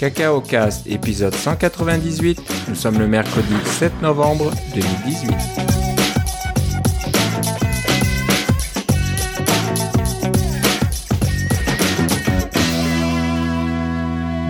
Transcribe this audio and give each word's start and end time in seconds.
Cacao 0.00 0.40
Cast, 0.40 0.86
épisode 0.86 1.34
198. 1.34 2.40
Nous 2.68 2.74
sommes 2.74 2.98
le 2.98 3.06
mercredi 3.06 3.52
7 3.66 4.00
novembre 4.00 4.50
2018. 4.74 5.30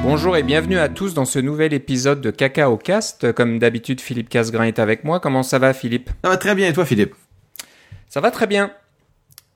Bonjour 0.04 0.36
et 0.36 0.44
bienvenue 0.44 0.78
à 0.78 0.88
tous 0.88 1.14
dans 1.14 1.24
ce 1.24 1.40
nouvel 1.40 1.74
épisode 1.74 2.20
de 2.20 2.30
Cacao 2.30 2.76
Cast. 2.76 3.32
Comme 3.32 3.58
d'habitude, 3.58 4.00
Philippe 4.00 4.28
Casgrain 4.28 4.66
est 4.66 4.78
avec 4.78 5.02
moi. 5.02 5.18
Comment 5.18 5.42
ça 5.42 5.58
va, 5.58 5.74
Philippe? 5.74 6.10
Ça 6.22 6.30
va 6.30 6.36
très 6.36 6.54
bien, 6.54 6.68
et 6.68 6.72
toi, 6.72 6.86
Philippe? 6.86 7.16
Ça 8.08 8.20
va 8.20 8.30
très 8.30 8.46
bien. 8.46 8.70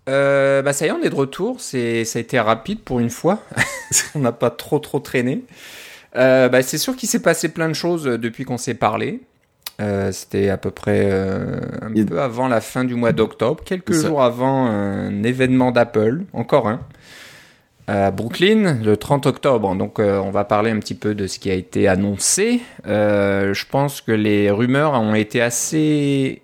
Euh, 0.09 0.61
bah 0.61 0.73
ça 0.73 0.87
y 0.87 0.89
est, 0.89 0.93
on 0.93 1.05
est 1.05 1.09
de 1.09 1.15
retour. 1.15 1.61
C'est, 1.61 2.05
ça 2.05 2.19
a 2.19 2.21
été 2.21 2.41
rapide 2.41 2.81
pour 2.81 2.99
une 2.99 3.11
fois. 3.11 3.45
on 4.17 4.19
n'a 4.19 4.33
pas 4.33 4.51
trop 4.51 4.81
trop 4.81 4.99
traîné. 4.99 5.45
Euh, 6.17 6.49
bah, 6.49 6.63
c'est 6.63 6.79
sûr 6.79 6.97
qu'il 6.97 7.09
s'est 7.09 7.23
passé 7.23 7.49
plein 7.49 7.69
de 7.69 7.75
choses 7.75 8.05
depuis 8.05 8.45
qu'on 8.45 8.57
s'est 8.59 8.75
parlé. 8.75 9.21
Euh, 9.81 10.13
c'était 10.13 10.51
à 10.51 10.57
peu 10.57 10.71
près 10.71 11.09
euh, 11.11 11.59
un 11.83 11.91
Il- 11.95 12.07
peu 12.07 12.21
avant 12.21 12.47
la 12.47 12.61
fin 12.61 12.85
du 12.85 12.95
mois 12.95 13.11
d'octobre, 13.13 13.65
quelques 13.65 13.93
jours 13.93 14.23
avant 14.23 14.67
un 14.67 15.23
événement 15.25 15.73
d'Apple, 15.73 16.23
encore 16.33 16.69
un, 16.69 16.81
à 17.89 18.13
Brooklyn, 18.13 18.79
le 18.85 18.97
30 18.97 19.27
octobre. 19.27 19.75
Donc 19.75 19.99
euh, 19.99 20.19
on 20.21 20.31
va 20.31 20.45
parler 20.45 20.71
un 20.71 20.79
petit 20.79 20.95
peu 20.95 21.17
de 21.17 21.27
ce 21.27 21.41
qui 21.41 21.51
a 21.51 21.55
été 21.55 21.89
annoncé. 21.89 22.61
Euh, 22.87 23.53
je 23.53 23.67
pense 23.69 24.01
que 24.01 24.13
les 24.13 24.49
rumeurs 24.53 24.93
ont 24.93 25.15
été 25.17 25.43
assez 25.43 26.43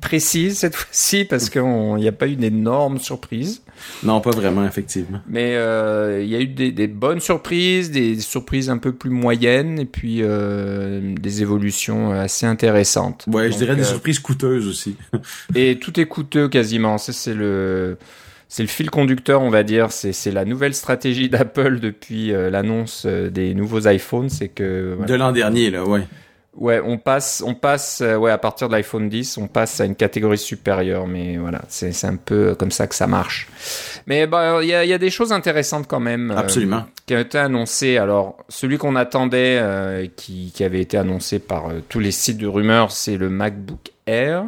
précises 0.00 0.58
cette 0.60 0.74
fois-ci 0.76 1.26
parce 1.26 1.50
qu'il 1.50 1.62
n'y 1.96 2.08
a 2.08 2.12
pas 2.12 2.26
eu 2.26 2.36
d'énormes 2.36 2.98
surprises. 2.98 3.62
Non, 4.02 4.20
pas 4.20 4.30
vraiment, 4.30 4.66
effectivement. 4.66 5.20
Mais 5.26 5.54
euh, 5.56 6.22
il 6.22 6.28
y 6.28 6.36
a 6.36 6.40
eu 6.40 6.46
des, 6.46 6.72
des 6.72 6.86
bonnes 6.86 7.20
surprises, 7.20 7.90
des 7.90 8.18
surprises 8.20 8.70
un 8.70 8.78
peu 8.78 8.92
plus 8.92 9.10
moyennes, 9.10 9.78
et 9.78 9.84
puis 9.84 10.18
euh, 10.20 11.14
des 11.20 11.42
évolutions 11.42 12.10
assez 12.12 12.46
intéressantes. 12.46 13.24
Ouais, 13.28 13.50
je 13.50 13.56
dirais 13.56 13.76
des 13.76 13.82
euh, 13.82 13.84
surprises 13.84 14.18
coûteuses 14.18 14.66
aussi. 14.66 14.96
Et 15.54 15.78
tout 15.78 15.98
est 16.00 16.06
coûteux 16.06 16.48
quasiment. 16.48 16.98
Ça, 16.98 17.12
c'est 17.12 17.34
le, 17.34 17.98
c'est 18.48 18.62
le 18.62 18.68
fil 18.68 18.90
conducteur, 18.90 19.42
on 19.42 19.50
va 19.50 19.62
dire. 19.62 19.92
C'est, 19.92 20.12
c'est 20.12 20.32
la 20.32 20.44
nouvelle 20.44 20.74
stratégie 20.74 21.28
d'Apple 21.28 21.80
depuis 21.80 22.32
euh, 22.32 22.50
l'annonce 22.50 23.06
des 23.06 23.54
nouveaux 23.54 23.88
iPhones, 23.88 24.28
c'est 24.28 24.48
que 24.48 24.94
voilà. 24.96 25.12
De 25.12 25.14
l'an 25.18 25.32
dernier, 25.32 25.70
là, 25.70 25.84
ouais. 25.84 26.06
Ouais, 26.56 26.80
on 26.84 26.98
passe, 26.98 27.42
on 27.46 27.54
passe, 27.54 28.00
euh, 28.00 28.16
ouais, 28.16 28.30
à 28.30 28.38
partir 28.38 28.68
de 28.68 28.74
l'iPhone 28.74 29.08
10, 29.08 29.38
on 29.38 29.46
passe 29.46 29.80
à 29.80 29.84
une 29.84 29.94
catégorie 29.96 30.38
supérieure. 30.38 31.06
Mais 31.06 31.36
voilà, 31.36 31.62
c'est, 31.68 32.04
un 32.04 32.16
peu 32.16 32.54
comme 32.54 32.70
ça 32.70 32.86
que 32.86 32.94
ça 32.94 33.06
marche. 33.06 33.48
Mais 34.06 34.26
bah, 34.26 34.60
il 34.62 34.68
y 34.68 34.74
a, 34.74 34.84
y 34.84 34.92
a 34.92 34.98
des 34.98 35.10
choses 35.10 35.32
intéressantes 35.32 35.86
quand 35.86 36.00
même. 36.00 36.30
euh, 36.30 36.36
Absolument. 36.36 36.84
qui 37.06 37.14
a 37.14 37.20
été 37.20 37.38
annoncé. 37.38 37.96
Alors, 37.98 38.36
celui 38.48 38.78
qu'on 38.78 38.96
attendait, 38.96 39.58
euh, 39.60 40.06
qui, 40.16 40.52
qui 40.54 40.64
avait 40.64 40.80
été 40.80 40.96
annoncé 40.96 41.38
par 41.38 41.68
euh, 41.68 41.80
tous 41.88 42.00
les 42.00 42.12
sites 42.12 42.38
de 42.38 42.46
rumeurs, 42.46 42.90
c'est 42.92 43.16
le 43.16 43.28
MacBook 43.30 43.90
Air. 44.06 44.44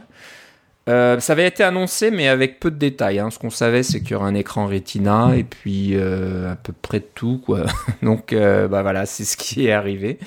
Euh, 0.89 1.20
ça 1.20 1.34
avait 1.34 1.47
été 1.47 1.62
annoncé, 1.62 2.11
mais 2.11 2.27
avec 2.27 2.58
peu 2.58 2.69
de 2.73 2.77
détails. 2.77 3.20
hein. 3.20 3.30
Ce 3.30 3.39
qu'on 3.39 3.50
savait, 3.50 3.84
c'est 3.84 4.00
qu'il 4.00 4.11
y 4.11 4.14
aurait 4.17 4.27
un 4.28 4.34
écran 4.34 4.67
Retina 4.67 5.30
et 5.36 5.45
puis 5.45 5.91
euh, 5.92 6.50
à 6.50 6.56
peu 6.56 6.73
près 6.73 6.98
tout, 6.98 7.41
quoi. 7.47 7.67
Donc, 8.03 8.33
euh, 8.33 8.67
bah 8.67 8.83
voilà, 8.83 9.06
c'est 9.06 9.23
ce 9.25 9.36
qui 9.36 9.69
est 9.69 9.73
arrivé. 9.73 10.19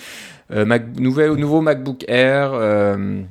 Euh, 0.51 0.65
Mac- 0.65 0.99
nouvel, 0.99 1.31
nouveau 1.33 1.61
MacBook 1.61 2.05
Air. 2.07 2.51
euh, 2.53 3.21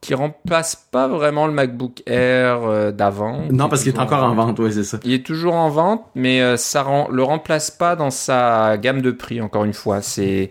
qui 0.00 0.12
remplace 0.12 0.76
pas 0.90 1.08
vraiment 1.08 1.46
le 1.46 1.54
MacBook 1.54 2.02
Air 2.06 2.62
euh, 2.64 2.92
d'avant. 2.92 3.46
Non, 3.50 3.70
parce 3.70 3.82
qu'il 3.84 3.94
est 3.94 3.98
encore 3.98 4.22
en 4.22 4.34
vente, 4.34 4.58
ouais, 4.58 4.70
c'est 4.70 4.84
ça. 4.84 4.98
il 5.02 5.14
est 5.14 5.24
toujours 5.24 5.54
en 5.54 5.70
vente, 5.70 6.04
mais 6.14 6.58
ça 6.58 6.82
rend, 6.82 7.08
le 7.10 7.22
remplace 7.22 7.70
pas 7.70 7.96
dans 7.96 8.10
sa 8.10 8.76
gamme 8.76 9.00
de 9.00 9.10
prix, 9.12 9.40
encore 9.40 9.64
une 9.64 9.72
fois. 9.72 10.02
C'est, 10.02 10.50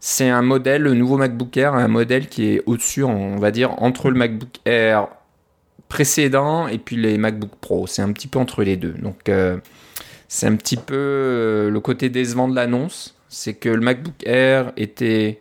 c'est 0.00 0.28
un 0.28 0.42
modèle, 0.42 0.82
le 0.82 0.92
nouveau 0.92 1.16
MacBook 1.16 1.56
Air, 1.56 1.72
un 1.74 1.88
modèle 1.88 2.28
qui 2.28 2.44
est 2.56 2.62
au-dessus, 2.66 3.02
on 3.02 3.36
va 3.36 3.50
dire, 3.50 3.70
entre 3.82 4.10
le 4.10 4.18
MacBook 4.18 4.50
Air 4.66 5.08
précédent 5.88 6.68
et 6.68 6.76
puis 6.76 6.96
les 6.96 7.16
MacBook 7.16 7.52
Pro. 7.60 7.86
C'est 7.86 8.02
un 8.02 8.12
petit 8.12 8.28
peu 8.28 8.38
entre 8.38 8.62
les 8.62 8.76
deux. 8.76 8.92
Donc, 8.92 9.30
euh, 9.30 9.56
c'est 10.28 10.46
un 10.46 10.56
petit 10.56 10.76
peu 10.76 11.70
le 11.72 11.80
côté 11.80 12.10
décevant 12.10 12.48
de 12.48 12.54
l'annonce. 12.54 13.16
C'est 13.30 13.54
que 13.54 13.68
le 13.68 13.80
MacBook 13.80 14.26
Air 14.26 14.72
était 14.76 15.40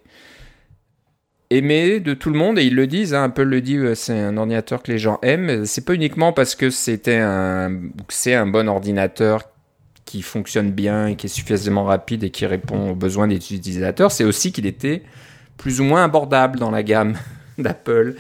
aimé 1.50 2.00
de 2.00 2.14
tout 2.14 2.30
le 2.30 2.38
monde 2.38 2.60
et 2.60 2.64
ils 2.64 2.76
le 2.76 2.86
disent. 2.86 3.16
Hein, 3.16 3.24
Apple 3.24 3.44
le 3.44 3.62
dit, 3.62 3.78
euh, 3.78 3.96
c'est 3.96 4.18
un 4.18 4.38
ordinateur 4.38 4.84
que 4.84 4.92
les 4.92 5.00
gens 5.00 5.18
aiment. 5.24 5.66
C'est 5.66 5.84
pas 5.84 5.96
uniquement 5.96 6.32
parce 6.32 6.54
que 6.56 6.70
c'était 6.70 7.18
un, 7.18 7.76
c'est 8.08 8.36
un 8.36 8.46
bon 8.46 8.70
ordinateur 8.70 9.42
qui 10.06 10.22
fonctionne 10.22 10.72
bien 10.72 11.08
et 11.08 11.16
qui 11.16 11.26
est 11.26 11.30
suffisamment 11.30 11.84
rapide 11.84 12.24
et 12.24 12.30
qui 12.30 12.46
répond 12.46 12.92
aux 12.92 12.96
besoins 12.96 13.28
des 13.28 13.36
utilisateurs. 13.36 14.12
C'est 14.12 14.24
aussi 14.24 14.52
qu'il 14.52 14.68
était 14.68 15.02
plus 15.58 15.82
ou 15.82 15.84
moins 15.84 16.04
abordable 16.04 16.60
dans 16.60 16.72
la 16.72 16.84
gamme 16.84 17.18
d'Apple. 17.58 18.16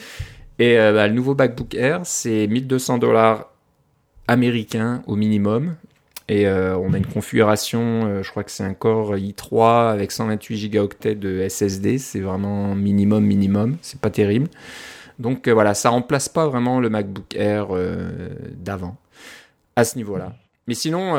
Et 0.58 0.80
euh, 0.80 0.94
bah, 0.94 1.08
le 1.08 1.14
nouveau 1.14 1.36
MacBook 1.36 1.76
Air, 1.76 2.02
c'est 2.06 2.48
1200 2.48 2.98
dollars 2.98 3.54
américains 4.28 5.04
au 5.06 5.16
minimum. 5.16 5.76
Et 6.30 6.48
euh, 6.48 6.78
on 6.78 6.94
a 6.94 6.98
une 6.98 7.08
configuration, 7.08 8.06
euh, 8.06 8.24
je 8.24 8.30
crois 8.30 8.44
que 8.44 8.52
c'est 8.52 8.64
un 8.64 8.76
Core 8.76 9.16
i3 9.16 9.92
avec 9.92 10.12
128 10.12 10.70
Go 10.70 10.88
de 11.04 11.48
SSD. 11.50 11.98
C'est 11.98 12.20
vraiment 12.20 12.76
minimum, 12.76 13.26
minimum. 13.26 13.78
C'est 13.82 14.00
pas 14.00 14.12
terrible. 14.12 14.48
Donc 15.18 15.48
euh, 15.48 15.54
voilà, 15.54 15.74
ça 15.74 15.90
remplace 15.90 16.30
pas 16.30 16.48
vraiment 16.48 16.80
le 16.80 16.90
MacBook 16.90 17.36
Air 17.36 17.70
d'avant 18.54 18.96
à 19.76 19.84
ce 19.84 19.98
niveau-là. 19.98 20.34
Mais 20.68 20.76
sinon, 20.76 21.16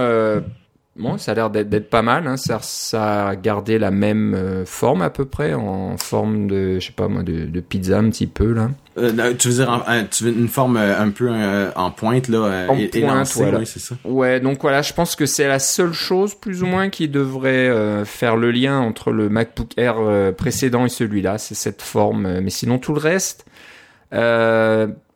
bon, 0.94 1.18
ça 1.18 1.32
a 1.32 1.34
l'air 1.34 1.50
d'être 1.50 1.90
pas 1.90 2.02
mal. 2.02 2.28
Hein. 2.28 2.36
Ça, 2.36 3.28
a 3.28 3.34
gardé 3.34 3.80
la 3.80 3.90
même 3.90 4.64
forme 4.64 5.02
à 5.02 5.10
peu 5.10 5.24
près, 5.24 5.54
en 5.54 5.96
forme 5.96 6.46
de, 6.46 6.78
je 6.78 6.86
sais 6.86 6.92
pas 6.92 7.08
moi, 7.08 7.24
de 7.24 7.60
pizza 7.60 7.98
un 7.98 8.08
petit 8.10 8.28
peu 8.28 8.52
là. 8.52 8.70
Euh, 9.00 9.34
tu 9.34 9.48
veux 9.48 9.54
dire 9.54 9.70
en- 9.70 9.82
un- 9.86 10.04
tu 10.04 10.24
veux 10.24 10.30
une 10.32 10.48
forme 10.48 10.76
euh, 10.76 10.98
un 11.00 11.10
peu 11.10 11.28
euh, 11.30 11.70
en 11.74 11.90
pointe, 11.90 12.28
là, 12.28 12.66
En 12.68 12.76
pointe, 13.12 13.26
voilà. 13.42 13.58
ouais, 13.60 13.64
c'est 13.64 13.78
ça. 13.80 13.94
Ouais, 14.04 14.40
donc 14.40 14.60
voilà, 14.62 14.82
je 14.82 14.92
pense 14.92 15.16
que 15.16 15.26
c'est 15.26 15.48
la 15.48 15.58
seule 15.58 15.92
chose 15.92 16.34
plus 16.34 16.62
ou 16.62 16.66
moins 16.66 16.90
qui 16.90 17.08
devrait 17.08 17.68
euh, 17.68 18.04
faire 18.04 18.36
le 18.36 18.50
lien 18.50 18.78
entre 18.80 19.10
le 19.12 19.28
MacBook 19.28 19.70
Air 19.76 19.96
euh, 19.98 20.32
précédent 20.32 20.84
et 20.84 20.88
celui-là, 20.88 21.38
c'est 21.38 21.54
cette 21.54 21.82
forme. 21.82 22.40
Mais 22.40 22.50
sinon 22.50 22.78
tout 22.78 22.92
le 22.94 23.00
reste, 23.00 23.44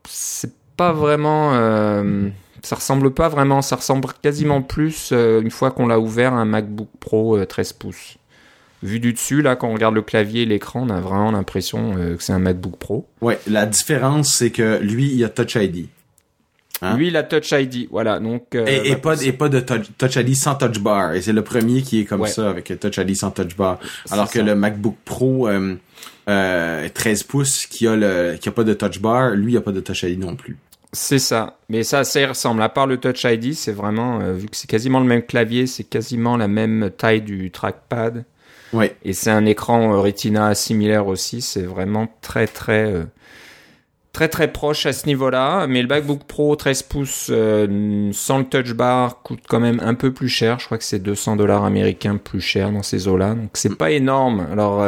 c'est 0.08 0.52
pas 0.76 0.92
vraiment, 0.92 1.52
ça 2.62 2.76
ressemble 2.76 3.12
pas 3.12 3.28
vraiment, 3.28 3.62
ça 3.62 3.76
ressemble 3.76 4.08
quasiment 4.22 4.62
plus 4.62 5.12
une 5.12 5.50
fois 5.50 5.70
qu'on 5.70 5.86
l'a 5.86 5.98
ouvert 6.00 6.32
à 6.32 6.36
un 6.38 6.44
MacBook 6.44 6.88
Pro 7.00 7.36
euh, 7.36 7.44
13 7.46 7.72
pouces. 7.74 8.16
Vu 8.84 9.00
du 9.00 9.12
dessus, 9.14 9.42
là, 9.42 9.56
quand 9.56 9.68
on 9.68 9.72
regarde 9.74 9.94
le 9.94 10.02
clavier 10.02 10.42
et 10.42 10.46
l'écran, 10.46 10.86
on 10.86 10.90
a 10.90 11.00
vraiment 11.00 11.32
l'impression 11.32 11.96
euh, 11.98 12.16
que 12.16 12.22
c'est 12.22 12.32
un 12.34 12.38
MacBook 12.38 12.76
Pro. 12.76 13.08
Ouais, 13.22 13.40
la 13.48 13.66
différence, 13.66 14.32
c'est 14.32 14.50
que 14.50 14.78
lui, 14.80 15.10
il 15.12 15.24
a 15.24 15.28
Touch 15.30 15.56
ID. 15.56 15.88
Hein? 16.82 16.96
Lui, 16.96 17.08
il 17.08 17.16
a 17.16 17.22
Touch 17.22 17.50
ID, 17.52 17.88
voilà. 17.90 18.18
Donc 18.20 18.54
euh, 18.54 18.66
Et, 18.66 18.90
et 18.90 18.92
bah, 18.96 19.00
pas, 19.16 19.22
et 19.22 19.32
pas 19.32 19.48
de 19.48 19.60
touch, 19.60 19.86
touch 19.96 20.16
ID 20.16 20.34
sans 20.36 20.54
Touch 20.56 20.78
Bar. 20.80 21.14
Et 21.14 21.22
c'est 21.22 21.32
le 21.32 21.42
premier 21.42 21.80
qui 21.82 22.00
est 22.00 22.04
comme 22.04 22.20
Ouais. 22.20 22.28
ça, 22.28 22.50
avec 22.50 22.78
Touch 22.78 22.96
ID 22.98 23.16
sans 23.16 23.30
Touch 23.30 23.56
Bar. 23.56 23.78
Alors 24.10 24.26
que 24.30 24.40
ça. 24.40 24.44
le 24.44 24.54
MacBook 24.54 24.96
Pro 25.04 25.48
euh, 25.48 25.76
euh, 26.28 26.88
13 26.92 27.22
pouces, 27.22 27.66
qui 27.66 27.86
a, 27.88 27.96
le, 27.96 28.36
qui 28.38 28.48
a 28.48 28.52
pas 28.52 28.64
de 28.64 28.74
Touch 28.74 29.00
Bar, 29.00 29.30
lui, 29.30 29.52
il 29.52 29.56
a 29.56 29.60
pas 29.62 29.72
de 29.72 29.80
Touch 29.80 30.02
ID 30.02 30.18
non 30.18 30.36
plus. 30.36 30.58
C'est 30.92 31.18
ça. 31.18 31.58
Mais 31.70 31.84
ça, 31.84 32.04
ça 32.04 32.20
y 32.20 32.26
ressemble. 32.26 32.60
À 32.62 32.68
part 32.68 32.86
le 32.86 32.98
Touch 32.98 33.24
ID, 33.24 33.54
c'est 33.54 33.72
vraiment, 33.72 34.20
euh, 34.20 34.32
vu 34.34 34.46
que 34.48 34.56
c'est 34.56 34.68
quasiment 34.68 35.00
le 35.00 35.06
même 35.06 35.22
clavier, 35.22 35.66
c'est 35.66 35.84
quasiment 35.84 36.36
la 36.36 36.48
même 36.48 36.90
taille 36.96 37.22
du 37.22 37.50
trackpad. 37.50 38.24
Ouais. 38.74 38.96
Et 39.04 39.12
c'est 39.12 39.30
un 39.30 39.46
écran 39.46 39.94
euh, 39.94 40.00
Retina 40.00 40.54
similaire 40.54 41.06
aussi. 41.06 41.40
C'est 41.40 41.62
vraiment 41.62 42.08
très, 42.20 42.46
très, 42.46 42.92
euh, 42.92 43.04
très, 44.12 44.28
très 44.28 44.52
proche 44.52 44.84
à 44.86 44.92
ce 44.92 45.06
niveau-là. 45.06 45.66
Mais 45.68 45.80
le 45.80 45.88
MacBook 45.88 46.24
Pro 46.24 46.56
13 46.56 46.82
pouces 46.82 47.28
euh, 47.30 48.10
sans 48.12 48.38
le 48.38 48.44
Touch 48.44 48.72
Bar 48.74 49.22
coûte 49.22 49.44
quand 49.48 49.60
même 49.60 49.80
un 49.82 49.94
peu 49.94 50.12
plus 50.12 50.28
cher. 50.28 50.58
Je 50.58 50.66
crois 50.66 50.78
que 50.78 50.84
c'est 50.84 50.98
200 50.98 51.36
dollars 51.36 51.64
américains 51.64 52.16
plus 52.16 52.40
cher 52.40 52.72
dans 52.72 52.82
ces 52.82 53.06
eaux-là. 53.06 53.34
Donc 53.34 53.50
c'est 53.54 53.76
pas 53.76 53.92
énorme. 53.92 54.46
Alors, 54.50 54.84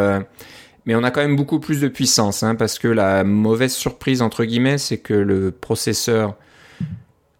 mais 0.84 0.94
on 0.94 1.04
a 1.04 1.10
quand 1.10 1.22
même 1.22 1.36
beaucoup 1.36 1.60
plus 1.60 1.80
de 1.80 1.88
puissance, 1.88 2.42
hein, 2.42 2.54
parce 2.54 2.78
que 2.78 2.88
la 2.88 3.24
mauvaise 3.24 3.72
surprise 3.72 4.20
entre 4.20 4.44
guillemets, 4.44 4.78
c'est 4.78 4.98
que 4.98 5.14
le 5.14 5.50
processeur 5.50 6.36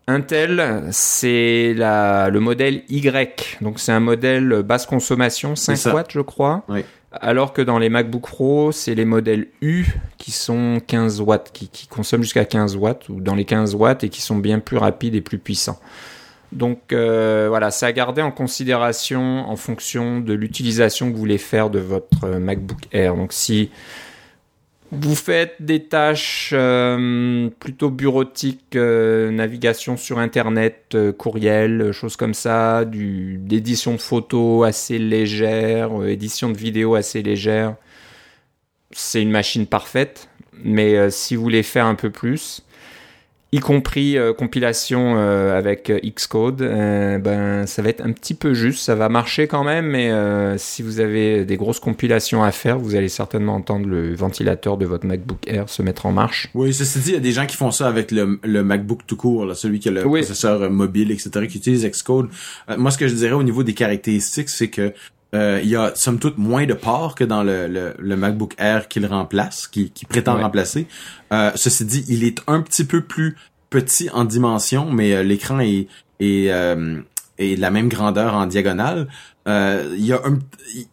Intel, 0.08 0.85
c'est 0.93 1.75
la, 1.75 2.31
le 2.31 2.38
modèle 2.41 2.82
Y. 2.88 3.58
Donc 3.61 3.81
c'est 3.81 3.93
un 3.93 4.00
modèle 4.00 4.62
basse 4.62 4.87
consommation, 4.87 5.56
5 5.56 5.76
ça. 5.76 5.94
watts 5.94 6.12
je 6.12 6.20
crois. 6.20 6.64
Oui. 6.69 6.85
Alors 7.12 7.53
que 7.53 7.62
dans 7.62 7.79
les 7.79 7.88
MacBook 7.88 8.23
Pro, 8.23 8.73
c'est 8.73 8.94
les 8.94 9.05
modèles 9.05 9.49
U 9.62 9.87
qui 10.19 10.31
sont 10.32 10.81
15 10.87 11.20
watts, 11.23 11.50
qui, 11.53 11.69
qui 11.69 11.87
consomment 11.87 12.23
jusqu'à 12.23 12.44
15 12.44 12.76
watts, 12.76 13.08
ou 13.08 13.20
dans 13.20 13.35
les 13.35 13.44
15 13.44 13.75
watts, 13.75 14.05
et 14.05 14.08
qui 14.08 14.20
sont 14.20 14.37
bien 14.37 14.58
plus 14.58 14.76
rapides 14.76 15.14
et 15.14 15.23
plus 15.23 15.38
puissants. 15.38 15.81
Donc 16.52 16.93
euh, 16.93 17.47
voilà, 17.49 17.70
c'est 17.70 17.87
à 17.87 17.93
garder 17.93 18.23
en 18.23 18.31
considération 18.31 19.49
en 19.49 19.56
fonction 19.56 20.20
de 20.20 20.32
l'utilisation 20.32 21.09
que 21.09 21.14
vous 21.14 21.19
voulez 21.19 21.38
faire 21.38 21.70
de 21.70 21.79
votre 21.79 22.25
euh, 22.25 22.38
MacBook 22.38 22.79
Air. 22.93 23.17
Donc 23.17 23.32
si 23.32 23.70
Vous 24.99 25.15
faites 25.15 25.57
des 25.61 25.85
tâches 25.85 26.51
euh, 26.55 27.51
plutôt 27.61 27.91
bureautiques, 27.91 28.77
euh, 28.77 29.31
navigation 29.31 29.97
sur 29.99 30.19
Internet, 30.19 30.93
euh, 30.95 31.13
courriel, 31.13 31.93
choses 31.93 32.17
comme 32.17 32.33
ça, 32.33 32.85
d'édition 32.87 33.93
de 33.93 34.01
photos 34.01 34.67
assez 34.67 34.99
légère, 34.99 36.03
édition 36.07 36.51
de 36.51 36.57
vidéos 36.57 36.95
assez 36.95 37.23
légère. 37.23 37.77
C'est 38.91 39.21
une 39.21 39.31
machine 39.31 39.67
parfaite, 39.67 40.31
mais 40.65 41.11
si 41.11 41.37
vous 41.37 41.43
voulez 41.43 41.63
faire 41.63 41.85
un 41.85 41.95
peu 41.95 42.09
plus, 42.09 42.63
y 43.53 43.61
compris 43.61 44.19
euh, 44.19 44.33
compilation 44.33 45.15
euh, 45.17 45.57
avec 45.57 45.89
euh, 45.89 46.01
Xcode, 46.01 46.57
ben 46.57 47.65
ça 47.67 47.83
va 47.83 47.89
être 47.89 48.05
un 48.05 48.13
petit 48.13 48.35
peu 48.35 48.55
juste, 48.55 48.81
ça 48.81 48.95
va 48.95 49.09
marcher 49.09 49.47
quand 49.47 49.65
même, 49.65 49.87
mais 49.87 50.13
si 50.59 50.83
vous 50.83 51.01
avez 51.01 51.45
des 51.45 51.57
grosses 51.57 51.81
compilations 51.81 52.43
à 52.43 52.51
faire, 52.51 52.79
vous 52.79 52.95
allez 52.95 53.09
certainement 53.09 53.55
entendre 53.55 53.87
le 53.87 54.15
ventilateur 54.15 54.77
de 54.77 54.87
votre 54.87 55.07
MacBook 55.07 55.39
Air 55.47 55.69
se 55.69 55.83
mettre 55.83 56.07
en 56.07 56.13
marche. 56.13 56.49
Oui, 56.55 56.73
ceci 56.73 56.99
dit, 57.01 57.11
il 57.11 57.15
y 57.15 57.17
a 57.17 57.21
des 57.21 57.33
gens 57.33 57.47
qui 57.47 57.57
font 57.57 57.71
ça 57.71 57.89
avec 57.89 58.11
le, 58.11 58.39
le 58.43 58.65
MacBook 58.65 59.01
tout 59.07 59.17
court, 59.17 59.47
là, 59.47 59.55
celui 59.55 59.79
qui 59.79 59.89
a 59.89 59.93
le 59.93 60.03
processeur 60.03 60.71
mobile, 60.71 61.11
etc., 61.11 61.47
qui 61.47 61.59
utilise 61.59 61.87
Xcode. 61.87 62.29
moi, 62.77 62.91
ce 62.91 62.99
que 62.99 63.09
je 63.09 63.15
dirais 63.15 63.33
au 63.33 63.43
niveau 63.43 63.63
des 63.63 63.75
caractéristiques, 63.75 64.49
c'est 64.49 64.69
que 64.69 64.93
euh, 65.34 65.61
il 65.62 65.69
y 65.69 65.76
a 65.76 65.93
somme 65.94 66.19
toute 66.19 66.38
moins 66.38 66.67
de 66.67 66.75
ports 66.75 67.14
que 67.14 67.25
dans 67.25 67.43
le, 67.43 67.94
le, 67.99 68.17
MacBook 68.17 68.55
Air 68.58 68.88
qu'il 68.88 69.05
remplace, 69.06 69.67
qui, 69.67 69.90
qui 69.90 70.06
prétend 70.06 70.40
remplacer. 70.40 70.87
Euh, 71.32 71.50
ceci 71.56 71.84
dit, 71.84 72.05
il 72.08 72.25
est 72.25 72.40
un 72.46 72.62
petit 72.62 72.84
peu 72.84 73.02
plus 73.02 73.37
petit 73.69 74.08
en 74.11 74.25
dimension, 74.25 74.90
mais 74.90 75.14
euh, 75.14 75.23
l'écran 75.23 75.58
est, 75.58 75.88
est, 76.20 76.46
est 77.38 77.56
de 77.56 77.61
la 77.61 77.70
même 77.70 77.88
grandeur 77.88 78.34
en 78.34 78.46
diagonale. 78.46 79.08
il 79.46 80.06
y 80.06 80.12
a 80.12 80.20
un, 80.25 80.38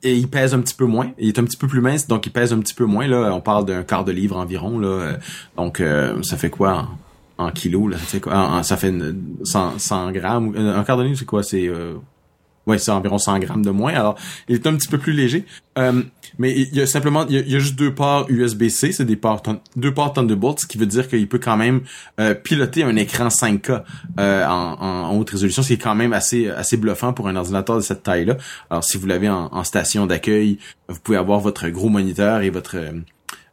il, 0.01 0.27
pèse 0.27 0.56
un 0.56 0.62
petit 0.62 0.75
peu 0.75 0.85
moins. 0.85 1.12
Il 1.19 1.27
est 1.27 1.39
un 1.39 1.44
petit 1.44 1.57
peu 1.57 1.68
plus 1.68 1.81
mince, 1.81 2.07
donc 2.07 2.25
il 2.25 2.31
pèse 2.31 2.51
un 2.53 2.59
petit 2.59 2.74
peu 2.74 2.85
moins. 2.85 3.07
Là, 3.07 3.31
on 3.33 3.39
parle 3.39 3.65
d'un 3.65 3.83
quart 3.83 4.03
de 4.03 4.12
livre 4.12 4.35
environ. 4.35 4.80
Là, 4.80 5.18
donc 5.56 5.81
ça 6.24 6.38
fait 6.38 6.50
quoi 6.50 6.89
en, 7.38 7.51
kilos 7.51 7.91
là? 7.91 7.97
Ça 7.97 8.06
fait 8.06 8.19
quoi? 8.19 8.63
Ça 8.63 8.77
fait 8.77 8.94
100, 9.44 9.77
100 9.77 10.12
grammes. 10.12 10.56
Un 10.57 10.83
quart 10.83 10.97
de 10.97 11.03
livre, 11.03 11.18
c'est 11.18 11.25
quoi? 11.25 11.44
C'est 11.44 11.69
Ouais, 12.65 12.77
c'est 12.77 12.92
environ 12.92 13.18
100 13.18 13.39
grammes 13.39 13.65
de 13.65 13.71
moins. 13.71 13.94
Alors, 13.94 14.15
il 14.48 14.56
est 14.56 14.68
un 14.68 14.75
petit 14.75 14.88
peu 14.88 14.98
plus 14.98 15.12
léger. 15.12 15.45
Euh, 15.77 16.01
mais 16.38 16.57
il 16.57 16.75
y 16.75 16.81
a 16.81 16.88
simplement, 16.88 17.25
il 17.27 17.50
y 17.50 17.56
a, 17.56 17.60
juste 17.60 17.75
deux 17.75 17.94
ports 17.94 18.25
USB-C, 18.30 18.92
c'est 18.92 19.06
des 19.06 19.15
ports, 19.15 19.42
deux 19.75 19.94
ports 19.94 20.13
Thunderbolt, 20.13 20.60
ce 20.60 20.68
qui 20.68 20.77
veut 20.77 20.86
dire 20.86 21.07
qu'il 21.07 21.27
peut 21.27 21.39
quand 21.39 21.57
même 21.57 21.81
euh, 22.19 22.33
piloter 22.33 22.83
un 22.83 22.95
écran 22.95 23.27
5K 23.27 23.83
euh, 24.19 24.45
en, 24.45 25.15
haute 25.18 25.31
résolution, 25.31 25.62
ce 25.62 25.68
qui 25.68 25.74
est 25.74 25.77
quand 25.77 25.95
même 25.95 26.13
assez 26.13 26.50
assez 26.50 26.77
bluffant 26.77 27.13
pour 27.13 27.27
un 27.27 27.36
ordinateur 27.36 27.75
de 27.75 27.81
cette 27.81 28.04
taille-là. 28.04 28.38
Alors, 28.69 28.83
si 28.83 28.98
vous 28.98 29.07
l'avez 29.07 29.30
en, 29.30 29.50
en, 29.51 29.63
station 29.63 30.06
d'accueil, 30.06 30.57
vous 30.89 31.00
pouvez 31.00 31.18
avoir 31.18 31.39
votre 31.39 31.68
gros 31.69 31.89
moniteur 31.89 32.42
et 32.42 32.50
votre 32.50 32.77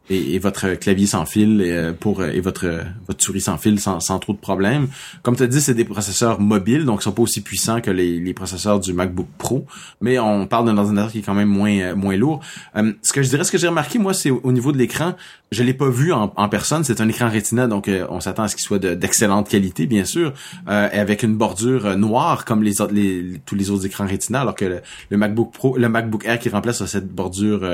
et, 0.09 0.39
votre 0.39 0.73
clavier 0.73 1.07
sans 1.07 1.25
fil 1.25 1.61
et, 1.61 1.71
euh, 1.71 1.93
pour 1.93 2.23
et 2.23 2.41
votre 2.41 2.67
votre 3.07 3.23
souris 3.23 3.41
sans 3.41 3.57
fil 3.57 3.79
sans, 3.79 3.99
sans 3.99 4.19
trop 4.19 4.33
de 4.33 4.37
problèmes. 4.37 4.87
Comme 5.23 5.35
tu 5.35 5.43
as 5.43 5.47
dit, 5.47 5.61
c'est 5.61 5.73
des 5.73 5.85
processeurs 5.85 6.39
mobiles, 6.39 6.85
donc 6.85 7.01
ils 7.01 7.03
sont 7.03 7.11
pas 7.11 7.21
aussi 7.21 7.41
puissants 7.41 7.81
que 7.81 7.91
les, 7.91 8.19
les 8.19 8.33
processeurs 8.33 8.79
du 8.79 8.93
MacBook 8.93 9.27
Pro, 9.37 9.65
mais 10.01 10.19
on 10.19 10.47
parle 10.47 10.65
d'un 10.65 10.77
ordinateur 10.77 11.11
qui 11.11 11.19
est 11.19 11.21
quand 11.21 11.33
même 11.33 11.49
moins 11.49 11.77
euh, 11.79 11.95
moins 11.95 12.15
lourd. 12.17 12.41
Euh, 12.75 12.93
ce 13.01 13.13
que 13.13 13.21
je 13.21 13.29
dirais, 13.29 13.43
ce 13.43 13.51
que 13.51 13.57
j'ai 13.57 13.67
remarqué 13.67 13.99
moi, 13.99 14.13
c'est 14.13 14.31
au 14.31 14.51
niveau 14.51 14.71
de 14.71 14.77
l'écran, 14.77 15.15
je 15.51 15.63
l'ai 15.63 15.73
pas 15.73 15.89
vu 15.89 16.11
en, 16.13 16.33
en 16.35 16.49
personne. 16.49 16.83
C'est 16.83 17.01
un 17.01 17.07
écran 17.07 17.29
Retina, 17.29 17.67
donc 17.67 17.89
on 18.09 18.19
s'attend 18.19 18.43
à 18.43 18.47
ce 18.47 18.55
qu'il 18.55 18.63
soit 18.63 18.79
d'excellente 18.79 19.49
qualité, 19.49 19.85
bien 19.85 20.05
sûr, 20.05 20.33
euh, 20.67 20.89
et 20.91 20.97
avec 20.97 21.23
une 21.23 21.35
bordure 21.35 21.97
noire 21.97 22.45
comme 22.45 22.63
les, 22.63 22.81
autres, 22.81 22.93
les 22.93 23.39
tous 23.45 23.55
les 23.55 23.69
autres 23.69 23.85
écrans 23.85 24.07
Retina, 24.07 24.41
alors 24.41 24.55
que 24.55 24.81
le, 25.09 25.17
MacBook 25.17 25.51
Pro, 25.53 25.77
le 25.77 25.89
MacBook 25.89 26.25
Air 26.25 26.39
qui 26.39 26.49
remplace 26.49 26.83
cette 26.85 27.13
bordure 27.13 27.69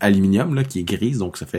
aluminium 0.00 0.54
là 0.54 0.64
qui 0.64 0.80
est 0.80 0.84
grise, 0.84 1.18
donc 1.18 1.36
ça 1.36 1.46
fait 1.46 1.53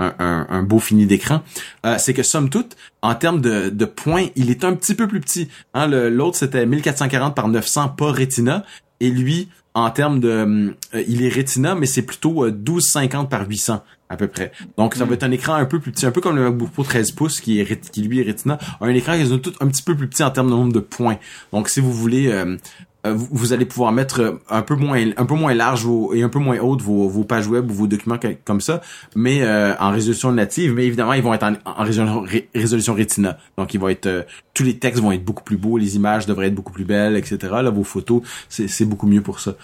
un, 0.00 0.62
beau 0.62 0.78
fini 0.78 1.06
d'écran, 1.06 1.42
euh, 1.84 1.96
c'est 1.98 2.14
que 2.14 2.22
somme 2.22 2.48
toute, 2.48 2.76
en 3.02 3.14
termes 3.14 3.40
de, 3.40 3.84
points, 3.84 4.28
il 4.36 4.50
est 4.50 4.64
un 4.64 4.74
petit 4.74 4.94
peu 4.94 5.06
plus 5.06 5.20
petit. 5.20 5.48
Hein, 5.74 5.86
L'autre, 5.86 6.36
c'était 6.36 6.64
1440 6.66 7.34
par 7.34 7.48
900, 7.48 7.90
pas 7.90 8.12
Retina. 8.12 8.64
Et 9.00 9.10
lui, 9.10 9.48
en 9.74 9.90
termes 9.90 10.20
de... 10.20 10.74
Euh, 10.94 11.02
il 11.08 11.22
est 11.22 11.28
Retina, 11.28 11.74
mais 11.74 11.86
c'est 11.86 12.02
plutôt 12.02 12.44
1250 12.44 13.26
euh, 13.26 13.28
par 13.28 13.48
800 13.48 13.82
à 14.10 14.16
peu 14.16 14.26
près. 14.26 14.52
Donc 14.76 14.96
ça 14.96 15.04
va 15.04 15.10
hmm. 15.10 15.14
être 15.14 15.22
un 15.22 15.30
écran 15.30 15.54
un 15.54 15.64
peu 15.64 15.78
plus 15.78 15.92
petit, 15.92 16.04
un 16.04 16.10
peu 16.10 16.20
comme 16.20 16.36
le 16.36 16.42
MacBook 16.42 16.70
Pro 16.70 16.82
13 16.82 17.12
pouces 17.12 17.40
qui 17.40 17.60
est 17.60 17.90
qui 17.90 18.02
lui 18.02 18.20
est 18.20 18.24
Retina, 18.24 18.58
un 18.80 18.88
écran 18.88 19.14
qui 19.14 19.22
est 19.22 19.38
tout 19.38 19.52
un 19.60 19.68
petit 19.68 19.82
peu 19.82 19.96
plus 19.96 20.08
petit 20.08 20.24
en 20.24 20.30
termes 20.30 20.48
de 20.48 20.54
nombre 20.54 20.72
de 20.72 20.80
points. 20.80 21.18
Donc 21.52 21.68
si 21.68 21.80
vous 21.80 21.92
voulez 21.92 22.26
euh, 22.26 22.56
vous, 23.04 23.52
allez 23.52 23.64
pouvoir 23.64 23.92
mettre 23.92 24.20
euh, 24.20 24.32
un 24.50 24.62
peu 24.62 24.74
moins 24.74 25.02
un 25.16 25.24
peu 25.24 25.34
moins 25.34 25.54
large 25.54 25.86
et 26.14 26.22
un 26.22 26.28
peu 26.28 26.38
moins 26.38 26.58
haute 26.58 26.82
vos, 26.82 27.08
vos 27.08 27.24
pages 27.24 27.46
web 27.46 27.70
ou 27.70 27.74
vos 27.74 27.86
documents 27.86 28.18
comme 28.44 28.60
ça, 28.60 28.82
mais 29.14 29.42
euh, 29.42 29.74
en 29.78 29.90
résolution 29.90 30.32
native. 30.32 30.74
Mais 30.74 30.86
évidemment, 30.86 31.14
ils 31.14 31.22
vont 31.22 31.32
être 31.32 31.44
en, 31.64 31.82
résolution, 31.82 32.24
résolution, 32.54 32.94
Retina. 32.94 33.38
Donc, 33.56 33.72
il 33.72 33.80
va 33.80 33.90
être 33.90 34.26
tous 34.52 34.64
les 34.64 34.78
textes 34.78 35.02
vont 35.02 35.12
être 35.12 35.24
beaucoup 35.24 35.44
plus 35.44 35.56
beaux, 35.56 35.78
les 35.78 35.96
images 35.96 36.26
devraient 36.26 36.48
être 36.48 36.54
beaucoup 36.54 36.72
plus 36.72 36.84
belles, 36.84 37.16
etc. 37.16 37.38
Là, 37.62 37.70
vos 37.70 37.84
photos, 37.84 38.22
c'est 38.48 38.84
beaucoup 38.84 39.06
mieux 39.06 39.22
pour 39.22 39.40
ça. 39.40 39.54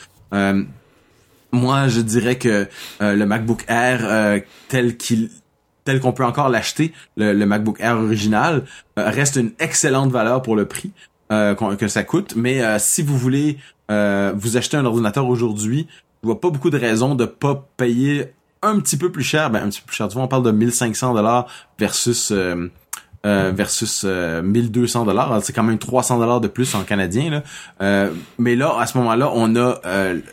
moi, 1.53 1.88
je 1.88 2.00
dirais 2.00 2.38
que 2.38 2.67
le 3.00 3.25
MacBook 3.25 3.65
Air 3.69 4.43
tel 4.69 4.97
qu'il 4.97 5.31
tel 5.85 6.00
qu'on 6.00 6.12
peut 6.12 6.25
encore 6.25 6.49
l'acheter, 6.49 6.93
le, 7.17 7.33
le, 7.33 7.47
MacBook 7.47 7.77
Air 7.79 7.97
original, 7.99 8.65
reste 8.97 9.37
une 9.37 9.53
excellente 9.61 10.11
valeur 10.11 10.43
pour 10.43 10.56
le 10.56 10.67
prix. 10.67 10.91
Euh, 11.32 11.55
que 11.55 11.88
ça 11.88 12.05
coûte. 12.05 12.34
Mais 12.37 12.62
euh, 12.62 12.76
si 12.78 13.02
vous 13.02 13.19
voulez 13.19 13.58
euh, 13.90 14.32
vous 14.37 14.56
acheter 14.56 14.76
un 14.76 14.84
ordinateur 14.84 15.26
aujourd'hui, 15.26 15.88
je 16.23 16.28
vois 16.28 16.40
pas 16.40 16.50
beaucoup 16.50 16.70
de 16.70 16.78
raisons 16.78 17.17
de 17.17 17.25
pas 17.25 17.67
payer 17.76 18.32
un 18.62 18.78
petit 18.78 18.96
peu 18.96 19.11
plus 19.11 19.25
cher. 19.25 19.50
Ben 19.50 19.64
un 19.64 19.69
petit 19.69 19.81
peu 19.81 19.87
plus 19.87 19.96
cher. 19.96 20.06
Tu 20.06 20.14
vois, 20.14 20.23
on 20.23 20.28
parle 20.28 20.44
de 20.44 20.52
1500 20.52 21.14
dollars 21.14 21.46
versus 21.81 22.32
versus 23.25 24.05
1200 24.05 25.05
dollars. 25.05 25.43
C'est 25.43 25.52
quand 25.52 25.64
même 25.64 25.78
300 25.78 26.19
dollars 26.20 26.40
de 26.40 26.46
plus 26.46 26.76
en 26.76 26.84
canadien. 26.84 27.43
Là. 27.81 28.11
mais 28.38 28.55
là, 28.55 28.78
à 28.78 28.87
ce 28.87 28.96
moment-là, 28.99 29.32
on 29.34 29.56
a 29.56 29.81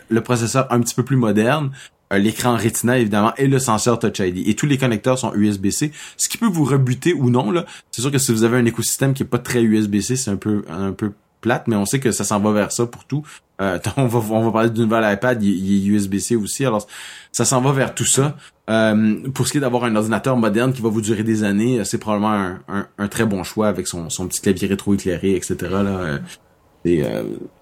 le 0.10 0.22
processeur 0.22 0.68
un 0.72 0.80
petit 0.80 0.94
peu 0.94 1.04
plus 1.04 1.18
moderne, 1.18 1.72
euh, 1.72 1.93
l'écran 2.12 2.56
Retina 2.56 2.98
évidemment 3.00 3.34
et 3.38 3.48
le 3.48 3.60
senseur 3.60 4.00
Touch 4.00 4.20
ID. 4.20 4.48
Et 4.48 4.56
tous 4.56 4.66
les 4.66 4.78
connecteurs 4.78 5.18
sont 5.18 5.34
USB-C, 5.34 5.92
ce 6.18 6.30
qui 6.30 6.38
peut 6.38 6.48
vous 6.48 6.66
rebuter 6.66 7.14
ou 7.14 7.30
non 7.30 7.52
là. 7.52 7.66
C'est 7.92 8.02
sûr 8.02 8.12
que 8.12 8.18
si 8.18 8.32
vous 8.32 8.44
avez 8.44 8.58
un 8.58 8.66
écosystème 8.66 9.14
qui 9.14 9.24
est 9.24 9.28
pas 9.28 9.40
très 9.40 9.64
USB-C, 9.64 10.16
c'est 10.16 10.32
un 10.32 10.36
peu 10.36 10.64
un 10.70 10.92
peu 10.92 11.14
plate, 11.44 11.68
mais 11.68 11.76
on 11.76 11.86
sait 11.86 12.00
que 12.00 12.12
ça 12.12 12.24
s'en 12.24 12.40
va 12.40 12.52
vers 12.52 12.72
ça 12.72 12.88
pour 12.88 13.06
tout. 13.06 13.24
Euh, 13.62 13.78
on 13.98 14.08
va 14.08 14.20
on 14.36 14.46
va 14.46 14.52
parler 14.52 14.70
d'une 14.72 14.86
nouvelle 14.86 15.14
iPad, 15.14 15.44
il, 15.44 15.76
est 15.76 15.88
USB-C 15.88 16.36
aussi, 16.36 16.66
alors 16.66 16.88
ça 17.32 17.46
s'en 17.46 17.62
va 17.62 17.72
vers 17.72 17.94
tout 17.94 18.06
ça. 18.06 18.36
Euh, 18.70 19.30
pour 19.32 19.46
ce 19.46 19.52
qui 19.52 19.58
est 19.58 19.62
d'avoir 19.62 19.84
un 19.84 19.96
ordinateur 19.96 20.38
moderne 20.38 20.74
qui 20.74 20.82
va 20.82 20.90
vous 20.90 21.02
durer 21.02 21.24
des 21.24 21.44
années, 21.44 21.84
c'est 21.84 21.98
probablement 21.98 22.58
un, 22.98 23.08
très 23.10 23.26
bon 23.26 23.44
choix 23.44 23.68
avec 23.68 23.88
son, 23.88 24.10
son 24.10 24.28
petit 24.28 24.42
clavier 24.42 24.70
rétro-éclairé, 24.70 25.36
etc. 25.36 25.56
Là, 25.70 26.20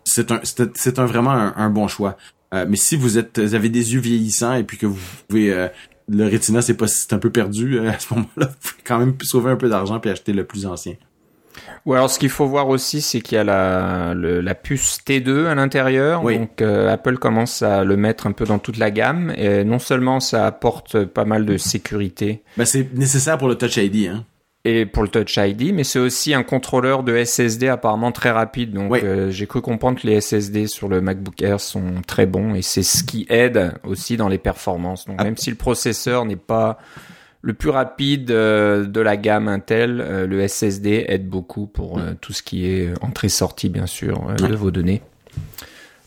c'est 0.06 0.32
un 0.32 0.40
c'est 0.44 1.00
un 1.00 1.06
vraiment 1.06 1.32
un, 1.32 1.70
bon 1.70 1.88
choix. 1.88 2.18
Euh, 2.54 2.66
mais 2.68 2.76
si 2.76 2.96
vous 2.96 3.18
êtes, 3.18 3.40
vous 3.40 3.56
avez 3.56 3.70
des 3.70 3.94
yeux 3.94 4.02
vieillissants 4.02 4.56
et 4.56 4.64
puis 4.64 4.78
que 4.78 4.86
vous 4.86 5.00
pouvez, 5.28 5.54
euh, 5.54 5.68
le 6.10 6.26
Retina 6.26 6.62
c'est 6.62 6.74
pas, 6.74 6.88
c'est 6.88 7.14
un 7.14 7.18
peu 7.18 7.30
perdu 7.30 7.80
euh, 7.80 7.90
à 7.90 8.00
ce 8.00 8.14
moment-là, 8.14 8.48
vous 8.62 8.70
pouvez 8.70 8.84
quand 8.86 9.00
même 9.00 9.16
sauver 9.22 9.52
un 9.52 9.56
peu 9.56 9.70
d'argent 9.70 10.00
puis 10.00 10.12
acheter 10.12 10.34
le 10.34 10.44
plus 10.44 10.66
ancien. 10.66 10.96
Ou 11.86 11.94
alors 11.94 12.10
ce 12.10 12.20
qu'il 12.20 12.30
faut 12.30 12.48
voir 12.48 12.70
aussi, 12.70 13.02
c'est 13.02 13.22
qu'il 13.22 13.36
y 13.36 13.40
a 13.40 13.44
la, 13.44 14.14
la 14.14 14.56
puce 14.56 15.00
T2 15.06 15.48
à 15.48 15.56
l'intérieur. 15.56 16.24
Donc 16.24 16.62
Apple 16.62 17.18
commence 17.18 17.62
à 17.62 17.84
le 17.84 17.98
mettre 17.98 18.26
un 18.26 18.32
peu 18.32 18.46
dans 18.46 18.58
toute 18.58 18.78
la 18.78 18.90
gamme. 18.90 19.34
Et 19.36 19.66
non 19.66 19.80
seulement 19.80 20.22
ça 20.22 20.46
apporte 20.46 21.04
pas 21.04 21.26
mal 21.26 21.46
de 21.46 21.58
sécurité. 21.58 22.42
Ben, 22.56 22.64
c'est 22.64 22.94
nécessaire 22.94 23.38
pour 23.38 23.50
le 23.50 23.56
Touch 23.56 23.76
ID. 23.78 24.08
Hein 24.08 24.24
et 24.64 24.86
pour 24.86 25.04
le 25.04 25.10
Touch 25.10 25.38
ID, 25.38 25.74
mais 25.74 25.84
c'est 25.84 26.00
aussi 26.00 26.34
un 26.34 26.44
contrôleur 26.44 27.04
de 27.04 27.24
SSD 27.24 27.68
apparemment 27.68 28.12
très 28.12 28.30
rapide. 28.30 28.74
Donc 28.74 28.94
euh, 28.94 29.32
j'ai 29.32 29.48
cru 29.48 29.62
comprendre 29.62 30.00
que 30.00 30.06
les 30.06 30.22
SSD 30.22 30.68
sur 30.68 30.88
le 30.88 31.02
MacBook 31.02 31.42
Air 31.42 31.60
sont 31.60 32.02
très 32.06 32.28
bons 32.28 32.54
et 32.54 32.62
c'est 32.62 32.84
ce 32.84 33.04
qui 33.04 33.26
aide 33.30 33.74
aussi 33.84 34.18
dans 34.18 34.28
les 34.28 34.38
performances. 34.38 35.08
Donc 35.08 35.16
ah. 35.20 35.24
même 35.24 35.38
si 35.38 35.50
le 35.50 35.56
processeur 35.56 36.26
n'est 36.26 36.36
pas 36.36 36.78
le 37.42 37.54
plus 37.54 37.72
rapide 37.72 38.30
euh, 38.30 38.86
de 38.86 39.02
la 39.02 39.18
gamme 39.18 39.48
Intel, 39.48 40.00
euh, 40.00 40.28
le 40.28 40.48
SSD 40.48 41.06
aide 41.08 41.28
beaucoup 41.28 41.66
pour 41.66 42.00
tout 42.22 42.34
ce 42.34 42.44
qui 42.44 42.68
est 42.68 42.94
entrée-sortie 43.02 43.70
bien 43.70 43.88
sûr 43.88 44.28
de 44.38 44.56
vos 44.56 44.70
données. 44.70 45.02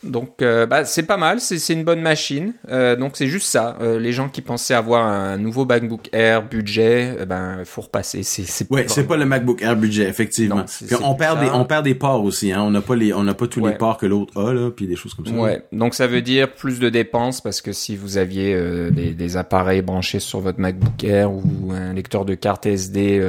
Donc, 0.04 0.42
euh, 0.42 0.66
bah, 0.66 0.84
c'est 0.84 1.02
pas 1.04 1.16
mal, 1.16 1.40
c'est 1.40 1.73
une 1.73 1.84
bonne 1.84 2.00
machine. 2.00 2.54
Euh, 2.70 2.96
donc, 2.96 3.12
c'est 3.14 3.26
juste 3.26 3.46
ça. 3.46 3.76
Euh, 3.80 3.99
les 3.99 4.12
gens 4.12 4.28
qui 4.28 4.42
pensaient 4.42 4.75
avoir 4.75 5.06
un 5.06 5.37
nouveau 5.38 5.64
MacBook 5.64 6.08
Air 6.12 6.46
budget, 6.46 7.16
eh 7.20 7.26
ben, 7.26 7.62
faut 7.64 7.82
repasser. 7.82 8.23
C'est 8.23 8.70
ouais, 8.70 8.87
c'est 8.88 9.06
pas 9.06 9.16
le 9.16 9.25
MacBook 9.25 9.62
Air 9.62 9.76
budget, 9.76 10.08
effectivement. 10.08 10.64
on 11.02 11.14
perd 11.14 11.40
des, 11.40 11.50
on 11.50 11.64
perd 11.64 11.84
des 11.84 11.94
ports 11.94 12.23
aussi. 12.23 12.52
Hein. 12.52 12.62
On 12.62 12.70
n'a 12.70 12.80
pas 12.80 12.96
les, 12.96 13.12
on 13.12 13.23
n'a 13.23 13.34
pas 13.34 13.46
tous 13.46 13.64
les 13.64 13.75
ports 13.75 13.99
que 13.99 14.06
l'autre 14.06 14.40
a 14.40 14.52
là, 14.52 14.70
puis 14.70 14.87
des 14.87 14.96
choses 14.96 15.14
comme 15.14 15.26
ça. 15.26 15.32
Ouais. 15.32 15.62
Donc, 15.73 15.94
ça 15.94 16.06
veut 16.06 16.23
dire 16.23 16.52
plus 16.52 16.78
de 16.78 16.88
dépenses 16.88 17.40
parce 17.40 17.61
que 17.61 17.73
si 17.73 17.96
vous 17.96 18.18
aviez 18.18 18.54
des, 18.90 19.12
des, 19.12 19.37
appareils 19.37 19.82
branchés 19.82 20.20
sur 20.20 20.40
votre 20.40 20.61
MacBook 20.61 21.02
Air 21.02 21.32
ou 21.32 21.73
un 21.73 21.92
lecteur 21.92 22.25
de 22.25 22.34
carte 22.34 22.66
SD 22.66 23.23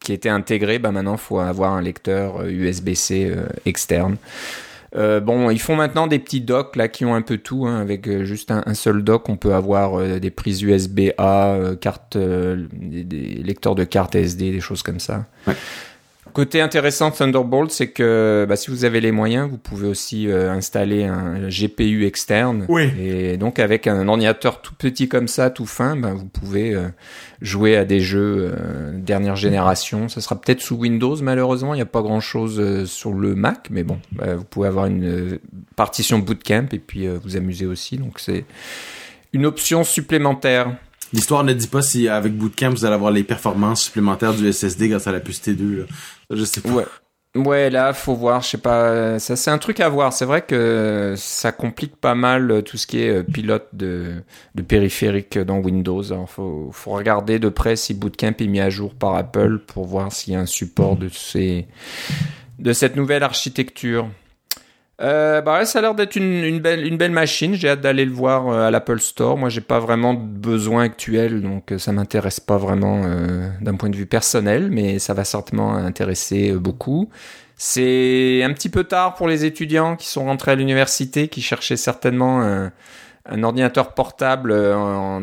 qui 0.00 0.12
était 0.12 0.28
intégré, 0.28 0.78
bah 0.78 0.92
maintenant, 0.92 1.16
faut 1.16 1.38
avoir 1.38 1.72
un 1.72 1.82
lecteur 1.82 2.44
USB-C 2.46 3.34
externe. 3.64 4.16
Bon, 4.94 5.50
ils 5.50 5.60
font 5.60 5.76
maintenant 5.76 6.06
des 6.06 6.18
petits 6.18 6.40
docks 6.40 6.76
là 6.76 6.88
qui 6.88 7.04
ont 7.04 7.14
un 7.14 7.22
peu 7.22 7.38
tout, 7.38 7.66
hein, 7.66 7.80
avec 7.80 8.10
juste 8.24 8.50
un, 8.50 8.74
seul 8.74 9.02
dock. 9.02 9.28
On 9.28 9.36
peut 9.36 9.54
avoir 9.54 10.20
des 10.20 10.30
prises 10.30 10.62
USB-A, 10.62 11.76
cartes, 11.80 12.16
des, 12.16 13.04
des, 13.04 13.42
lecteurs 13.42 13.74
de 13.74 13.84
cartes 13.84 14.14
SD, 14.14 14.52
des 14.52 14.60
choses 14.60 14.82
comme 14.82 15.00
ça. 15.00 15.26
Ouais. 15.46 15.54
Côté 16.32 16.60
intéressant 16.60 17.10
de 17.10 17.14
Thunderbolt, 17.14 17.70
c'est 17.70 17.88
que 17.88 18.46
bah, 18.48 18.56
si 18.56 18.70
vous 18.70 18.84
avez 18.84 19.00
les 19.00 19.12
moyens, 19.12 19.48
vous 19.50 19.58
pouvez 19.58 19.88
aussi 19.88 20.28
euh, 20.28 20.50
installer 20.50 21.04
un 21.04 21.48
GPU 21.48 22.06
externe. 22.06 22.66
Oui. 22.68 22.90
Et 22.98 23.36
donc 23.36 23.58
avec 23.58 23.86
un 23.86 24.06
ordinateur 24.08 24.60
tout 24.60 24.74
petit 24.74 25.08
comme 25.08 25.28
ça, 25.28 25.50
tout 25.50 25.66
fin, 25.66 25.96
bah, 25.96 26.12
vous 26.14 26.26
pouvez 26.26 26.74
euh, 26.74 26.88
jouer 27.40 27.76
à 27.76 27.84
des 27.84 28.00
jeux 28.00 28.52
euh, 28.52 28.92
dernière 28.94 29.36
génération. 29.36 30.08
Ça 30.08 30.20
sera 30.20 30.40
peut-être 30.40 30.60
sous 30.60 30.76
Windows, 30.76 31.16
malheureusement, 31.22 31.74
il 31.74 31.78
n'y 31.78 31.82
a 31.82 31.86
pas 31.86 32.02
grand-chose 32.02 32.84
sur 32.86 33.12
le 33.12 33.34
Mac, 33.34 33.68
mais 33.70 33.82
bon, 33.82 33.98
bah, 34.12 34.34
vous 34.34 34.44
pouvez 34.44 34.68
avoir 34.68 34.86
une 34.86 35.38
partition 35.76 36.18
bootcamp 36.18 36.66
et 36.72 36.78
puis 36.78 37.06
vous 37.08 37.36
amuser 37.36 37.66
aussi. 37.66 37.96
Donc 37.96 38.20
c'est 38.20 38.44
une 39.32 39.46
option 39.46 39.84
supplémentaire. 39.84 40.76
L'histoire 41.12 41.44
ne 41.44 41.52
dit 41.52 41.68
pas 41.68 41.82
si 41.82 42.08
avec 42.08 42.36
Bootcamp 42.36 42.70
vous 42.70 42.84
allez 42.84 42.94
avoir 42.94 43.10
les 43.10 43.24
performances 43.24 43.82
supplémentaires 43.82 44.34
du 44.34 44.52
SSD 44.52 44.88
grâce 44.88 45.06
à 45.06 45.12
la 45.12 45.20
puce 45.20 45.40
T2. 45.40 45.78
Là. 45.78 45.84
Je 46.30 46.44
sais 46.44 46.60
pas. 46.60 46.68
Ouais. 46.70 46.84
Ouais, 47.36 47.68
là, 47.68 47.92
faut 47.92 48.14
voir, 48.14 48.40
je 48.40 48.48
sais 48.48 48.58
pas, 48.58 49.18
ça 49.18 49.36
c'est 49.36 49.50
un 49.50 49.58
truc 49.58 49.80
à 49.80 49.88
voir. 49.88 50.12
C'est 50.12 50.24
vrai 50.24 50.42
que 50.42 51.14
ça 51.16 51.52
complique 51.52 51.94
pas 51.94 52.14
mal 52.14 52.50
euh, 52.50 52.62
tout 52.62 52.78
ce 52.78 52.86
qui 52.86 53.00
est 53.02 53.18
euh, 53.18 53.22
pilote 53.22 53.68
de, 53.74 54.24
périphérique 54.66 55.38
dans 55.38 55.58
Windows. 55.58 56.02
Alors, 56.10 56.28
faut, 56.28 56.70
faut 56.72 56.92
regarder 56.92 57.38
de 57.38 57.50
près 57.50 57.76
si 57.76 57.92
Bootcamp 57.92 58.34
est 58.40 58.46
mis 58.46 58.60
à 58.60 58.70
jour 58.70 58.94
par 58.94 59.14
Apple 59.14 59.58
pour 59.58 59.84
voir 59.84 60.10
s'il 60.10 60.32
y 60.32 60.36
a 60.36 60.40
un 60.40 60.46
support 60.46 60.96
de 60.96 61.10
ces, 61.10 61.66
de 62.58 62.72
cette 62.72 62.96
nouvelle 62.96 63.22
architecture. 63.22 64.08
Euh, 65.00 65.40
bah 65.42 65.64
ça 65.64 65.78
a 65.78 65.82
l'air 65.82 65.94
d'être 65.94 66.16
une, 66.16 66.42
une, 66.42 66.58
belle, 66.58 66.84
une 66.84 66.96
belle 66.96 67.12
machine. 67.12 67.54
J'ai 67.54 67.68
hâte 67.68 67.80
d'aller 67.80 68.04
le 68.04 68.12
voir 68.12 68.48
euh, 68.48 68.66
à 68.66 68.70
l'Apple 68.70 68.98
Store. 68.98 69.36
Moi, 69.36 69.48
j'ai 69.48 69.60
pas 69.60 69.78
vraiment 69.78 70.14
de 70.14 70.20
besoin 70.20 70.82
actuel, 70.82 71.40
donc 71.40 71.70
euh, 71.70 71.78
ça 71.78 71.92
m'intéresse 71.92 72.40
pas 72.40 72.58
vraiment 72.58 73.02
euh, 73.04 73.48
d'un 73.60 73.76
point 73.76 73.90
de 73.90 73.96
vue 73.96 74.06
personnel, 74.06 74.70
mais 74.72 74.98
ça 74.98 75.14
va 75.14 75.24
certainement 75.24 75.74
intéresser 75.74 76.52
beaucoup. 76.52 77.08
C'est 77.54 78.42
un 78.42 78.52
petit 78.52 78.68
peu 78.68 78.84
tard 78.84 79.14
pour 79.14 79.28
les 79.28 79.44
étudiants 79.44 79.96
qui 79.96 80.08
sont 80.08 80.24
rentrés 80.24 80.52
à 80.52 80.54
l'université, 80.56 81.28
qui 81.28 81.42
cherchaient 81.42 81.76
certainement 81.76 82.40
un, 82.40 82.72
un 83.26 83.42
ordinateur 83.42 83.94
portable 83.94 84.54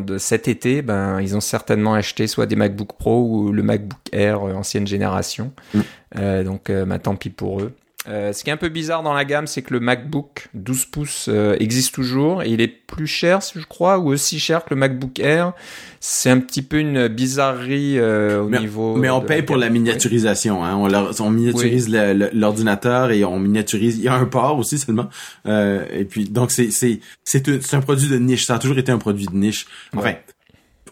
de 0.04 0.18
cet 0.18 0.50
été. 0.50 0.82
Ben, 0.82 1.22
ils 1.22 1.38
ont 1.38 1.42
certainement 1.42 1.94
acheté 1.94 2.28
soit 2.28 2.46
des 2.46 2.58
MacBook 2.58 2.98
Pro 2.98 3.24
ou 3.24 3.52
le 3.54 3.64
MacBook 3.64 4.02
Air 4.12 4.42
ancienne 4.42 4.86
génération. 4.86 5.54
Mm. 5.74 6.44
donc, 6.44 6.70
bah, 6.70 7.00
tant 7.00 7.16
pis 7.16 7.30
pour 7.30 7.62
eux. 7.62 7.74
Euh, 8.08 8.34
ce 8.34 8.44
qui 8.44 8.52
est 8.52 8.54
un 8.54 8.58
peu 8.58 8.70
bizarre 8.70 9.02
dans 9.02 9.14
la 9.14 9.26
gamme, 9.26 9.48
c'est 9.48 9.64
que 9.64 9.74
le 9.74 9.80
MacBook 9.80 10.48
12 10.54 10.86
pouces 10.86 11.26
euh, 11.28 11.56
existe 11.60 11.96
toujours 11.96 12.44
et 12.44 12.50
il 12.50 12.62
est 12.62 12.68
plus 12.68 13.08
cher, 13.08 13.40
je 13.56 13.66
crois, 13.66 13.98
ou 13.98 14.10
aussi 14.10 14.40
cher 14.40 14.64
que 14.64 14.74
le 14.74 14.80
MacBook 14.80 15.20
Air. 15.20 15.54
C'est 16.00 16.30
un 16.30 16.40
petit 16.40 16.62
peu 16.62 16.78
une 16.78 17.08
bizarrerie 17.08 17.98
euh, 17.98 18.44
au 18.44 18.50
niveau. 18.50 18.96
Mais 18.96 19.10
on 19.10 19.22
paye 19.22 19.42
pour 19.42 19.58
la 19.58 19.70
miniaturisation. 19.70 20.64
Hein. 20.64 20.76
On, 20.76 21.24
on 21.24 21.30
miniaturise 21.32 21.90
l'ordinateur 21.90 23.10
et 23.10 23.26
on 23.26 23.40
miniaturise. 23.40 23.98
Il 23.98 24.04
y 24.04 24.08
a 24.08 24.14
un 24.14 24.26
port 24.26 24.60
aussi 24.60 24.78
seulement. 24.78 25.10
et 25.48 26.06
puis 26.08 26.26
donc 26.26 26.52
c'est 26.52 26.70
c'est 26.72 27.00
c'est 27.24 27.74
un 27.74 27.82
produit 27.82 28.08
de 28.08 28.20
niche. 28.20 28.46
Ça 28.46 28.56
a 28.56 28.60
toujours 28.60 28.78
été 28.78 28.92
un 28.92 29.00
produit 29.00 29.26
de 29.26 29.36
niche. 29.36 29.66
Enfin. 29.96 30.14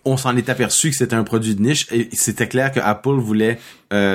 on 0.04 0.18
s'en 0.18 0.36
est 0.36 0.50
aperçu 0.50 0.90
que 0.90 0.96
c'était 0.96 1.16
un 1.16 1.24
produit 1.24 1.54
de 1.54 1.62
niche 1.62 1.88
et 1.92 2.10
c'était 2.14 2.48
clair 2.48 2.72
que 2.72 2.80
Apple 2.80 3.20
voulait 3.20 3.60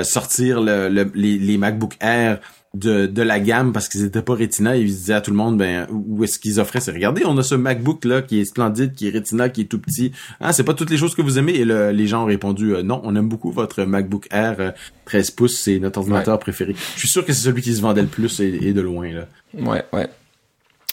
sortir 0.02 0.60
le, 0.60 0.88
les, 1.14 1.38
les 1.38 1.58
MacBook 1.58 1.94
Air 2.00 2.40
de, 2.74 3.06
de 3.06 3.22
la 3.22 3.40
gamme 3.40 3.72
parce 3.72 3.88
qu'ils 3.88 4.04
étaient 4.04 4.22
pas 4.22 4.34
Retina 4.34 4.76
ils 4.76 4.86
disaient 4.86 5.14
à 5.14 5.20
tout 5.20 5.30
le 5.30 5.36
monde 5.36 5.56
ben 5.56 5.86
où 5.90 6.22
est-ce 6.22 6.38
qu'ils 6.38 6.60
offraient 6.60 6.80
c'est 6.80 6.92
regardez 6.92 7.22
on 7.24 7.36
a 7.38 7.42
ce 7.42 7.54
MacBook 7.54 8.04
là 8.04 8.20
qui 8.20 8.40
est 8.40 8.44
splendide 8.44 8.94
qui 8.94 9.08
est 9.08 9.10
Retina 9.10 9.48
qui 9.48 9.62
est 9.62 9.64
tout 9.64 9.78
petit. 9.78 10.12
Ah 10.40 10.52
c'est 10.52 10.64
pas 10.64 10.74
toutes 10.74 10.90
les 10.90 10.98
choses 10.98 11.14
que 11.14 11.22
vous 11.22 11.38
aimez. 11.38 11.54
Et 11.54 11.64
les 11.64 12.06
gens 12.06 12.24
ont 12.24 12.26
répondu 12.26 12.74
euh, 12.74 12.82
non 12.82 13.00
on 13.04 13.16
aime 13.16 13.28
beaucoup 13.28 13.50
votre 13.50 13.84
MacBook 13.84 14.26
Air 14.30 14.74
13 15.06 15.28
euh, 15.28 15.32
pouces 15.34 15.58
c'est 15.58 15.78
notre 15.78 16.00
ordinateur 16.00 16.38
préféré. 16.38 16.74
Je 16.94 17.00
suis 17.00 17.08
sûr 17.08 17.24
que 17.24 17.32
c'est 17.32 17.44
celui 17.44 17.62
qui 17.62 17.74
se 17.74 17.80
vendait 17.80 18.02
le 18.02 18.08
plus 18.08 18.40
et, 18.40 18.72
de 18.72 18.80
loin 18.80 19.10
là. 19.12 19.26
Ouais 19.54 19.84
ouais. 19.92 20.08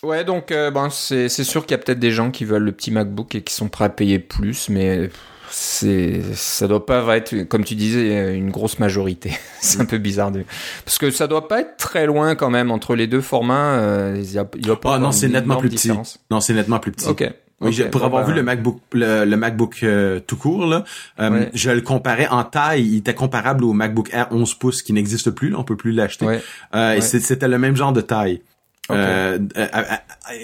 Ouais, 0.03 0.23
donc 0.23 0.51
euh, 0.51 0.71
ben 0.71 0.89
c'est 0.89 1.29
sûr 1.29 1.65
qu'il 1.65 1.71
y 1.71 1.79
a 1.79 1.83
peut-être 1.83 1.99
des 1.99 2.11
gens 2.11 2.31
qui 2.31 2.45
veulent 2.45 2.63
le 2.63 2.71
petit 2.71 2.91
MacBook 2.91 3.35
et 3.35 3.41
qui 3.41 3.53
sont 3.53 3.69
prêts 3.69 3.85
à 3.85 3.89
payer 3.89 4.19
plus, 4.19 4.69
mais 4.69 5.09
c'est 5.49 6.21
ça 6.33 6.67
doit 6.67 6.85
pas 6.85 7.17
être 7.17 7.43
comme 7.43 7.63
tu 7.63 7.75
disais 7.75 8.35
une 8.35 8.51
grosse 8.51 8.79
majorité. 8.79 9.31
C'est 9.61 9.81
un 9.81 9.85
peu 9.85 9.97
bizarre 9.97 10.31
de 10.31 10.43
parce 10.83 10.97
que 10.97 11.11
ça 11.11 11.27
doit 11.27 11.47
pas 11.47 11.61
être 11.61 11.77
très 11.77 12.05
loin 12.05 12.35
quand 12.35 12.49
même 12.49 12.71
entre 12.71 12.95
les 12.95 13.07
deux 13.07 13.21
formats 13.21 13.79
euh, 13.79 14.15
il 14.17 14.31
y 14.31 14.37
a, 14.37 14.47
il 14.57 14.67
y 14.67 14.69
a 14.69 14.75
pas 14.75 14.95
oh, 14.95 14.99
non 14.99 15.11
c'est 15.11 15.27
nettement 15.27 15.57
plus 15.57 15.69
petit. 15.69 15.91
non 16.29 16.39
c'est 16.39 16.53
nettement 16.53 16.79
plus 16.79 16.91
petit. 16.91 17.07
Ok. 17.07 17.31
Oui, 17.61 17.81
pour 17.89 18.03
avoir 18.03 18.27
vu 18.27 18.33
le 18.33 18.43
MacBook, 18.43 18.81
le, 18.91 19.33
MacBook 19.35 19.79
euh, 19.81 20.19
tout 20.19 20.35
court, 20.35 20.67
là, 20.67 20.83
euh, 21.21 21.45
je 21.53 21.71
le 21.71 21.79
comparais 21.79 22.27
en 22.27 22.43
taille. 22.43 22.85
Il 22.85 22.97
était 22.97 23.13
comparable 23.13 23.63
au 23.63 23.71
MacBook 23.71 24.09
Air 24.11 24.27
11 24.31 24.55
pouces 24.55 24.83
qui 24.83 24.91
n'existe 24.91 25.31
plus. 25.31 25.51
Là, 25.51 25.59
on 25.59 25.63
peut 25.63 25.77
plus 25.77 25.93
l'acheter. 25.93 26.25
Ouais. 26.25 27.01
C'était 27.01 27.47
le 27.47 27.57
même 27.57 27.77
genre 27.77 27.93
de 27.93 28.01
taille, 28.01 28.41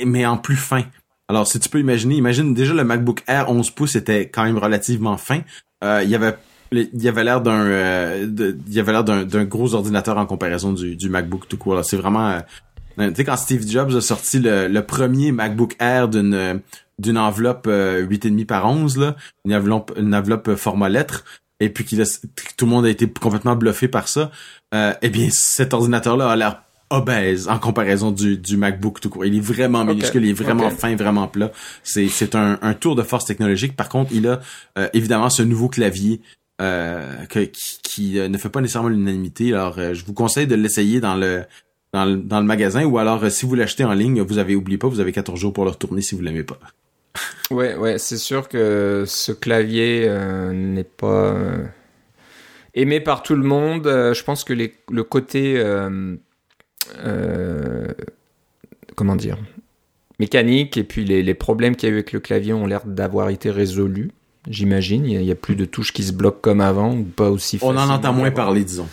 mais 0.06 0.26
en 0.26 0.38
plus 0.38 0.56
fin. 0.56 0.84
Alors, 1.32 1.48
si 1.48 1.62
tu 1.62 1.70
peux 1.70 1.80
imaginer, 1.80 2.16
imagine 2.16 2.54
déjà 2.54 2.74
le 2.74 2.84
MacBook 2.84 3.24
Air 3.26 3.50
11 3.50 3.72
pouces 3.72 3.96
était 3.96 4.28
quand 4.28 4.44
même 4.44 4.58
relativement 4.58 5.16
fin. 5.16 5.44
Euh, 5.82 6.02
il 6.04 6.10
y 6.10 6.16
avait 6.16 6.36
il 6.74 7.02
y 7.02 7.08
avait 7.08 7.24
l'air 7.24 7.40
d'un 7.40 7.62
euh, 7.68 8.28
il 8.68 8.74
y 8.74 8.82
avait 8.82 8.92
l'air 8.92 9.06
d'un 9.06 9.46
gros 9.46 9.74
ordinateur 9.74 10.18
en 10.18 10.26
comparaison 10.26 10.74
du, 10.74 11.10
MacBook 11.10 11.48
tout 11.48 11.56
court. 11.56 11.86
C'est 11.86 11.96
vraiment 11.96 12.32
euh, 13.00 13.10
tu 13.12 13.16
sais 13.16 13.24
quand 13.24 13.38
Steve 13.38 13.66
Jobs 13.66 13.96
a 13.96 14.02
sorti 14.02 14.40
le, 14.40 14.78
premier 14.82 15.32
MacBook 15.32 15.78
Air 15.80 16.10
d'une 16.10 16.60
d'une 17.00 17.18
enveloppe 17.18 17.66
8,5 17.66 18.46
par 18.46 18.66
11 18.66 18.98
là, 18.98 19.16
une 19.46 19.56
enveloppe 19.56 19.94
une 19.98 20.14
enveloppe 20.14 20.56
format 20.56 20.90
lettre 20.90 21.24
et 21.62 21.70
puis 21.70 21.86
qu'il 21.86 22.04
tout 22.58 22.66
le 22.66 22.70
monde 22.70 22.86
a 22.86 22.90
été 22.90 23.10
complètement 23.10 23.56
bluffé 23.56 23.88
par 23.88 24.10
ça. 24.10 24.32
eh 24.74 25.10
bien 25.10 25.30
cet 25.32 25.74
ordinateur 25.74 26.18
là 26.18 26.30
a 26.30 26.36
l'air 26.36 26.62
obèse 26.92 27.48
en 27.48 27.58
comparaison 27.58 28.12
du, 28.12 28.38
du 28.38 28.58
MacBook 28.58 29.00
tout 29.00 29.10
court. 29.10 29.26
Il 29.26 29.36
est 29.36 29.40
vraiment 29.40 29.84
minuscule, 29.86 30.26
il 30.26 30.32
est 30.32 30.34
vraiment 30.34 30.70
fin, 30.70 30.96
vraiment 30.96 31.28
plat. 31.28 31.52
C'est, 31.84 32.08
c'est 32.08 32.36
un, 32.36 32.60
un 32.62 32.74
tour 32.74 32.96
de 32.96 33.02
force 33.02 33.26
technologique. 33.26 33.76
Par 33.76 33.90
contre, 33.90 34.12
il 34.14 34.28
a 34.28 34.42
euh, 34.78 34.90
évidemment 34.94 35.30
ce 35.30 35.42
nouveau 35.42 35.70
clavier 35.70 36.22
euh, 36.62 37.26
qui, 37.26 37.80
qui 37.82 38.20
euh, 38.20 38.28
ne 38.28 38.38
fait 38.38 38.50
pas 38.50 38.62
nécessairement 38.62 38.90
l'unanimité. 38.90 39.54
Alors, 39.54 39.78
je 39.94 40.06
vous 40.06 40.14
conseille 40.14 40.48
de 40.48 40.56
l'essayer 40.56 41.00
dans 41.00 41.16
le, 41.16 41.44
dans 41.94 42.06
le, 42.06 42.18
dans 42.18 42.40
le 42.40 42.46
magasin 42.46 42.84
ou 42.84 42.98
alors 42.98 43.32
si 43.32 43.46
vous 43.46 43.56
l'achetez 43.56 43.86
en 43.86 43.94
ligne, 43.94 44.22
vous 44.22 44.38
avez 44.38 44.56
oublié 44.56 44.78
pas, 44.78 44.88
vous 44.88 45.00
avez 45.00 45.14
14 45.14 45.40
jours 45.40 45.54
pour 45.54 45.64
le 45.64 45.72
retourner 45.72 46.02
si 46.02 46.16
vous 46.16 46.22
l'aimez 46.22 46.44
pas. 46.44 46.60
ouais, 47.52 47.76
ouais, 47.76 47.98
c'est 47.98 48.18
sûr 48.18 48.48
que 48.48 49.06
ce 49.08 49.32
clavier 49.32 50.10
n'est 50.54 50.84
pas 50.84 51.36
aimé 52.74 53.00
par 53.00 53.24
tout 53.24 53.36
le 53.36 53.44
monde. 53.44 53.84
je 53.86 54.24
pense 54.24 54.44
que 54.44 54.54
les, 54.54 54.74
le 54.90 55.04
côté 55.04 55.56
euh, 55.58 56.16
comment 58.96 59.16
dire 59.16 59.38
mécanique 60.22 60.78
et 60.78 60.84
puis 60.84 61.04
les, 61.04 61.34
problèmes 61.34 61.76
qu'il 61.76 61.90
y 61.90 61.92
a 61.92 61.94
eu 61.94 61.98
avec 61.98 62.14
le 62.14 62.20
clavier 62.20 62.54
ont 62.54 62.68
l'air 62.68 62.86
d'avoir 62.86 63.30
été 63.30 63.50
résolus. 63.50 64.12
J'imagine, 64.48 65.06
il 65.06 65.20
n'y 65.20 65.32
a, 65.32 65.36
plus 65.36 65.56
de 65.56 65.66
touches 65.66 65.94
qui 65.94 66.04
se 66.04 66.14
bloquent 66.14 66.40
comme 66.42 66.62
avant 66.62 66.96
ou 66.96 67.04
pas 67.04 67.30
aussi. 67.30 67.60
On 67.62 67.78
en 67.78 67.90
entend 67.90 68.14
moins 68.14 68.32
parler, 68.32 68.64
disons. 68.64 68.88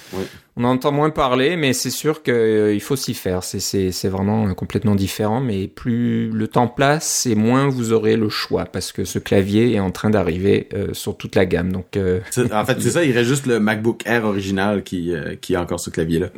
On 0.57 0.65
en 0.65 0.71
entend 0.71 0.93
moins 0.93 1.09
parler, 1.09 1.57
mais 1.57 1.73
c'est 1.73 1.91
sûr 1.91 2.23
qu'il 2.23 2.35
euh, 2.35 2.79
faut 2.81 2.97
s'y 2.97 3.15
faire. 3.15 3.45
C'est 3.45 4.09
vraiment 4.09 4.53
complètement 4.55 4.95
différent, 4.95 5.41
mais 5.41 5.69
plus 5.69 6.31
le 6.31 6.49
temps 6.49 6.69
passe 6.69 7.25
et 7.27 7.35
moins 7.35 7.69
vous 7.69 7.93
aurez 7.93 8.17
le 8.17 8.29
choix 8.29 8.67
parce 8.67 8.93
que 8.93 9.05
ce 9.05 9.19
clavier 9.19 9.75
est 9.75 9.81
en 9.81 9.91
train 9.91 10.11
d'arriver 10.11 10.69
euh, 10.75 10.93
sur 10.93 11.17
toute 11.17 11.35
la 11.35 11.47
gamme. 11.47 11.73
Donc, 11.73 11.97
en 11.97 12.65
fait, 12.65 12.81
c'est 12.81 12.91
ça. 12.91 13.05
Il 13.05 13.13
reste 13.13 13.29
juste 13.29 13.47
le 13.47 13.59
MacBook 13.59 14.03
Air 14.07 14.25
original 14.25 14.83
qui, 14.83 15.13
qui 15.41 15.55
a 15.55 15.63
encore 15.63 15.81
ce 15.81 15.91
clavier-là. 15.91 16.29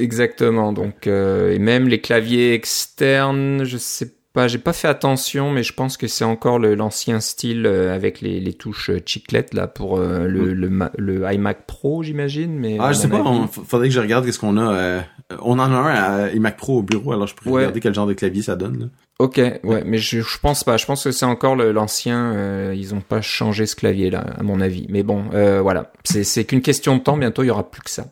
Exactement. 0.00 0.72
Donc, 0.72 1.06
euh, 1.06 1.52
et 1.52 1.58
même 1.58 1.86
les 1.86 2.00
claviers 2.00 2.54
externes, 2.54 3.64
je 3.64 3.76
sais 3.76 4.12
pas, 4.32 4.48
j'ai 4.48 4.58
pas 4.58 4.72
fait 4.72 4.88
attention, 4.88 5.50
mais 5.50 5.62
je 5.62 5.74
pense 5.74 5.96
que 5.96 6.06
c'est 6.06 6.24
encore 6.24 6.58
l'ancien 6.58 7.20
style 7.20 7.66
euh, 7.66 7.94
avec 7.94 8.20
les, 8.20 8.40
les 8.40 8.52
touches 8.54 8.90
euh, 8.90 9.00
chiclettes 9.04 9.52
là 9.54 9.66
pour 9.66 9.98
le, 9.98 10.54
le, 10.54 10.70
le, 10.96 11.32
iMac 11.32 11.66
Pro, 11.66 12.02
j'imagine. 12.02 12.58
Mais 12.58 12.76
ah, 12.80 12.92
je 12.92 12.98
sais 12.98 13.08
pas. 13.08 13.22
Il 13.24 13.64
faudrait 13.66 13.88
que 13.88 13.94
je 13.94 14.00
regarde 14.00 14.24
qu'est-ce 14.24 14.38
qu'on 14.38 14.56
a. 14.56 15.02
on 15.42 15.58
en 15.58 15.72
a 15.72 15.76
un 15.76 15.86
à 15.86 16.32
iMac 16.32 16.56
Pro 16.56 16.78
au 16.78 16.82
bureau, 16.82 17.12
alors 17.12 17.26
je 17.26 17.34
pourrais 17.34 17.62
regarder 17.62 17.80
quel 17.80 17.94
genre 17.94 18.06
de 18.06 18.14
clavier 18.14 18.42
ça 18.42 18.56
donne. 18.56 18.78
Là. 18.80 18.86
Ok, 19.18 19.36
ouais, 19.36 19.82
mais 19.84 19.98
je, 19.98 20.22
je 20.22 20.38
pense 20.38 20.64
pas. 20.64 20.78
Je 20.78 20.86
pense 20.86 21.04
que 21.04 21.10
c'est 21.10 21.26
encore 21.26 21.56
l'ancien. 21.56 22.72
ils 22.72 22.94
ont 22.94 23.02
pas 23.02 23.20
changé 23.20 23.66
ce 23.66 23.76
clavier 23.76 24.08
là, 24.10 24.24
à 24.38 24.42
mon 24.42 24.62
avis. 24.62 24.86
Mais 24.88 25.02
bon, 25.02 25.24
voilà, 25.60 25.92
c'est 26.04 26.44
qu'une 26.44 26.62
question 26.62 26.96
de 26.96 27.02
temps. 27.02 27.18
Bientôt, 27.18 27.42
il 27.42 27.48
y 27.48 27.50
aura 27.50 27.68
plus 27.70 27.82
que 27.82 27.90
ça. 27.90 28.06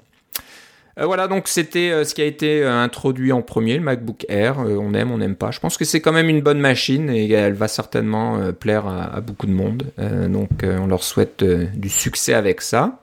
Euh, 0.99 1.07
voilà, 1.07 1.29
donc 1.29 1.49
c'était 1.49 1.91
euh, 1.91 2.05
ce 2.05 2.15
qui 2.15 2.23
a 2.23 2.25
été 2.25 2.63
euh, 2.63 2.83
introduit 2.83 3.31
en 3.33 3.43
premier, 3.43 3.77
le 3.77 3.83
MacBook 3.83 4.27
Air. 4.29 4.59
on 4.59 4.95
aime, 4.95 5.11
on 5.11 5.19
n'aime 5.19 5.37
pas. 5.37 5.51
Je 5.51 5.61
pense 5.61 5.77
que 5.77 5.85
c'est 5.85 6.01
quand 6.01 6.13
même 6.13 6.29
une 6.29 6.41
bonne 6.41 6.59
machine 6.59 7.09
et 7.11 7.31
elle 7.31 7.53
va 7.55 7.69
certainement 7.69 8.53
plaire 8.53 8.87
à, 8.87 9.21
beaucoup 9.21 9.47
de 9.47 9.53
monde. 9.53 9.85
donc 10.29 10.51
on 10.63 10.87
leur 10.87 11.03
souhaite 11.03 11.45
du 11.45 11.89
succès 11.89 12.35
avec 12.35 12.61
ça. 12.61 13.01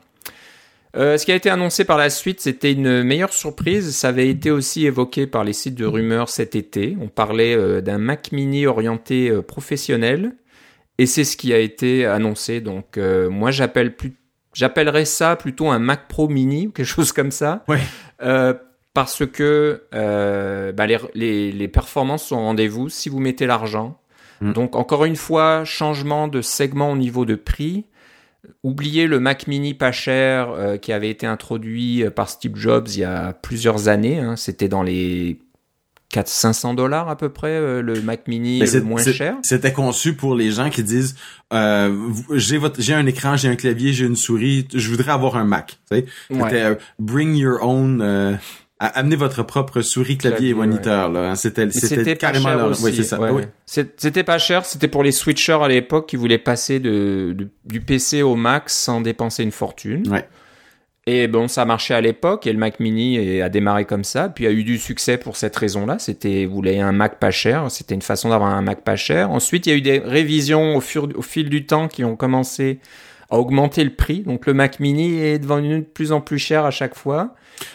Ce 0.94 1.24
qui 1.24 1.32
a 1.32 1.34
été 1.34 1.50
annoncé 1.50 1.84
par 1.84 1.98
la 1.98 2.10
suite, 2.10 2.40
c'était 2.40 2.72
une 2.72 3.02
meilleure 3.02 3.32
surprise. 3.32 3.94
Ça 3.94 4.08
avait 4.08 4.28
été 4.28 4.50
aussi 4.50 4.86
évoqué 4.86 5.26
par 5.26 5.44
les 5.44 5.52
sites 5.52 5.74
de 5.74 5.84
rumeurs 5.84 6.28
cet 6.28 6.54
été. 6.54 6.96
On 7.00 7.08
parlait 7.08 7.82
d'un 7.82 7.98
Mac 7.98 8.32
Mini 8.32 8.66
orienté 8.66 9.30
professionnel, 9.42 10.32
et 10.98 11.06
c'est 11.06 11.24
ce 11.24 11.36
qui 11.36 11.52
a 11.52 11.58
été 11.58 12.06
annoncé. 12.06 12.60
Donc 12.60 12.98
moi, 12.98 13.50
j'appelle 13.50 13.94
plus, 13.94 14.14
j'appellerais 14.56 15.04
ça 15.04 15.36
plutôt 15.36 15.68
un 15.68 15.78
Mac 15.78 16.08
Pro 16.08 16.28
Mini 16.28 16.68
ou 16.68 16.72
quelque 16.72 16.86
chose 16.86 17.12
comme 17.12 17.30
ça. 17.30 17.64
Ouais. 17.68 17.80
parce 18.94 19.26
que 19.26 19.82
bah, 19.92 20.86
les, 20.86 20.98
les, 21.14 21.52
les, 21.52 21.68
performances 21.68 22.24
sont 22.24 22.36
au 22.36 22.40
rendez-vous 22.40 22.88
si 22.88 23.08
vous 23.08 23.20
mettez 23.20 23.46
l'argent. 23.46 23.98
Mm. 24.40 24.52
Donc 24.52 24.76
encore 24.76 25.04
une 25.04 25.16
fois, 25.16 25.64
changement 25.64 26.28
de 26.28 26.40
segment 26.40 26.92
au 26.92 26.96
niveau 26.96 27.24
de 27.24 27.34
prix. 27.34 27.86
Oubliez 28.62 29.06
le 29.06 29.18
Mac 29.18 29.48
Mini 29.48 29.74
pas 29.74 29.92
cher 29.92 30.50
euh, 30.50 30.76
qui 30.76 30.92
avait 30.92 31.10
été 31.10 31.26
introduit 31.26 32.04
euh, 32.04 32.10
par 32.10 32.28
Steve 32.28 32.56
Jobs 32.56 32.88
il 32.88 33.00
y 33.00 33.04
a 33.04 33.32
plusieurs 33.32 33.88
années. 33.88 34.20
Hein. 34.20 34.36
C'était 34.36 34.68
dans 34.68 34.82
les 34.82 35.40
4 36.10 36.28
500 36.28 36.74
dollars 36.74 37.08
à 37.08 37.16
peu 37.16 37.28
près 37.28 37.50
euh, 37.50 37.82
le 37.82 38.00
Mac 38.00 38.28
Mini 38.28 38.60
le 38.60 38.82
moins 38.82 39.02
cher. 39.02 39.36
C'était 39.42 39.72
conçu 39.72 40.14
pour 40.14 40.34
les 40.34 40.50
gens 40.52 40.70
qui 40.70 40.82
disent 40.82 41.16
j'ai 41.50 42.58
votre 42.58 42.80
j'ai 42.80 42.94
un 42.94 43.06
écran, 43.06 43.36
j'ai 43.36 43.48
un 43.48 43.56
clavier, 43.56 43.92
j'ai 43.92 44.06
une 44.06 44.16
souris, 44.16 44.68
je 44.72 44.90
voudrais 44.90 45.12
avoir 45.12 45.36
un 45.36 45.44
Mac. 45.44 45.78
C'était 45.90 46.78
bring 46.98 47.34
your 47.34 47.62
own 47.62 48.38
amenez 48.78 49.16
votre 49.16 49.42
propre 49.42 49.80
souris, 49.80 50.18
clavier, 50.18 50.50
et 50.50 50.54
moniteur. 50.54 51.10
Là. 51.10 51.30
Hein. 51.30 51.34
C'était, 51.34 51.70
c'était 51.70 52.16
carrément. 52.16 52.70
Oui, 52.82 52.92
c'est 52.94 53.02
ça. 53.02 53.20
Oui. 53.20 53.42
C'était 53.64 54.24
pas 54.24 54.38
cher. 54.38 54.64
C'était 54.64 54.88
pour 54.88 55.02
les 55.02 55.12
switchers 55.12 55.58
à 55.62 55.68
l'époque 55.68 56.08
qui 56.08 56.16
voulaient 56.16 56.38
passer 56.38 56.80
de, 56.80 57.36
du 57.64 57.80
PC 57.80 58.22
au 58.22 58.36
Mac 58.36 58.70
sans 58.70 59.00
dépenser 59.00 59.42
une 59.42 59.52
fortune. 59.52 60.06
Ouais. 60.08 60.26
Et 61.08 61.28
bon, 61.28 61.46
ça 61.46 61.64
marchait 61.64 61.94
à 61.94 62.00
l'époque 62.00 62.48
et 62.48 62.52
le 62.52 62.58
Mac 62.58 62.80
Mini 62.80 63.40
a 63.40 63.48
démarré 63.48 63.84
comme 63.84 64.02
ça. 64.02 64.28
Puis 64.28 64.44
a 64.46 64.50
eu 64.50 64.64
du 64.64 64.76
succès 64.76 65.18
pour 65.18 65.36
cette 65.36 65.54
raison-là. 65.54 66.00
C'était, 66.00 66.46
vous 66.46 66.54
voulez 66.56 66.80
un 66.80 66.90
Mac 66.90 67.20
pas 67.20 67.30
cher. 67.30 67.70
C'était 67.70 67.94
une 67.94 68.02
façon 68.02 68.30
d'avoir 68.30 68.52
un 68.52 68.62
Mac 68.62 68.82
pas 68.82 68.96
cher. 68.96 69.30
Ensuite, 69.30 69.66
il 69.66 69.70
y 69.70 69.72
a 69.72 69.76
eu 69.76 69.82
des 69.82 69.98
révisions 70.00 70.76
au, 70.76 70.80
fur, 70.80 71.08
au 71.14 71.22
fil 71.22 71.48
du 71.48 71.64
temps 71.64 71.86
qui 71.86 72.02
ont 72.02 72.16
commencé 72.16 72.80
à 73.30 73.38
augmenter 73.38 73.84
le 73.84 73.94
prix. 73.94 74.20
Donc 74.20 74.46
le 74.46 74.54
Mac 74.54 74.80
Mini 74.80 75.20
est 75.20 75.38
devenu 75.38 75.78
de 75.78 75.84
plus 75.84 76.10
en 76.10 76.20
plus 76.20 76.38
cher 76.38 76.64
à 76.64 76.72
chaque 76.72 76.96
fois. 76.96 77.34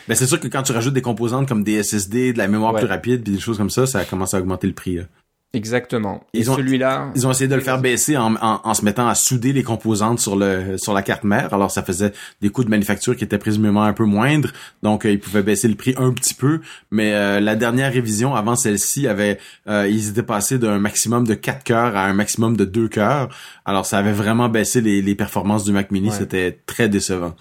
Ben 0.09 0.15
c'est 0.15 0.27
sûr 0.27 0.39
que 0.39 0.47
quand 0.47 0.63
tu 0.63 0.73
rajoutes 0.73 0.93
des 0.93 1.01
composantes 1.01 1.47
comme 1.47 1.63
des 1.63 1.81
SSD, 1.81 2.33
de 2.33 2.37
la 2.37 2.49
mémoire 2.49 2.73
plus 2.75 2.85
rapide, 2.85 3.23
puis 3.23 3.33
des 3.33 3.39
choses 3.39 3.57
comme 3.57 3.69
ça, 3.69 3.87
ça 3.87 4.03
commence 4.03 4.33
à 4.33 4.39
augmenter 4.39 4.67
le 4.67 4.73
prix. 4.73 4.97
Là. 4.97 5.03
Exactement. 5.53 6.23
Et 6.33 6.45
celui-là, 6.45 7.11
ils 7.13 7.27
ont 7.27 7.31
essayé 7.31 7.49
de 7.49 7.55
le 7.55 7.61
faire 7.61 7.81
baisser 7.81 8.15
en, 8.15 8.35
en, 8.35 8.73
se 8.73 8.85
mettant 8.85 9.09
à 9.09 9.15
souder 9.15 9.51
les 9.51 9.63
composantes 9.63 10.21
sur 10.21 10.37
le 10.37 10.77
sur 10.77 10.93
la 10.93 11.01
carte 11.01 11.25
mère. 11.25 11.53
Alors 11.53 11.71
ça 11.71 11.83
faisait 11.83 12.13
des 12.41 12.49
coûts 12.49 12.63
de 12.63 12.69
manufacture 12.69 13.17
qui 13.17 13.25
étaient 13.25 13.37
présumément 13.37 13.83
un 13.83 13.91
peu 13.91 14.05
moindres, 14.05 14.53
donc 14.81 15.05
euh, 15.05 15.11
ils 15.11 15.19
pouvaient 15.19 15.43
baisser 15.43 15.67
le 15.67 15.75
prix 15.75 15.93
un 15.97 16.13
petit 16.13 16.35
peu. 16.35 16.61
Mais 16.89 17.13
euh, 17.13 17.41
la 17.41 17.57
dernière 17.57 17.91
révision 17.91 18.33
avant 18.33 18.55
celle-ci 18.55 19.09
avait, 19.09 19.39
euh, 19.67 19.89
ils 19.89 20.09
étaient 20.09 20.23
passés 20.23 20.57
d'un 20.57 20.79
maximum 20.79 21.27
de 21.27 21.33
4 21.33 21.65
cœurs 21.65 21.97
à 21.97 22.05
un 22.05 22.13
maximum 22.13 22.55
de 22.55 22.63
2 22.63 22.87
cœurs. 22.87 23.27
Alors 23.65 23.85
ça 23.85 23.97
avait 23.97 24.13
vraiment 24.13 24.47
baissé 24.47 24.79
les, 24.79 25.01
les 25.01 25.15
performances 25.15 25.65
du 25.65 25.73
Mac 25.73 25.91
Mini. 25.91 26.11
C'était 26.11 26.61
très 26.65 26.87
décevant. 26.87 27.35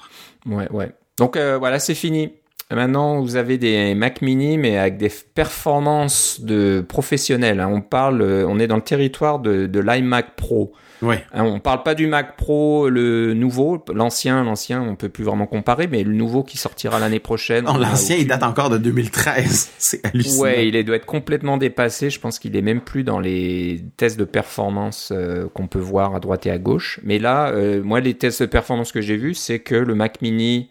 Ouais, 0.47 0.69
ouais. 0.73 0.93
Donc 1.17 1.37
voilà, 1.37 1.79
c'est 1.79 1.95
fini. 1.95 2.33
Maintenant, 2.71 3.21
vous 3.21 3.37
avez 3.37 3.59
des 3.59 3.95
Mac 3.95 4.23
Mini, 4.23 4.59
mais 4.59 4.79
avec 4.79 4.97
des 4.97 5.11
performances 5.35 6.41
de 6.41 6.85
professionnels. 6.87 7.61
Hein. 7.61 7.69
On 7.73 7.81
parle, 7.81 8.23
on 8.23 8.59
est 8.59 8.67
dans 8.67 8.77
le 8.77 8.83
territoire 8.83 9.39
de, 9.41 9.67
de 9.67 9.81
l'iMac 9.81 10.37
Pro. 10.37 10.73
Ouais. 11.03 11.25
Hein, 11.33 11.45
on 11.45 11.61
parle 11.61 11.83
pas 11.83 11.95
du 11.95 12.07
Mac 12.07 12.37
Pro, 12.37 12.89
le 12.89 13.33
nouveau, 13.33 13.83
l'ancien, 13.93 14.45
l'ancien, 14.45 14.83
on 14.83 14.97
peut 14.97 15.09
plus 15.09 15.25
vraiment 15.25 15.47
comparer, 15.47 15.87
mais 15.87 16.03
le 16.03 16.13
nouveau 16.13 16.43
qui 16.43 16.59
sortira 16.59 16.99
l'année 16.99 17.21
prochaine. 17.21 17.65
l'ancien, 17.65 18.17
il 18.17 18.27
date 18.27 18.43
encore 18.43 18.71
de 18.71 18.79
2013. 18.79 19.71
C'est 19.79 20.05
hallucinant. 20.05 20.43
Ouais, 20.43 20.69
il 20.69 20.85
doit 20.85 20.97
être 20.97 21.07
complètement 21.07 21.57
dépassé. 21.57 22.11
Je 22.11 22.21
pense 22.21 22.39
qu'il 22.39 22.55
est 22.57 22.63
même 22.63 22.81
plus 22.81 23.05
dans 23.05 23.19
les 23.19 23.83
tests 23.97 24.19
de 24.19 24.25
performance 24.25 25.11
euh, 25.13 25.49
qu'on 25.55 25.67
peut 25.67 25.79
voir 25.79 26.15
à 26.15 26.21
droite 26.21 26.47
et 26.47 26.51
à 26.51 26.59
gauche. 26.59 27.01
Mais 27.03 27.19
là, 27.19 27.49
euh, 27.51 27.83
moi, 27.83 28.01
les 28.01 28.15
tests 28.15 28.43
de 28.43 28.47
performance 28.47 28.93
que 28.93 29.01
j'ai 29.01 29.17
vus, 29.17 29.35
c'est 29.35 29.61
que 29.61 29.75
le 29.75 29.95
Mac 29.95 30.21
Mini 30.21 30.69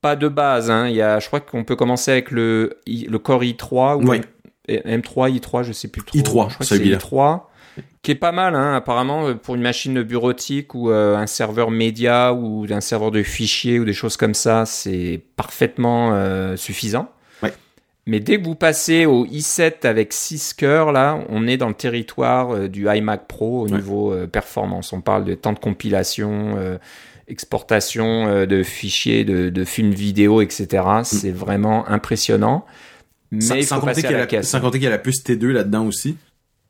pas 0.00 0.16
de 0.16 0.28
base. 0.28 0.70
Hein. 0.70 0.88
Il 0.88 0.94
y 0.94 1.02
a, 1.02 1.18
je 1.18 1.26
crois 1.26 1.40
qu'on 1.40 1.64
peut 1.64 1.76
commencer 1.76 2.10
avec 2.10 2.30
le, 2.30 2.78
le 2.86 3.18
Core 3.18 3.42
i3 3.42 3.96
ou 3.96 4.14
M3, 4.68 5.38
i3, 5.38 5.62
je 5.64 5.72
sais 5.72 5.88
plus 5.88 6.02
trop. 6.02 6.18
i3, 6.18 6.56
c'est 6.60 6.78
i3 6.78 7.42
qui 8.02 8.10
est 8.10 8.16
pas 8.16 8.32
mal 8.32 8.54
hein, 8.54 8.74
apparemment 8.74 9.28
euh, 9.28 9.34
pour 9.34 9.54
une 9.54 9.62
machine 9.62 10.02
bureautique 10.02 10.74
ou 10.74 10.90
euh, 10.90 11.16
un 11.16 11.26
serveur 11.26 11.70
média 11.70 12.32
ou 12.32 12.66
un 12.70 12.80
serveur 12.80 13.10
de 13.10 13.22
fichiers 13.22 13.78
ou 13.78 13.84
des 13.84 13.92
choses 13.92 14.16
comme 14.16 14.34
ça, 14.34 14.64
c'est 14.66 15.22
parfaitement 15.36 16.12
euh, 16.14 16.56
suffisant. 16.56 17.10
Ouais. 18.10 18.16
Mais 18.16 18.20
dès 18.20 18.38
que 18.38 18.44
vous 18.44 18.54
passez 18.54 19.06
au 19.06 19.26
i7 19.26 19.86
avec 19.86 20.12
6 20.12 20.54
cœurs, 20.54 20.92
là, 20.92 21.18
on 21.28 21.46
est 21.46 21.56
dans 21.56 21.68
le 21.68 21.74
territoire 21.74 22.68
du 22.68 22.88
iMac 22.88 23.26
Pro 23.28 23.62
au 23.62 23.68
niveau 23.68 24.14
performance. 24.26 24.92
On 24.92 25.00
parle 25.00 25.24
de 25.24 25.34
temps 25.34 25.52
de 25.52 25.58
compilation, 25.58 26.56
exportation 27.30 28.26
euh, 28.26 28.46
de 28.46 28.62
fichiers, 28.62 29.24
de, 29.24 29.64
films 29.64 29.92
vidéo, 29.92 30.42
etc. 30.42 30.66
Mm. 31.00 31.04
C'est 31.04 31.30
vraiment 31.30 31.88
impressionnant. 31.88 32.66
Mais 33.30 33.62
sans, 33.62 33.78
compter 33.78 34.02
qu'il 34.02 34.10
y, 34.10 34.86
a 34.86 34.90
la 34.90 34.98
puce 34.98 35.24
T2 35.24 35.46
là-dedans 35.46 35.86
aussi. 35.86 36.16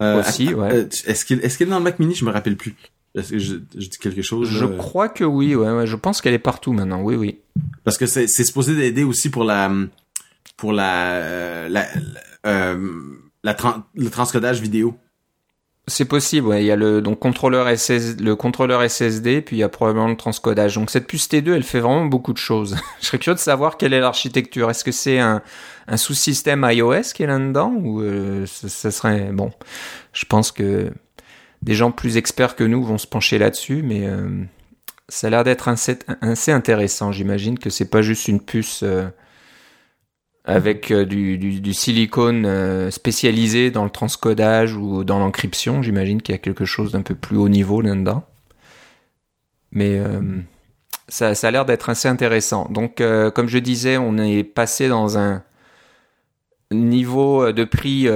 Euh, 0.03 0.21
aussi, 0.21 0.53
ouais. 0.53 0.73
Euh, 0.73 0.89
est-ce 1.07 1.25
qu'il 1.25 1.41
est, 1.43 1.65
dans 1.65 1.79
le 1.79 1.85
Mac 1.85 1.99
Mini? 1.99 2.15
Je 2.15 2.25
me 2.27 2.31
rappelle 2.31 2.57
plus. 2.57 2.75
Est-ce 3.15 3.31
que 3.31 3.39
je, 3.39 3.55
dis 3.55 3.99
quelque 3.99 4.21
chose 4.21 4.51
Je 4.51 4.67
crois 4.67 5.09
que 5.09 5.25
oui, 5.25 5.55
ouais, 5.55 5.87
je 5.87 5.97
pense 5.97 6.21
qu'elle 6.21 6.35
est 6.35 6.39
partout 6.39 6.73
maintenant. 6.73 7.01
Oui, 7.03 7.17
oui. 7.17 7.39
Parce 7.83 7.97
que 7.97 8.07
c'est 8.07 8.29
supposé 8.29 8.77
d'aider 8.77 9.05
aussi 9.05 9.31
pour 9.31 9.45
la 9.45 9.73
pour 10.61 10.73
la 10.73 11.69
la, 11.71 11.87
le 13.95 14.11
transcodage 14.11 14.61
vidéo. 14.61 14.95
C'est 15.87 16.05
possible. 16.05 16.55
Il 16.59 16.65
y 16.65 16.71
a 16.71 16.77
le 16.77 17.01
donc 17.01 17.19
contrôleur 17.19 17.67
le 17.67 18.35
contrôleur 18.35 18.89
SSD, 18.89 19.41
puis 19.41 19.57
il 19.57 19.59
y 19.61 19.63
a 19.63 19.71
probablement 19.71 20.07
le 20.07 20.17
transcodage. 20.17 20.75
Donc 20.75 20.91
cette 20.91 21.07
puce 21.07 21.29
T2, 21.29 21.55
elle 21.55 21.63
fait 21.63 21.81
vraiment 21.81 22.05
beaucoup 22.05 22.35
de 22.35 22.39
choses. 22.39 22.77
Je 23.01 23.07
serais 23.07 23.19
curieux 23.19 23.35
de 23.35 23.41
savoir 23.41 23.79
quelle 23.79 23.95
est 23.95 24.01
l'architecture. 24.01 24.71
Est-ce 24.71 24.85
que 24.85 24.93
c'est 24.93 25.19
un, 25.19 25.43
sous-système 25.97 26.65
iOS 26.71 27.13
qui 27.15 27.23
est 27.25 27.27
là-dedans 27.27 27.73
ou 27.75 28.03
euh, 28.03 28.45
ça, 28.47 28.91
serait 28.91 29.33
bon 29.33 29.51
Je 30.13 30.27
pense 30.27 30.53
que 30.53 30.93
des 31.63 31.75
gens 31.75 31.91
plus 31.91 32.19
experts 32.19 32.55
que 32.55 32.65
nous 32.65 32.85
vont 32.85 32.99
se 32.99 33.07
pencher 33.07 33.39
là-dessus, 33.39 33.83
mais 33.83 34.07
euh, 34.07 34.45
ça 35.09 35.27
a 35.27 35.31
l'air 35.31 35.45
d'être 35.45 35.67
assez, 35.69 36.53
intéressant. 36.53 37.11
J'imagine 37.11 37.59
que 37.59 37.71
c'est 37.71 37.91
pas 37.91 38.03
juste 38.03 38.29
une 38.29 38.41
puce. 38.41 38.83
Euh, 38.83 39.09
avec 40.51 40.91
euh, 40.91 41.05
du, 41.05 41.73
silicone 41.73 42.45
euh, 42.45 42.91
spécialisé 42.91 43.71
dans 43.71 43.85
le 43.85 43.91
transcodage 43.91 44.75
ou 44.75 45.05
dans 45.05 45.19
l'encryption. 45.19 45.83
J'imagine 45.83 46.21
qu'il 46.21 46.35
y 46.35 46.37
a 46.37 46.39
quelque 46.39 46.65
chose 46.65 46.93
d'un 46.93 47.03
peu 47.03 47.15
plus 47.15 47.37
haut 47.37 47.49
niveau 47.49 47.81
là-dedans. 47.81 48.25
Mais 49.73 49.99
euh, 49.99 50.21
ça, 51.09 51.37
ça, 51.37 51.49
a 51.49 51.51
l'air 51.53 51.65
d'être 51.65 51.89
assez 51.89 52.09
intéressant. 52.09 52.69
Donc, 52.71 53.03
comme 53.35 53.47
je 53.47 53.59
disais, 53.59 53.97
on 53.97 54.19
est 54.19 54.43
passé 54.43 54.89
dans 54.89 55.17
un 55.17 55.45
niveau 56.73 57.53
de 57.53 57.65
prix 57.65 58.09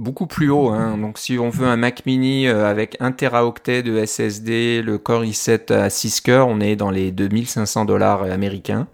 beaucoup 0.00 0.26
plus 0.26 0.50
haut. 0.50 0.70
Hein. 0.70 0.98
Donc, 0.98 1.18
si 1.18 1.38
on 1.38 1.48
veut 1.48 1.68
un 1.68 1.76
Mac 1.76 2.04
Mini 2.06 2.48
avec 2.48 2.96
1 2.98 3.12
teraoctet 3.12 3.84
de 3.84 4.04
SSD, 4.04 4.82
le 4.82 4.98
Core 4.98 5.22
i7 5.22 5.72
à 5.72 5.90
6 5.90 6.20
cœurs, 6.22 6.48
on 6.48 6.60
est 6.60 6.74
dans 6.74 6.90
les 6.90 7.12
2500 7.12 7.84
dollars 7.84 8.24
américains. 8.24 8.88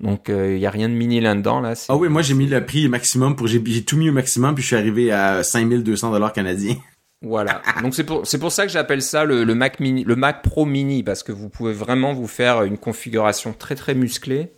Donc, 0.00 0.26
il 0.28 0.34
euh, 0.34 0.58
n'y 0.58 0.66
a 0.66 0.70
rien 0.70 0.88
de 0.88 0.94
mini 0.94 1.20
là-dedans. 1.20 1.60
Là. 1.60 1.74
Ah 1.88 1.96
oui, 1.96 2.08
moi, 2.08 2.22
j'ai 2.22 2.34
mis 2.34 2.46
le 2.46 2.64
prix 2.64 2.88
maximum. 2.88 3.36
pour 3.36 3.46
J'ai 3.46 3.84
tout 3.84 3.96
mis 3.96 4.10
au 4.10 4.12
maximum, 4.12 4.54
puis 4.54 4.62
je 4.62 4.68
suis 4.68 4.76
arrivé 4.76 5.12
à 5.12 5.42
5200 5.42 6.10
dollars 6.10 6.32
canadiens. 6.32 6.76
Voilà. 7.26 7.62
Donc 7.80 7.94
c'est 7.94 8.04
pour 8.04 8.26
c'est 8.26 8.38
pour 8.38 8.52
ça 8.52 8.66
que 8.66 8.72
j'appelle 8.72 9.00
ça 9.00 9.24
le, 9.24 9.44
le, 9.44 9.54
Mac 9.54 9.80
mini, 9.80 10.04
le 10.04 10.14
Mac 10.14 10.42
Pro 10.42 10.66
Mini 10.66 11.02
parce 11.02 11.22
que 11.22 11.32
vous 11.32 11.48
pouvez 11.48 11.72
vraiment 11.72 12.12
vous 12.12 12.26
faire 12.26 12.64
une 12.64 12.76
configuration 12.76 13.54
très 13.54 13.76
très 13.76 13.94
musclée. 13.94 14.50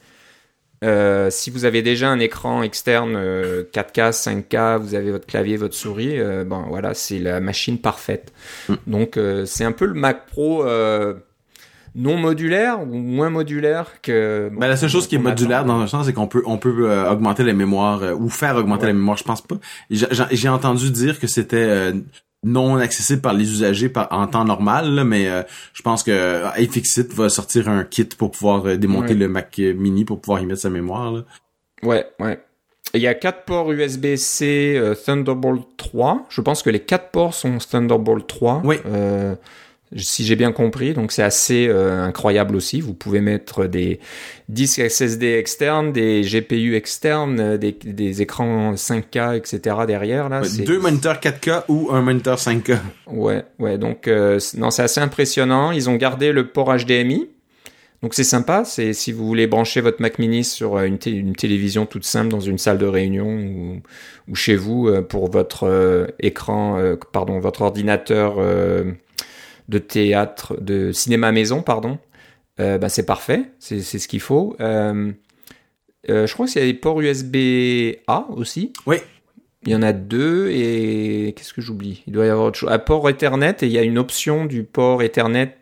Euh, 0.84 1.30
si 1.30 1.50
vous 1.50 1.64
avez 1.64 1.82
déjà 1.82 2.08
un 2.08 2.18
écran 2.18 2.62
externe 2.62 3.14
4K, 3.14 4.00
euh, 4.00 4.10
5K, 4.10 4.78
vous 4.78 4.94
avez 4.94 5.10
votre 5.10 5.26
clavier, 5.26 5.56
votre 5.56 5.74
souris, 5.74 6.18
euh, 6.18 6.44
ben 6.44 6.66
voilà, 6.68 6.92
c'est 6.92 7.18
la 7.18 7.40
machine 7.40 7.78
parfaite. 7.78 8.32
Hmm. 8.68 8.74
Donc 8.86 9.18
c'est 9.46 9.64
un 9.64 9.72
peu 9.72 9.86
le 9.86 9.94
Mac 9.94 10.26
Pro 10.26 10.64
non 11.96 12.18
modulaire 12.18 12.82
ou 12.82 12.98
moins 12.98 13.30
modulaire 13.30 14.02
que. 14.02 14.50
ben, 14.52 14.68
la 14.68 14.76
seule 14.76 14.90
chose 14.90 15.08
qui 15.08 15.14
est 15.14 15.18
modulaire 15.18 15.64
dans 15.64 15.80
un 15.80 15.86
sens, 15.86 16.06
c'est 16.06 16.12
qu'on 16.12 16.26
peut 16.26 16.42
on 16.44 16.58
peut 16.58 16.90
euh, 16.90 17.10
augmenter 17.10 17.42
la 17.42 17.54
mémoire 17.54 18.02
euh, 18.02 18.14
ou 18.14 18.28
faire 18.28 18.56
augmenter 18.56 18.86
la 18.86 18.92
mémoire. 18.92 19.16
Je 19.16 19.24
pense 19.24 19.40
pas. 19.40 19.56
J'ai 19.90 20.48
entendu 20.48 20.90
dire 20.90 21.18
que 21.18 21.26
c'était 21.26 21.56
euh, 21.56 21.92
non 22.44 22.76
accessible 22.76 23.22
par 23.22 23.32
les 23.32 23.50
usagers 23.50 23.90
en 24.10 24.26
temps 24.26 24.44
normal, 24.44 25.04
mais 25.04 25.26
je 25.72 25.82
pense 25.82 26.02
que 26.02 26.42
iFixit 26.60 27.12
va 27.14 27.28
sortir 27.30 27.68
un 27.68 27.82
kit 27.82 28.04
pour 28.04 28.30
pouvoir 28.30 28.76
démonter 28.76 29.14
le 29.14 29.26
Mac 29.26 29.58
Mini 29.58 30.04
pour 30.04 30.20
pouvoir 30.20 30.40
y 30.42 30.46
mettre 30.46 30.60
sa 30.60 30.70
mémoire. 30.70 31.10
Là. 31.10 31.24
Ouais, 31.82 32.06
ouais. 32.20 32.38
Il 32.94 33.00
y 33.00 33.08
a 33.08 33.14
quatre 33.14 33.44
ports 33.44 33.72
USB-C 33.72 34.80
Thunderbolt 35.04 35.66
3. 35.76 36.26
Je 36.28 36.40
pense 36.40 36.62
que 36.62 36.70
les 36.70 36.80
quatre 36.80 37.10
ports 37.10 37.34
sont 37.34 37.58
Thunderbolt 37.58 38.26
3. 38.26 38.62
Oui. 38.64 38.76
Si 39.94 40.24
j'ai 40.24 40.36
bien 40.36 40.52
compris. 40.52 40.94
Donc 40.94 41.12
c'est 41.12 41.22
assez 41.22 41.68
euh, 41.68 42.02
incroyable 42.02 42.56
aussi. 42.56 42.80
Vous 42.80 42.94
pouvez 42.94 43.20
mettre 43.20 43.66
des 43.66 44.00
disques 44.48 44.80
SSD 44.80 45.34
externes, 45.34 45.92
des 45.92 46.22
GPU 46.22 46.74
externes, 46.74 47.40
euh, 47.40 47.58
des, 47.58 47.72
des 47.72 48.22
écrans 48.22 48.74
5K, 48.74 49.36
etc. 49.36 49.76
derrière 49.86 50.28
là. 50.28 50.42
deux 50.64 50.78
moniteurs 50.78 51.20
4K 51.20 51.64
ou 51.68 51.90
un 51.92 52.02
moniteur 52.02 52.38
5K. 52.38 52.78
Ouais, 53.06 53.44
ouais. 53.58 53.78
Donc 53.78 54.08
euh, 54.08 54.40
non, 54.56 54.70
c'est 54.70 54.82
assez 54.82 55.00
impressionnant. 55.00 55.70
Ils 55.70 55.88
ont 55.88 55.96
gardé 55.96 56.32
le 56.32 56.48
port 56.48 56.74
HDMI. 56.74 57.28
Donc 58.02 58.12
c'est 58.12 58.24
sympa, 58.24 58.64
c'est 58.66 58.92
si 58.92 59.10
vous 59.10 59.26
voulez 59.26 59.46
brancher 59.46 59.80
votre 59.80 60.02
Mac 60.02 60.18
Mini 60.18 60.44
sur 60.44 60.78
une, 60.80 60.98
une, 61.06 61.34
télévision 61.34 61.86
toute 61.86 62.04
simple 62.04 62.28
dans 62.28 62.40
une 62.40 62.58
salle 62.58 62.76
de 62.76 62.84
réunion 62.84 63.26
ou, 63.26 63.80
ou 64.28 64.34
chez 64.34 64.54
vous 64.54 64.90
pour 65.08 65.30
votre 65.30 66.06
écran, 66.20 66.78
pardon, 67.12 67.40
votre 67.40 67.62
ordinateur 67.62 68.38
de 69.68 69.78
théâtre, 69.78 70.56
de 70.60 70.92
cinéma 70.92 71.32
maison, 71.32 71.62
pardon, 71.62 71.98
euh, 72.58 72.78
bah, 72.78 72.88
c'est 72.88 73.04
parfait, 73.04 73.50
c'est 73.58 73.82
ce 73.82 74.08
qu'il 74.08 74.20
faut. 74.20 74.56
Euh, 74.60 75.12
euh, 76.08 76.26
je 76.26 76.32
crois 76.32 76.46
qu'il 76.46 76.60
y 76.60 76.64
a 76.64 76.66
des 76.66 76.78
ports 76.78 77.00
USB-A 77.00 78.26
aussi. 78.30 78.72
Oui. 78.86 78.96
Il 79.64 79.72
y 79.72 79.74
en 79.74 79.82
a 79.82 79.92
deux 79.92 80.50
et 80.50 81.34
qu'est-ce 81.36 81.52
que 81.52 81.60
j'oublie? 81.60 82.04
Il 82.06 82.12
doit 82.12 82.24
y 82.24 82.28
avoir 82.28 82.46
autre 82.46 82.58
chose. 82.58 82.70
Un 82.70 82.78
port 82.78 83.08
Ethernet 83.08 83.56
et 83.62 83.66
il 83.66 83.72
y 83.72 83.78
a 83.78 83.82
une 83.82 83.98
option 83.98 84.44
du 84.44 84.62
port 84.62 85.02
Ethernet. 85.02 85.56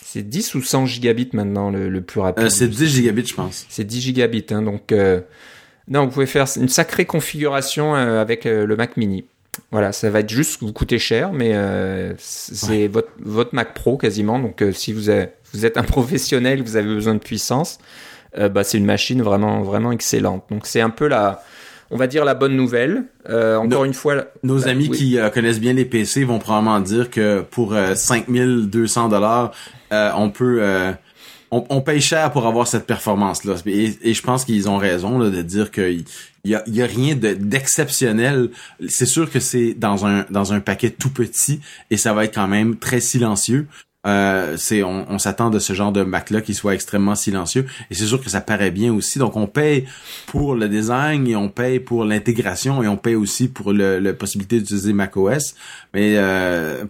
c'est 0.00 0.22
10 0.22 0.54
ou 0.54 0.62
100 0.62 0.86
gigabits 0.86 1.30
maintenant 1.32 1.70
le, 1.70 2.00
plus 2.00 2.20
rapide. 2.20 2.48
c'est 2.50 2.68
10 2.68 2.86
gigabits, 2.86 3.26
je 3.26 3.34
pense. 3.34 3.66
C'est 3.68 3.84
10 3.84 4.00
gigabits, 4.00 4.46
hein, 4.50 4.62
donc 4.62 4.94
non, 5.88 6.04
vous 6.04 6.10
pouvez 6.10 6.26
faire 6.26 6.46
une 6.56 6.68
sacrée 6.68 7.04
configuration 7.04 7.94
avec 7.94 8.44
le 8.44 8.76
Mac 8.76 8.96
Mini. 8.96 9.24
Voilà, 9.70 9.92
ça 9.92 10.10
va 10.10 10.20
être 10.20 10.30
juste 10.30 10.60
vous 10.62 10.72
coûter 10.72 10.98
cher, 10.98 11.32
mais 11.32 11.52
euh, 11.54 12.12
c'est 12.18 12.88
votre, 12.88 13.10
votre 13.20 13.54
Mac 13.54 13.74
Pro 13.74 13.96
quasiment. 13.96 14.38
Donc, 14.38 14.62
euh, 14.62 14.72
si 14.72 14.92
vous, 14.92 15.08
avez, 15.08 15.28
vous 15.52 15.66
êtes 15.66 15.76
un 15.76 15.82
professionnel, 15.84 16.62
vous 16.62 16.76
avez 16.76 16.94
besoin 16.94 17.14
de 17.14 17.20
puissance, 17.20 17.78
euh, 18.38 18.48
bah, 18.48 18.64
c'est 18.64 18.78
une 18.78 18.86
machine 18.86 19.22
vraiment, 19.22 19.62
vraiment 19.62 19.92
excellente. 19.92 20.44
Donc, 20.50 20.66
c'est 20.66 20.80
un 20.80 20.90
peu 20.90 21.08
la, 21.08 21.42
on 21.90 21.96
va 21.96 22.06
dire 22.06 22.24
la 22.24 22.34
bonne 22.34 22.56
nouvelle. 22.56 23.04
encore 23.28 23.84
une 23.84 23.94
fois, 23.94 24.26
nos 24.42 24.68
amis 24.68 24.90
qui 24.90 25.18
connaissent 25.34 25.60
bien 25.60 25.72
les 25.72 25.84
PC 25.84 26.24
vont 26.24 26.38
probablement 26.38 26.80
dire 26.80 27.10
que 27.10 27.42
pour 27.42 27.74
5200 27.94 29.08
dollars, 29.08 29.52
on 29.90 30.30
peut 30.30 30.94
on, 31.50 31.80
paye 31.80 32.00
cher 32.00 32.30
pour 32.30 32.46
avoir 32.46 32.66
cette 32.66 32.86
performance 32.86 33.44
là 33.44 33.54
et, 33.64 34.12
je 34.12 34.22
pense 34.22 34.44
qu'ils 34.44 34.68
ont 34.68 34.76
raison 34.76 35.18
de 35.18 35.42
dire 35.42 35.70
qu'il 36.48 36.72
y 36.74 36.78
a, 36.80 36.82
y 36.82 36.82
a 36.82 36.86
rien 36.86 37.14
d'exceptionnel. 37.14 38.50
C'est 38.88 39.06
sûr 39.06 39.30
que 39.30 39.40
c'est 39.40 39.74
dans 39.74 40.06
un 40.06 40.24
dans 40.30 40.52
un 40.52 40.60
paquet 40.60 40.90
tout 40.90 41.10
petit 41.10 41.60
et 41.90 41.96
ça 41.96 42.12
va 42.12 42.24
être 42.24 42.34
quand 42.34 42.48
même 42.48 42.76
très 42.76 43.00
silencieux. 43.00 43.66
Euh, 44.06 44.56
c'est 44.56 44.84
on, 44.84 45.18
s'attend 45.18 45.50
de 45.50 45.58
ce 45.58 45.72
genre 45.72 45.90
de 45.90 46.02
Mac 46.02 46.30
là 46.30 46.40
qui 46.40 46.54
soit 46.54 46.72
extrêmement 46.72 47.16
silencieux 47.16 47.66
et 47.90 47.94
c'est 47.94 48.06
sûr 48.06 48.22
que 48.22 48.30
ça 48.30 48.40
paraît 48.40 48.70
bien 48.70 48.94
aussi. 48.94 49.18
Donc 49.18 49.36
on 49.36 49.46
paye 49.46 49.86
pour 50.26 50.54
le 50.54 50.68
design 50.68 51.26
et 51.26 51.36
on 51.36 51.48
paye 51.48 51.80
pour 51.80 52.04
l'intégration 52.04 52.82
et 52.82 52.88
on 52.88 52.96
paye 52.96 53.16
aussi 53.16 53.48
pour 53.48 53.72
le, 53.72 53.98
la 53.98 54.14
possibilité 54.14 54.60
d'utiliser 54.60 54.92
macOS. 54.92 55.54
Mais 55.92 56.14
euh, 56.16 56.84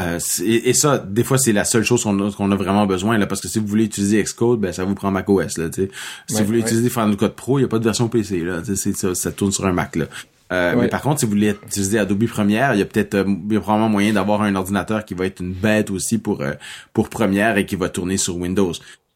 euh, 0.00 0.18
et, 0.44 0.72
ça, 0.72 0.98
des 0.98 1.22
fois, 1.22 1.36
c'est 1.36 1.52
la 1.52 1.64
seule 1.64 1.84
chose 1.84 2.02
qu'on 2.02 2.18
a, 2.28 2.32
qu'on 2.32 2.50
a 2.50 2.56
vraiment 2.56 2.86
besoin, 2.86 3.18
là, 3.18 3.26
parce 3.26 3.42
que 3.42 3.48
si 3.48 3.58
vous 3.58 3.66
voulez 3.66 3.84
utiliser 3.84 4.22
Xcode, 4.22 4.60
ben, 4.60 4.72
ça 4.72 4.84
vous 4.84 4.94
prend 4.94 5.10
macOS, 5.10 5.58
là, 5.58 5.68
Si 5.72 5.88
vous 6.30 6.44
voulez 6.44 6.60
utiliser 6.60 6.88
Final 6.88 7.16
Cut 7.16 7.28
Pro, 7.36 7.58
il 7.58 7.62
n'y 7.62 7.66
a 7.66 7.68
pas 7.68 7.78
de 7.78 7.84
version 7.84 8.08
PC, 8.08 8.40
là, 8.40 8.62
c'est, 8.64 8.96
ça, 8.96 9.14
ça 9.14 9.32
tourne 9.32 9.52
sur 9.52 9.66
un 9.66 9.72
Mac, 9.72 9.96
là. 9.96 10.06
Euh, 10.50 10.74
mais 10.78 10.88
par 10.88 11.00
contre, 11.00 11.20
si 11.20 11.24
vous 11.24 11.32
voulez 11.32 11.56
utiliser 11.66 11.98
Adobe 11.98 12.26
Premiere, 12.26 12.74
il 12.74 12.78
y 12.78 12.82
a 12.82 12.84
peut-être 12.84 13.14
euh, 13.14 13.24
il 13.26 13.54
y 13.54 13.56
a 13.56 13.60
probablement 13.60 13.88
moyen 13.88 14.12
d'avoir 14.12 14.42
un 14.42 14.54
ordinateur 14.54 15.06
qui 15.06 15.14
va 15.14 15.24
être 15.24 15.40
une 15.40 15.54
bête 15.54 15.90
aussi 15.90 16.18
pour 16.18 16.44
pour 16.92 17.08
Premiere 17.08 17.56
et 17.56 17.64
qui 17.64 17.74
va 17.74 17.88
tourner 17.88 18.18
sur 18.18 18.36
Windows. 18.36 18.72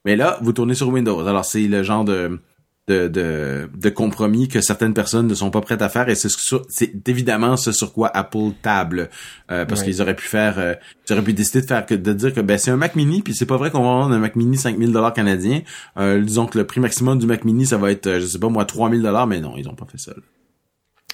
Mais 0.07 0.17
là, 0.17 0.39
vous 0.41 0.55
tournez 0.55 0.73
sur 0.73 0.89
Windows. 0.89 1.27
Alors 1.27 1.45
c'est 1.45 1.69
le 1.69 1.83
genre 1.83 2.07
de 2.07 2.41
de, 2.89 3.09
de, 3.09 3.69
de, 3.75 3.89
compromis 3.89 4.47
que 4.47 4.61
certaines 4.61 4.95
personnes 4.95 5.27
ne 5.27 5.35
sont 5.35 5.51
pas 5.51 5.61
prêtes 5.61 5.83
à 5.83 5.89
faire. 5.89 6.09
Et 6.09 6.15
c'est 6.15 6.29
c'est 6.69 7.09
évidemment 7.09 7.57
ce 7.57 7.73
sur 7.73 7.93
quoi 7.93 8.11
Apple 8.15 8.53
table 8.63 9.11
euh, 9.51 9.65
parce 9.65 9.83
qu'ils 9.83 10.01
auraient 10.03 10.17
pu 10.17 10.27
faire 10.27 10.59
euh, 10.59 10.75
ils 11.09 11.13
auraient 11.13 11.23
pu 11.23 11.33
décider 11.33 11.63
de 11.63 11.67
faire 11.67 11.85
que 11.85 11.95
de 11.95 12.13
dire 12.13 12.33
que 12.33 12.41
ben 12.41 12.59
c'est 12.59 12.71
un 12.71 12.77
Mac 12.77 12.95
mini 12.97 13.23
puis 13.23 13.35
c'est 13.35 13.47
pas 13.47 13.57
vrai 13.57 13.71
qu'on 13.71 13.83
va 13.83 13.89
vendre 13.89 14.15
un 14.15 14.19
Mac 14.19 14.37
mini 14.37 14.57
5000 14.57 14.93
dollars 14.93 15.13
canadiens 15.13 15.63
euh, 15.99 16.21
disons 16.21 16.47
que 16.47 16.59
le 16.59 16.67
prix 16.67 16.81
maximum 16.81 17.19
du 17.19 17.27
Mac 17.27 17.45
mini 17.45 17.67
ça 17.67 17.77
va 17.77 17.91
être 17.91 18.07
euh, 18.07 18.21
je 18.21 18.27
sais 18.27 18.39
pas 18.39 18.49
moi 18.49 18.65
3000 18.65 19.03
dollars 19.03 19.27
mais 19.27 19.41
non 19.41 19.55
ils 19.57 19.69
ont 19.69 19.75
pas 19.75 19.87
fait 19.91 19.99
ça 19.99 20.13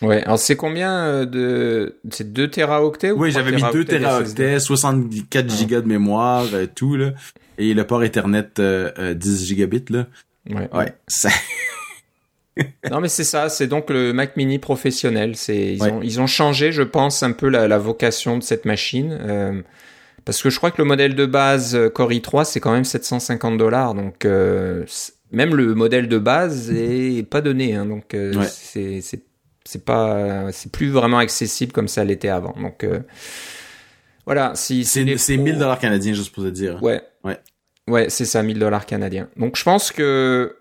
Ouais, 0.01 0.25
alors 0.25 0.39
c'est 0.39 0.57
combien 0.57 1.25
de 1.27 1.95
c'est 2.11 2.33
2 2.33 2.51
teraoctets 2.51 3.13
ou 3.13 3.21
Oui, 3.21 3.31
j'avais 3.31 3.53
mis 3.53 3.63
2 3.73 3.85
teraoctets, 3.85 4.59
64 4.59 5.47
ah. 5.49 5.55
gigas 5.55 5.81
de 5.81 5.87
mémoire, 5.87 6.45
tout 6.75 6.97
là. 6.97 7.13
Et 7.57 7.73
le 7.73 7.87
port 7.87 8.03
Ethernet 8.03 8.49
10 8.59 9.47
gigabits 9.47 9.85
là. 9.91 10.07
Ouais. 10.51 10.69
Ouais. 10.73 10.93
Ça... 11.09 11.29
non 12.91 13.01
mais 13.01 13.09
c'est 13.09 13.25
ça, 13.25 13.49
c'est 13.49 13.67
donc 13.67 13.91
le 13.91 14.13
Mac 14.13 14.37
Mini 14.37 14.59
professionnel. 14.59 15.37
C'est 15.37 15.75
ils, 15.75 15.83
ont, 15.83 16.03
ils 16.03 16.21
ont 16.21 16.27
changé, 16.27 16.73
je 16.73 16.83
pense, 16.83 17.23
un 17.23 17.33
peu 17.33 17.49
la, 17.49 17.69
la 17.69 17.79
vocation 17.79 18.39
de 18.39 18.43
cette 18.43 18.65
machine. 18.65 19.17
Euh, 19.21 19.63
parce 20.25 20.43
que 20.43 20.51
je 20.51 20.57
crois 20.57 20.71
que 20.71 20.81
le 20.81 20.87
modèle 20.87 21.15
de 21.15 21.27
base 21.27 21.75
euh, 21.75 21.89
Core 21.89 22.13
i3 22.13 22.45
c'est 22.45 22.61
quand 22.61 22.73
même 22.73 22.85
750 22.85 23.59
dollars, 23.59 23.95
donc 23.95 24.25
euh, 24.25 24.85
même 25.31 25.55
le 25.55 25.75
modèle 25.75 26.09
de 26.09 26.19
base 26.19 26.71
est 26.71 27.29
pas 27.29 27.41
donné, 27.41 27.75
hein, 27.75 27.87
donc 27.87 28.15
euh, 28.15 28.33
c'est 28.49 29.01
c'est 29.65 29.85
pas 29.85 30.51
c'est 30.53 30.71
plus 30.71 30.91
vraiment 30.91 31.19
accessible 31.19 31.73
comme 31.73 31.89
ça 31.89 32.05
l'était 32.05 32.29
avant. 32.29 32.55
Donc 32.61 32.87
voilà, 34.27 34.53
si 34.55 34.85
c'est 34.85 35.17
c'est 35.17 35.37
1000 35.37 35.59
dollars 35.59 35.79
canadiens 35.79 36.13
juste 36.13 36.33
pour 36.33 36.45
te 36.45 36.49
dire. 36.49 36.83
Ouais. 36.83 37.01
Ouais. 37.25 37.39
Ouais, 37.93 38.09
c'est 38.09 38.25
ça, 38.25 38.43
1000 38.43 38.59
dollars 38.59 38.87
canadiens. 38.87 39.29
Donc 39.37 39.59
je 39.59 39.65
pense 39.65 39.93
que 39.93 40.57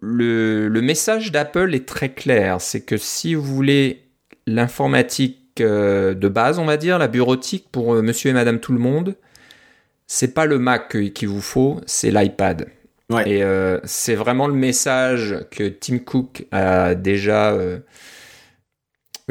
le, 0.00 0.68
le 0.68 0.80
message 0.80 1.30
d'Apple 1.30 1.74
est 1.74 1.86
très 1.86 2.08
clair. 2.08 2.62
C'est 2.62 2.80
que 2.80 2.96
si 2.96 3.34
vous 3.34 3.42
voulez 3.42 4.06
l'informatique 4.46 5.60
euh, 5.60 6.14
de 6.14 6.28
base, 6.28 6.58
on 6.58 6.64
va 6.64 6.78
dire, 6.78 6.98
la 6.98 7.08
bureautique 7.08 7.66
pour 7.70 7.92
euh, 7.92 8.00
monsieur 8.00 8.30
et 8.30 8.32
madame 8.32 8.58
tout 8.58 8.72
le 8.72 8.78
monde, 8.78 9.16
c'est 10.06 10.32
pas 10.32 10.46
le 10.46 10.58
Mac 10.58 10.96
qu'il 11.12 11.28
vous 11.28 11.42
faut, 11.42 11.82
c'est 11.84 12.10
l'iPad. 12.10 12.68
Ouais. 13.10 13.28
Et 13.28 13.42
euh, 13.42 13.78
c'est 13.84 14.14
vraiment 14.14 14.46
le 14.46 14.54
message 14.54 15.36
que 15.50 15.68
Tim 15.68 15.98
Cook 15.98 16.46
a 16.52 16.94
déjà 16.94 17.54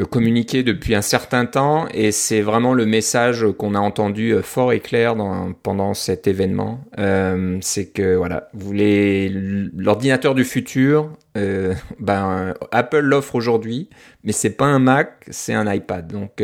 communiqué 0.02 0.64
depuis 0.64 0.96
un 0.96 1.02
certain 1.02 1.46
temps 1.46 1.86
et 1.94 2.10
c'est 2.10 2.40
vraiment 2.40 2.74
le 2.74 2.84
message 2.84 3.46
qu'on 3.56 3.76
a 3.76 3.78
entendu 3.78 4.32
euh, 4.32 4.42
fort 4.42 4.72
et 4.72 4.80
clair 4.80 5.14
pendant 5.62 5.94
cet 5.94 6.26
événement. 6.26 6.80
Euh, 6.98 7.58
c'est 7.60 7.92
que 7.92 8.16
voilà, 8.16 8.50
l'ordinateur 8.52 10.34
du 10.34 10.44
futur, 10.44 11.12
euh, 11.36 11.74
ben 12.00 12.54
Apple 12.72 13.00
l'offre 13.00 13.36
aujourd'hui, 13.36 13.88
mais 14.24 14.32
c'est 14.32 14.56
pas 14.56 14.66
un 14.66 14.80
Mac, 14.80 15.24
c'est 15.30 15.54
un 15.54 15.72
iPad. 15.72 16.08
Donc 16.08 16.42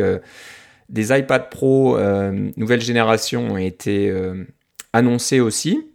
des 0.87 1.17
iPad 1.17 1.49
Pro 1.49 1.97
nouvelle 2.55 2.81
génération 2.81 3.51
ont 3.51 3.57
été 3.57 4.13
annoncés 4.93 5.41
aussi. 5.41 5.90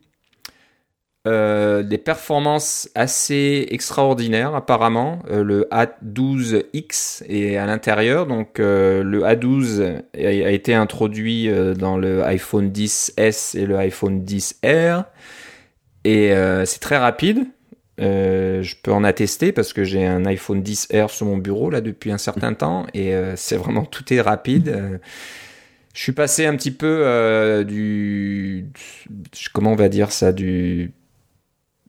Euh, 1.27 1.83
des 1.83 1.99
performances 1.99 2.89
assez 2.95 3.67
extraordinaires 3.71 4.55
apparemment. 4.55 5.23
Euh, 5.29 5.43
le 5.43 5.67
A12X 5.73 7.25
est 7.29 7.57
à 7.57 7.67
l'intérieur, 7.67 8.27
donc 8.27 8.61
euh, 8.61 9.03
le 9.03 9.23
A12 9.23 10.03
a, 10.15 10.51
été 10.51 10.73
introduit 10.73 11.51
dans 11.77 11.97
le 11.97 12.23
iPhone 12.23 12.71
10s 12.71 13.59
et 13.59 13.67
le 13.67 13.77
iPhone 13.77 14.25
10R, 14.25 15.05
et 16.05 16.33
c'est 16.65 16.81
très 16.81 16.99
rapide. 16.99 17.47
je 17.99 18.75
peux 18.83 18.93
en 18.93 19.03
attester 19.03 19.51
parce 19.51 19.73
que 19.73 19.83
j'ai 19.83 20.07
un 20.07 20.27
iPhone 20.27 20.63
10R 20.63 21.09
sur 21.09 21.27
mon 21.27 21.39
bureau 21.39 21.71
là 21.71 21.81
depuis 21.81 22.13
un 22.13 22.19
certain 22.19 22.55
temps 22.63 22.87
et 22.95 23.13
c'est 23.35 23.57
vraiment 23.57 23.85
tout 23.85 24.13
est 24.13 24.21
rapide. 24.21 25.01
je 25.93 26.01
suis 26.01 26.13
passé 26.13 26.47
un 26.47 26.55
petit 26.55 26.71
peu 26.71 27.65
du 27.67 28.67
comment 29.53 29.73
on 29.73 29.77
va 29.77 29.89
dire 29.89 30.13
ça 30.13 30.33
du 30.33 30.93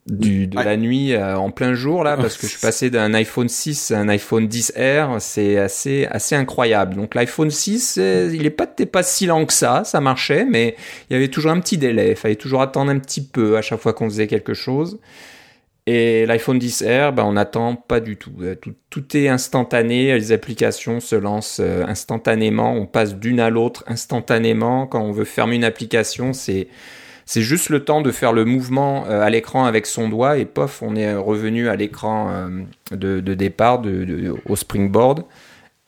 du, 0.08 0.48
de 0.48 0.56
la 0.56 0.78
nuit 0.78 1.14
euh, 1.14 1.38
en 1.38 1.52
plein 1.52 1.74
jour 1.74 2.04
là 2.04 2.16
parce 2.16 2.38
que 2.38 2.48
je 2.48 2.54
suis 2.54 2.62
passé 2.62 2.90
d'un 2.90 3.14
iPhone 3.14 3.50
6 3.50 3.92
à 3.92 4.00
un 4.00 4.10
iPhone 4.10 4.48
10R 4.48 5.20
c'est 5.20 5.58
assez 5.58 6.06
assez 6.10 6.36
incroyable. 6.36 6.96
Donc 6.96 7.14
l'iPhone 7.14 7.50
6 7.50 7.98
euh, 8.00 8.32
il 8.34 8.46
est 8.46 8.52
pas 8.52 8.68
pas 8.68 9.04
si 9.04 9.26
lent 9.26 9.46
que 9.46 9.54
ça 9.54 9.84
ça 9.84 10.00
marchait 10.00 10.46
mais 10.46 10.76
il 11.10 11.14
y 11.14 11.16
avait 11.18 11.28
toujours 11.28 11.52
un 11.52 11.60
petit 11.60 11.78
délai. 11.78 12.12
Il 12.12 12.16
fallait 12.16 12.36
toujours 12.36 12.62
attendre 12.62 12.92
un 12.92 13.00
petit 13.00 13.22
peu 13.22 13.58
à 13.58 13.62
chaque 13.62 13.80
fois 13.80 13.94
qu'on 13.94 14.10
faisait 14.10 14.28
quelque 14.28 14.54
chose. 14.54 15.00
Et 15.90 16.26
l'iPhone 16.26 16.58
10R 16.58 17.14
ben 17.14 17.24
on 17.24 17.34
n'attend 17.34 17.76
pas 17.76 18.00
du 18.00 18.16
tout. 18.16 18.34
Euh, 18.42 18.56
tout 18.56 18.74
tout 18.90 19.18
est 19.18 19.28
instantané 19.28 20.14
les 20.14 20.32
applications 20.32 21.02
se 21.02 21.18
lancent 21.18 21.60
instantanément. 21.60 22.74
On 22.74 22.86
passe 22.86 23.16
d'une 23.16 23.42
à 23.42 23.50
l'autre 23.50 23.84
instantanément. 23.88 24.88
Quand 24.88 25.02
on 25.02 25.12
veut 25.12 25.26
fermer 25.26 25.58
une 25.58 25.66
application 25.66 26.32
c'est 26.32 26.70
c'est 27.28 27.44
juste 27.44 27.70
le 27.70 27.86
temps 27.86 28.02
de 28.02 28.10
faire 28.10 28.34
le 28.34 28.44
mouvement 28.44 29.06
euh, 29.06 29.22
à 29.22 29.30
l'écran 29.30 29.66
avec 29.66 29.86
son 29.86 30.10
doigt 30.10 30.40
et 30.40 30.46
pof, 30.46 30.82
on 30.82 30.96
est 30.96 31.14
revenu 31.14 31.70
à 31.70 31.76
l'écran 31.76 32.32
euh, 32.32 32.64
de, 32.96 33.34
départ, 33.36 33.84
au 34.50 34.56
springboard. 34.56 35.24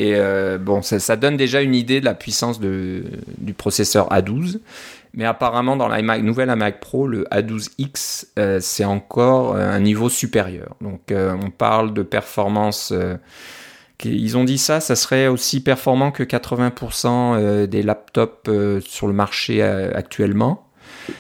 Et 0.02 0.16
bon, 0.62 0.82
ça, 0.82 1.18
donne 1.18 1.36
déjà 1.36 1.62
une 1.62 1.76
idée 1.76 2.00
de 2.00 2.06
la 2.06 2.14
puissance 2.14 2.62
du 2.62 3.54
processeur 3.58 4.08
A12. 4.12 4.60
Mais 5.14 5.26
apparemment, 5.26 5.76
dans 5.76 5.88
la 5.88 6.02
nouvelle 6.20 6.50
iMac 6.50 6.80
Pro, 6.80 7.08
le 7.08 7.24
A12X, 7.26 8.28
euh, 8.38 8.60
c'est 8.62 8.86
encore 8.86 9.56
euh, 9.56 9.70
un 9.70 9.80
niveau 9.80 10.10
supérieur. 10.10 10.76
Donc, 10.82 11.12
euh, 11.12 11.36
on 11.44 11.50
parle 11.50 11.94
de 11.94 12.04
performance. 12.04 12.94
ils 14.04 14.38
ont 14.38 14.44
dit 14.44 14.58
ça, 14.58 14.80
ça 14.80 14.96
serait 14.96 15.28
aussi 15.28 15.62
performant 15.62 16.12
que 16.12 16.24
80% 16.24 17.66
des 17.66 17.84
laptops 17.84 18.50
sur 18.82 19.08
le 19.08 19.14
marché 19.14 19.62
actuellement. 19.62 20.69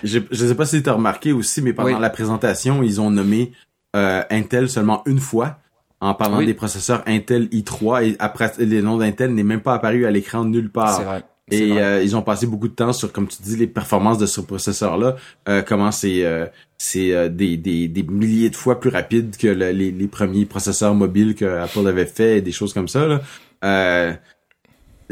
Je 0.03 0.19
ne 0.19 0.35
sais 0.35 0.55
pas 0.55 0.65
si 0.65 0.81
tu 0.81 0.89
as 0.89 0.93
remarqué 0.93 1.31
aussi, 1.31 1.61
mais 1.61 1.73
pendant 1.73 1.99
la 1.99 2.09
présentation, 2.09 2.83
ils 2.83 3.01
ont 3.01 3.11
nommé 3.11 3.51
Intel 3.93 4.69
seulement 4.69 5.01
une 5.05 5.19
fois 5.19 5.57
en 6.01 6.13
parlant 6.13 6.41
des 6.41 6.53
processeurs 6.53 7.03
Intel 7.07 7.47
i3 7.47 8.05
et 8.05 8.15
après 8.19 8.51
le 8.59 8.81
nom 8.81 8.97
d'Intel 8.97 9.33
n'est 9.33 9.43
même 9.43 9.61
pas 9.61 9.73
apparu 9.73 10.05
à 10.05 10.11
l'écran 10.11 10.45
nulle 10.45 10.71
part. 10.71 10.97
C'est 10.97 11.03
vrai. 11.03 11.23
Et 11.51 11.71
euh, 11.79 12.03
ils 12.03 12.15
ont 12.15 12.21
passé 12.21 12.45
beaucoup 12.45 12.67
de 12.67 12.73
temps 12.73 12.93
sur, 12.93 13.11
comme 13.11 13.27
tu 13.27 13.41
dis, 13.41 13.55
les 13.55 13.65
performances 13.65 14.19
de 14.19 14.27
ce 14.27 14.39
processeur-là, 14.39 15.15
euh, 15.47 15.63
comment 15.63 15.91
c'est 15.91 16.23
euh, 16.23 16.45
c'est 16.77 17.29
des, 17.29 17.57
des, 17.57 17.87
des, 17.87 18.03
milliers 18.03 18.49
de 18.49 18.55
fois 18.55 18.79
plus 18.79 18.89
rapide 18.89 19.35
que 19.35 19.47
les, 19.47 19.91
les, 19.91 20.07
premiers 20.07 20.45
processeurs 20.45 20.93
mobiles 20.93 21.35
que 21.35 21.45
Apple 21.45 21.85
avait 21.87 22.05
fait, 22.05 22.41
des 22.41 22.53
choses 22.53 22.71
comme 22.71 22.87
ça. 22.87 23.05
Là. 23.05 24.17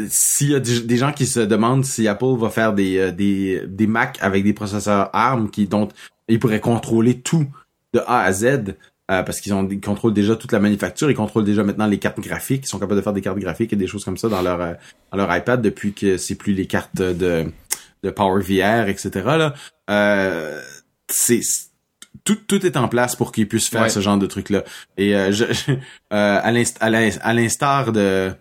S'il 0.08 0.52
y 0.52 0.56
a 0.56 0.60
des, 0.60 0.98
gens 0.98 1.12
qui 1.12 1.26
se 1.26 1.40
demandent 1.40 1.84
si 1.84 2.08
Apple 2.08 2.38
va 2.38 2.50
faire 2.50 2.74
des, 2.74 3.12
des, 3.12 3.64
des 3.66 3.88
Mac 3.88 4.18
avec 4.22 4.44
des 4.44 4.54
processeurs 4.54 5.10
ARM 5.14 5.50
qui 5.50 5.68
dont 5.68 5.88
ils 6.28 6.40
pourraient 6.40 6.60
contrôler 6.60 7.20
tout 7.20 7.48
de 7.94 8.00
A 8.06 8.22
à 8.22 8.32
Z, 8.32 8.46
euh, 9.10 9.24
parce 9.24 9.40
qu'ils 9.40 9.54
ont 9.54 9.68
ils 9.70 9.80
contrôlent 9.80 10.14
déjà 10.14 10.36
toute 10.36 10.52
la 10.52 10.60
manufacture, 10.60 11.10
ils 11.10 11.16
contrôlent 11.16 11.46
déjà 11.46 11.64
maintenant 11.64 11.88
les 11.88 11.98
cartes 11.98 12.20
graphiques, 12.20 12.66
ils 12.66 12.68
sont 12.68 12.78
capables 12.78 12.98
de 12.98 13.02
faire 13.02 13.14
des 13.14 13.22
cartes 13.22 13.40
graphiques 13.40 13.74
et 13.74 13.78
des 13.78 13.88
choses 13.88 14.04
comme 14.04 14.18
ça 14.18 14.28
dans 14.28 14.42
leur 14.42 14.62
euh, 14.62 14.74
dans 15.12 15.18
leur 15.18 15.36
iPad 15.36 15.62
depuis 15.62 15.94
que 15.94 16.18
c'est 16.18 16.36
plus 16.36 16.54
les 16.54 16.68
cartes 16.68 16.96
de 16.96 17.46
de 18.04 18.10
Power 18.12 18.42
VR, 18.42 18.90
etc. 18.90 19.10
Là, 19.26 19.54
euh, 19.90 20.62
c'est 21.08 21.42
tout, 22.24 22.36
tout 22.36 22.66
est 22.66 22.78
en 22.78 22.88
place 22.88 23.16
pour 23.16 23.32
qu'ils 23.32 23.48
puissent 23.48 23.70
faire 23.70 23.90
ce 23.90 24.02
genre 24.02 24.18
de 24.18 24.26
trucs 24.26 24.50
là. 24.50 24.64
Et 24.98 25.16
euh, 25.16 25.32
je, 25.32 25.46
à 26.10 27.34
l'instar 27.34 27.92
de 27.92 28.32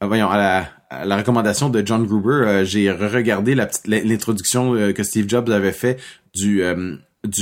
voyons 0.00 0.30
à 0.30 0.36
la, 0.36 0.68
à 1.00 1.04
la 1.04 1.16
recommandation 1.16 1.70
de 1.70 1.84
John 1.84 2.06
Gruber, 2.06 2.62
j'ai 2.64 2.90
re-regardé 2.90 3.54
la 3.54 3.66
petite 3.66 3.86
l'introduction 3.86 4.92
que 4.92 5.02
Steve 5.02 5.28
Jobs 5.28 5.50
avait 5.50 5.72
fait 5.72 5.98
du 6.34 6.62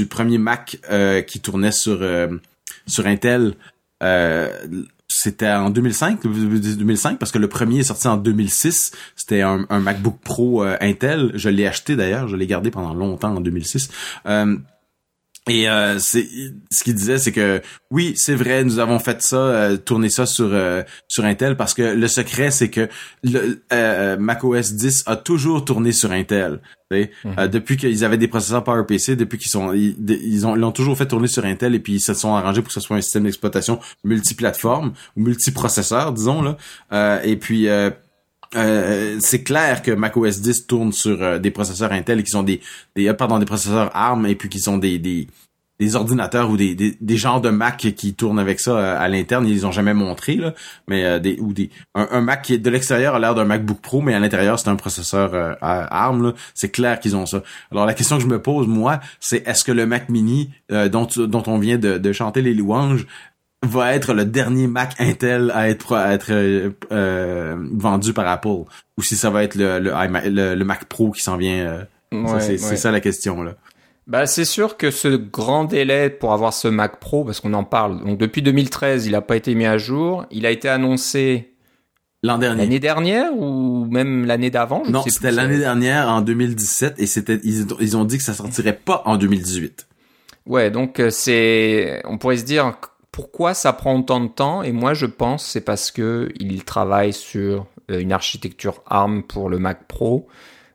premier 0.08 0.38
Mac 0.38 0.78
qui 1.26 1.40
tournait 1.40 1.72
sur 1.72 2.00
sur 2.86 3.06
Intel, 3.06 3.54
euh, 4.02 4.48
c'était 5.08 5.50
en 5.50 5.70
2005, 5.70 6.22
2005 6.22 7.18
parce 7.18 7.30
que 7.30 7.38
le 7.38 7.48
premier 7.48 7.80
est 7.80 7.84
sorti 7.84 8.08
en 8.08 8.16
2006. 8.16 8.92
C'était 9.14 9.42
un, 9.42 9.66
MacBook 9.70 10.18
Pro 10.24 10.64
euh, 10.64 10.76
Intel. 10.80 11.32
Je 11.34 11.48
l'ai 11.50 11.66
acheté 11.66 11.96
d'ailleurs, 11.96 12.28
je 12.28 12.36
l'ai 12.36 12.46
gardé 12.46 12.70
pendant 12.70 12.94
longtemps 12.94 13.36
en 13.36 13.40
2006. 13.40 13.90
Euh, 15.48 15.52
et 15.52 15.68
euh, 15.68 15.98
c'est 15.98 16.28
ce 16.70 16.84
qu'il 16.84 16.94
disait, 16.94 17.18
c'est 17.18 17.32
que 17.32 17.60
oui, 17.90 18.14
c'est 18.16 18.34
vrai, 18.34 18.64
nous 18.64 18.78
avons 18.78 18.98
fait 18.98 19.22
ça, 19.22 19.36
euh, 19.36 19.76
tourner 19.76 20.08
ça 20.08 20.26
sur 20.26 20.50
euh, 20.52 20.82
sur 21.08 21.24
Intel 21.24 21.56
parce 21.56 21.74
que 21.74 21.82
le 21.82 22.08
secret, 22.08 22.50
c'est 22.50 22.70
que 22.70 22.88
le 23.24 23.62
euh, 23.72 24.16
macOS 24.16 24.72
10 24.74 25.04
a 25.06 25.16
toujours 25.16 25.64
tourné 25.64 25.92
sur 25.92 26.12
Intel. 26.12 26.60
Mhm. 27.24 27.48
depuis 27.48 27.78
qu'ils 27.78 28.04
avaient 28.04 28.18
des 28.18 28.28
processeurs 28.28 28.62
PowerPC, 28.64 29.16
depuis 29.16 29.38
qu'ils 29.38 29.50
sont 29.50 29.72
ils, 29.72 30.46
ont 30.46 30.54
l'ont 30.54 30.72
toujours 30.72 30.94
fait 30.94 31.06
tourner 31.06 31.26
sur 31.26 31.42
Intel 31.46 31.74
et 31.74 31.78
puis 31.78 31.94
ils 31.94 32.00
se 32.00 32.12
sont 32.12 32.34
arrangés 32.34 32.60
pour 32.60 32.68
que 32.68 32.74
ce 32.74 32.80
soit 32.80 32.98
un 32.98 33.00
système 33.00 33.24
d'exploitation 33.24 33.80
multiplateforme 34.04 34.92
ou 35.16 35.22
multiprocesseur, 35.22 36.12
disons 36.12 36.42
là. 36.42 37.24
et 37.24 37.36
puis 37.36 37.66
euh, 38.54 39.16
c'est 39.20 39.42
clair 39.42 39.82
que 39.82 39.90
macOS 39.90 40.40
10 40.40 40.66
tourne 40.66 40.92
sur 40.92 41.22
euh, 41.22 41.38
des 41.38 41.50
processeurs 41.50 41.92
Intel 41.92 42.22
qui 42.22 42.30
sont 42.30 42.42
des, 42.42 42.60
euh, 42.98 43.14
pardon 43.14 43.38
des 43.38 43.46
processeurs 43.46 43.90
ARM 43.94 44.26
et 44.26 44.34
puis 44.34 44.50
qui 44.50 44.60
sont 44.60 44.76
des, 44.76 44.98
des, 44.98 45.26
des 45.80 45.96
ordinateurs 45.96 46.50
ou 46.50 46.58
des, 46.58 46.74
des, 46.74 46.96
des, 47.00 47.16
genres 47.16 47.40
de 47.40 47.48
Mac 47.48 47.78
qui 47.78 48.14
tournent 48.14 48.38
avec 48.38 48.60
ça 48.60 48.98
à 48.98 49.08
l'interne. 49.08 49.46
Ils 49.46 49.66
ont 49.66 49.72
jamais 49.72 49.94
montré 49.94 50.36
là 50.36 50.54
mais 50.86 51.18
des 51.18 51.38
ou 51.40 51.54
des 51.54 51.70
un, 51.94 52.20
Mac 52.20 52.42
qui 52.42 52.54
est 52.54 52.58
de 52.58 52.68
l'extérieur 52.68 53.14
a 53.14 53.18
l'air 53.18 53.34
d'un 53.34 53.46
MacBook 53.46 53.80
Pro 53.80 54.02
mais 54.02 54.12
à 54.12 54.20
l'intérieur 54.20 54.58
c'est 54.58 54.68
un 54.68 54.76
processeur 54.76 55.56
ARM 55.62 56.34
c'est 56.54 56.70
clair 56.70 57.00
qu'ils 57.00 57.16
ont 57.16 57.26
ça. 57.26 57.42
Alors 57.70 57.86
la 57.86 57.94
question 57.94 58.18
que 58.18 58.22
je 58.22 58.28
me 58.28 58.40
pose 58.40 58.66
moi 58.66 59.00
c'est 59.18 59.46
est-ce 59.48 59.64
que 59.64 59.72
le 59.72 59.86
Mac 59.86 60.10
Mini 60.10 60.50
dont 60.68 61.08
dont 61.16 61.42
on 61.46 61.58
vient 61.58 61.78
de, 61.78 61.96
de 61.96 62.12
chanter 62.12 62.42
les 62.42 62.54
louanges 62.54 63.06
va 63.62 63.94
être 63.94 64.12
le 64.12 64.24
dernier 64.24 64.66
Mac 64.66 64.94
Intel 64.98 65.52
à 65.54 65.68
être 65.68 65.94
à 65.96 66.12
être 66.12 66.30
euh, 66.30 67.56
vendu 67.72 68.12
par 68.12 68.26
Apple 68.28 68.48
ou 68.48 69.02
si 69.02 69.16
ça 69.16 69.30
va 69.30 69.44
être 69.44 69.54
le 69.54 69.78
le, 69.78 70.54
le, 70.54 70.64
Mac 70.64 70.86
Pro 70.86 71.12
qui 71.12 71.22
s'en 71.22 71.36
vient 71.36 71.86
euh, 72.12 72.38
c'est 72.40 72.76
ça 72.76 72.90
la 72.90 73.00
question 73.00 73.42
là. 73.42 73.54
Bah 74.08 74.26
c'est 74.26 74.44
sûr 74.44 74.76
que 74.76 74.90
ce 74.90 75.08
grand 75.08 75.64
délai 75.64 76.10
pour 76.10 76.32
avoir 76.32 76.52
ce 76.52 76.66
Mac 76.66 76.98
Pro 76.98 77.24
parce 77.24 77.40
qu'on 77.40 77.54
en 77.54 77.64
parle 77.64 78.04
donc 78.04 78.18
depuis 78.18 78.42
2013 78.42 79.06
il 79.06 79.12
n'a 79.12 79.20
pas 79.20 79.36
été 79.36 79.54
mis 79.54 79.66
à 79.66 79.78
jour. 79.78 80.26
Il 80.30 80.44
a 80.44 80.50
été 80.50 80.68
annoncé 80.68 81.54
l'an 82.24 82.38
dernier. 82.38 82.62
l'année 82.62 82.80
dernière 82.80 83.32
ou 83.36 83.86
même 83.86 84.26
l'année 84.26 84.50
d'avant 84.50 84.82
non 84.88 85.02
c'était 85.06 85.32
l'année 85.32 85.58
dernière 85.58 86.08
en 86.08 86.20
2017 86.20 86.94
et 86.98 87.06
c'était 87.06 87.40
ils, 87.42 87.66
ils 87.80 87.96
ont 87.96 88.04
dit 88.04 88.18
que 88.18 88.24
ça 88.24 88.34
sortirait 88.34 88.76
pas 88.76 89.02
en 89.06 89.16
2018 89.16 89.88
ouais 90.46 90.70
donc 90.70 91.00
euh, 91.00 91.10
c'est 91.10 92.00
on 92.04 92.18
pourrait 92.18 92.36
se 92.36 92.44
dire 92.44 92.74
pourquoi 93.12 93.54
ça 93.54 93.72
prend 93.72 93.98
autant 93.98 94.20
de 94.20 94.28
temps 94.28 94.62
Et 94.62 94.72
moi, 94.72 94.94
je 94.94 95.06
pense 95.06 95.46
c'est 95.46 95.60
parce 95.60 95.90
que 95.90 96.30
il 96.40 96.64
travaille 96.64 97.12
sur 97.12 97.66
euh, 97.90 98.00
une 98.00 98.12
architecture 98.12 98.82
ARM 98.86 99.22
pour 99.22 99.48
le 99.48 99.58
Mac 99.58 99.86
Pro. 99.86 100.26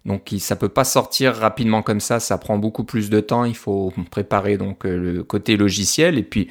Donc 0.06 0.34
ça 0.39 0.56
peut 0.56 0.69
pas 0.69 0.86
sortir 0.86 1.34
rapidement 1.36 1.82
comme 1.82 2.00
ça, 2.00 2.21
ça 2.21 2.38
prend 2.38 2.58
beaucoup 2.58 2.86
plus 2.86 3.10
de 3.10 3.19
temps, 3.19 3.43
il 3.43 3.58
faut 3.58 3.91
préparer 4.10 4.58
donc 4.58 4.86
euh, 4.86 4.97
le 4.97 5.23
côté 5.23 5.58
logiciel 5.58 6.17
et 6.17 6.23
puis 6.23 6.47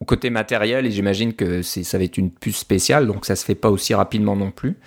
au 0.00 0.06
côté 0.06 0.30
matériel 0.30 0.86
et 0.86 0.90
j'imagine 0.90 1.34
que 1.34 1.60
ça 1.60 1.98
va 1.98 2.04
être 2.04 2.16
une 2.16 2.30
puce 2.30 2.56
spéciale 2.56 3.06
donc 3.06 3.26
ça 3.26 3.36
se 3.36 3.44
fait 3.44 3.54
pas 3.54 3.68
aussi 3.68 3.92
rapidement 3.92 4.36
non 4.36 4.50
plus. 4.50 4.78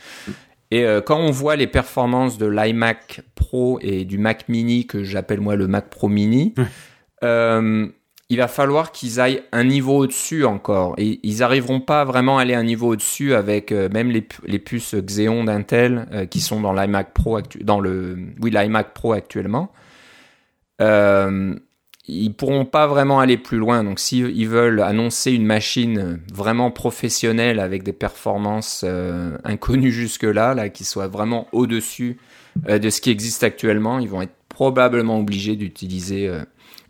Et 0.72 0.86
euh, 0.86 1.02
quand 1.02 1.20
on 1.20 1.32
voit 1.32 1.58
les 1.58 1.68
performances 1.68 2.38
de 2.38 2.48
l'iMac 2.48 3.22
Pro 3.36 3.78
et 3.82 4.06
du 4.06 4.18
Mac 4.18 4.50
Mini 4.50 4.88
que 4.88 5.04
j'appelle 5.04 5.42
moi 5.42 5.56
le 5.56 5.68
Mac 5.68 5.90
Pro 5.90 6.08
Mini, 6.08 6.56
euh, 7.24 7.88
il 8.32 8.38
va 8.38 8.48
falloir 8.48 8.94
qu'ils 8.94 9.20
aillent 9.20 9.44
un 9.52 9.66
niveau 9.66 9.98
au-dessus 9.98 10.46
encore. 10.46 10.96
Et 10.98 11.20
ils 11.22 11.44
arriveront 11.44 11.82
pas 11.82 12.06
vraiment 12.06 12.38
à 12.38 12.44
aller 12.44 12.54
un 12.54 12.64
niveau 12.64 12.94
au-dessus 12.94 13.34
avec 13.34 13.74
euh, 13.74 13.90
même 13.90 14.10
les, 14.10 14.60
puces 14.60 14.96
Xeon 14.96 15.44
d'Intel 15.44 16.08
euh, 16.14 16.26
qui 16.26 16.40
sont 16.40 16.62
dans 16.62 16.72
l'iMac 16.72 17.14
Pro 17.14 17.40
le 17.82 18.18
oui 18.42 18.54
Pro 18.94 19.12
actuellement. 19.12 19.74
Euh, 20.80 21.56
ils 22.08 22.34
pourront 22.34 22.64
pas 22.64 22.88
vraiment 22.88 23.20
aller 23.20 23.38
plus 23.38 23.58
loin. 23.58 23.84
Donc 23.84 24.00
s'ils 24.00 24.48
veulent 24.48 24.82
annoncer 24.82 25.34
une 25.34 25.46
machine 25.46 26.22
vraiment 26.34 26.72
professionnelle 26.72 27.60
avec 27.60 27.84
des 27.84 27.92
performances 27.92 28.86
euh, 28.88 29.38
inconnues 29.44 29.92
jusque-là, 29.92 30.54
là, 30.54 30.70
qui 30.70 30.86
soit 30.86 31.10
vraiment 31.10 31.50
au-dessus 31.52 32.18
de 32.68 32.90
ce 32.90 33.02
qui 33.02 33.10
existe 33.10 33.44
actuellement, 33.44 34.00
ils 34.00 34.10
vont 34.10 34.22
être 34.22 34.36
probablement 34.48 35.20
obligés 35.20 35.58
d'utiliser 35.58 36.30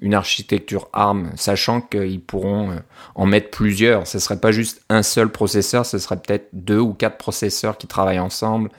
une 0.01 0.15
architecture 0.15 0.89
ARM, 0.93 1.31
sachant 1.35 1.79
qu'ils 1.79 2.21
pourront 2.21 2.71
euh, 2.71 2.75
en 3.15 3.27
mettre 3.27 3.51
plusieurs. 3.51 4.07
Ce 4.07 4.19
serait 4.19 4.39
pas 4.39 4.51
juste 4.51 4.81
un 4.89 5.03
seul 5.03 5.29
processeur, 5.29 5.85
ce 5.85 5.99
serait 5.99 6.17
peut-être 6.17 6.49
deux 6.53 6.79
ou 6.79 6.93
quatre 6.93 7.17
processeurs 7.17 7.77
qui 7.77 7.87
travaillent 7.87 8.19
ensemble. 8.19 8.69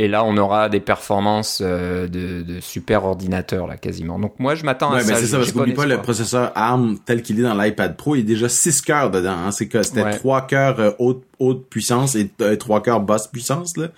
Et 0.00 0.08
là, 0.08 0.24
on 0.24 0.36
aura 0.38 0.70
des 0.70 0.80
performances 0.80 1.60
euh, 1.62 2.08
de, 2.08 2.58
super 2.60 3.04
ordinateur, 3.04 3.66
là, 3.66 3.76
quasiment. 3.76 4.18
Donc, 4.18 4.38
moi, 4.38 4.54
je 4.54 4.64
m'attends 4.64 4.92
à 4.92 5.00
ça. 5.00 5.16
c'est 5.16 5.26
ça, 5.26 5.36
parce 5.36 5.52
qu'oublie 5.52 5.74
pas, 5.74 5.84
le 5.84 6.00
processeur 6.00 6.52
ARM, 6.54 6.98
tel 7.04 7.22
qu'il 7.22 7.38
est 7.38 7.42
dans 7.42 7.54
l'iPad 7.54 7.96
Pro, 7.96 8.16
il 8.16 8.20
est 8.20 8.24
déjà 8.24 8.48
6 8.48 8.80
cœurs 8.80 9.10
dedans. 9.10 9.36
Hein. 9.36 9.50
C'est 9.52 9.68
que 9.68 9.82
c'était 9.82 10.10
3 10.10 10.46
cœurs 10.46 10.80
euh, 10.80 10.90
haute, 10.98 11.24
haute 11.38 11.68
puissance 11.68 12.16
et 12.16 12.30
3 12.58 12.82
cœurs 12.82 13.00
basse 13.00 13.28
puissance, 13.28 13.76
là 13.76 13.88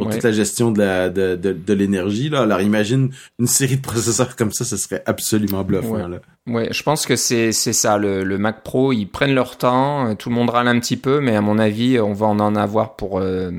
pour 0.00 0.10
toute 0.10 0.22
la 0.22 0.32
gestion 0.32 0.70
de 0.70 0.80
la 0.80 1.08
de, 1.08 1.36
de, 1.36 1.72
l'énergie 1.74 2.28
là. 2.28 2.42
Alors 2.42 2.60
imagine 2.60 3.10
une 3.38 3.46
série 3.46 3.76
de 3.76 3.82
processeurs 3.82 4.36
comme 4.36 4.52
ça, 4.52 4.64
ce 4.64 4.76
serait 4.76 5.02
absolument 5.06 5.62
bluffant 5.62 5.92
ouais. 5.92 6.08
là. 6.08 6.18
Ouais, 6.46 6.68
je 6.72 6.82
pense 6.82 7.06
que 7.06 7.16
c'est 7.16 7.52
c'est 7.52 7.72
ça 7.72 7.98
le, 7.98 8.24
le 8.24 8.38
Mac 8.38 8.62
Pro, 8.62 8.92
ils 8.92 9.06
prennent 9.06 9.34
leur 9.34 9.56
temps, 9.56 10.14
tout 10.16 10.28
le 10.28 10.34
monde 10.34 10.50
râle 10.50 10.68
un 10.68 10.80
petit 10.80 10.96
peu, 10.96 11.20
mais 11.20 11.36
à 11.36 11.40
mon 11.40 11.58
avis, 11.58 12.00
on 12.00 12.12
va 12.12 12.26
en 12.26 12.56
avoir 12.56 12.96
pour 12.96 13.20
euh, 13.20 13.50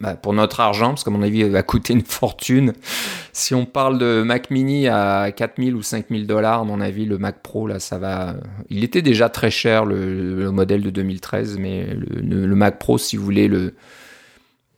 bah, 0.00 0.14
pour 0.14 0.32
notre 0.32 0.60
argent, 0.60 0.88
parce 0.88 1.04
qu'à 1.04 1.10
mon 1.10 1.20
avis, 1.20 1.40
il 1.40 1.50
va 1.50 1.62
coûter 1.62 1.92
une 1.92 2.00
fortune. 2.04 2.72
Si 3.34 3.54
on 3.54 3.66
parle 3.66 3.98
de 3.98 4.22
Mac 4.22 4.50
Mini 4.50 4.88
à 4.88 5.30
4000 5.30 5.74
ou 5.74 5.82
5000 5.82 6.26
dollars, 6.26 6.60
à 6.60 6.64
mon 6.64 6.80
avis, 6.80 7.04
le 7.04 7.18
Mac 7.18 7.42
Pro, 7.42 7.66
là, 7.66 7.78
ça 7.80 7.98
va. 7.98 8.36
Il 8.70 8.82
était 8.82 9.02
déjà 9.02 9.28
très 9.28 9.50
cher, 9.50 9.84
le, 9.84 10.36
le 10.36 10.50
modèle 10.50 10.82
de 10.82 10.88
2013, 10.88 11.58
mais 11.58 11.86
le, 11.94 12.46
le, 12.46 12.56
Mac 12.56 12.78
Pro, 12.78 12.96
si 12.96 13.18
vous 13.18 13.24
voulez 13.24 13.46
le, 13.46 13.74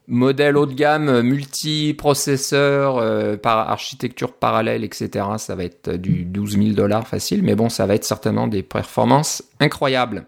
modèle 0.07 0.57
haut 0.57 0.65
de 0.65 0.73
gamme, 0.73 1.09
euh, 1.09 1.23
multiprocesseur, 1.23 2.97
euh, 2.97 3.37
par 3.37 3.69
architecture 3.69 4.33
parallèle, 4.33 4.83
etc. 4.83 5.25
Ça 5.37 5.55
va 5.55 5.63
être 5.63 5.91
du 5.91 6.25
12 6.25 6.57
000 6.57 6.69
dollars 6.71 7.07
facile, 7.07 7.43
mais 7.43 7.55
bon, 7.55 7.69
ça 7.69 7.85
va 7.85 7.95
être 7.95 8.03
certainement 8.03 8.47
des 8.47 8.63
performances 8.63 9.43
incroyables. 9.59 10.25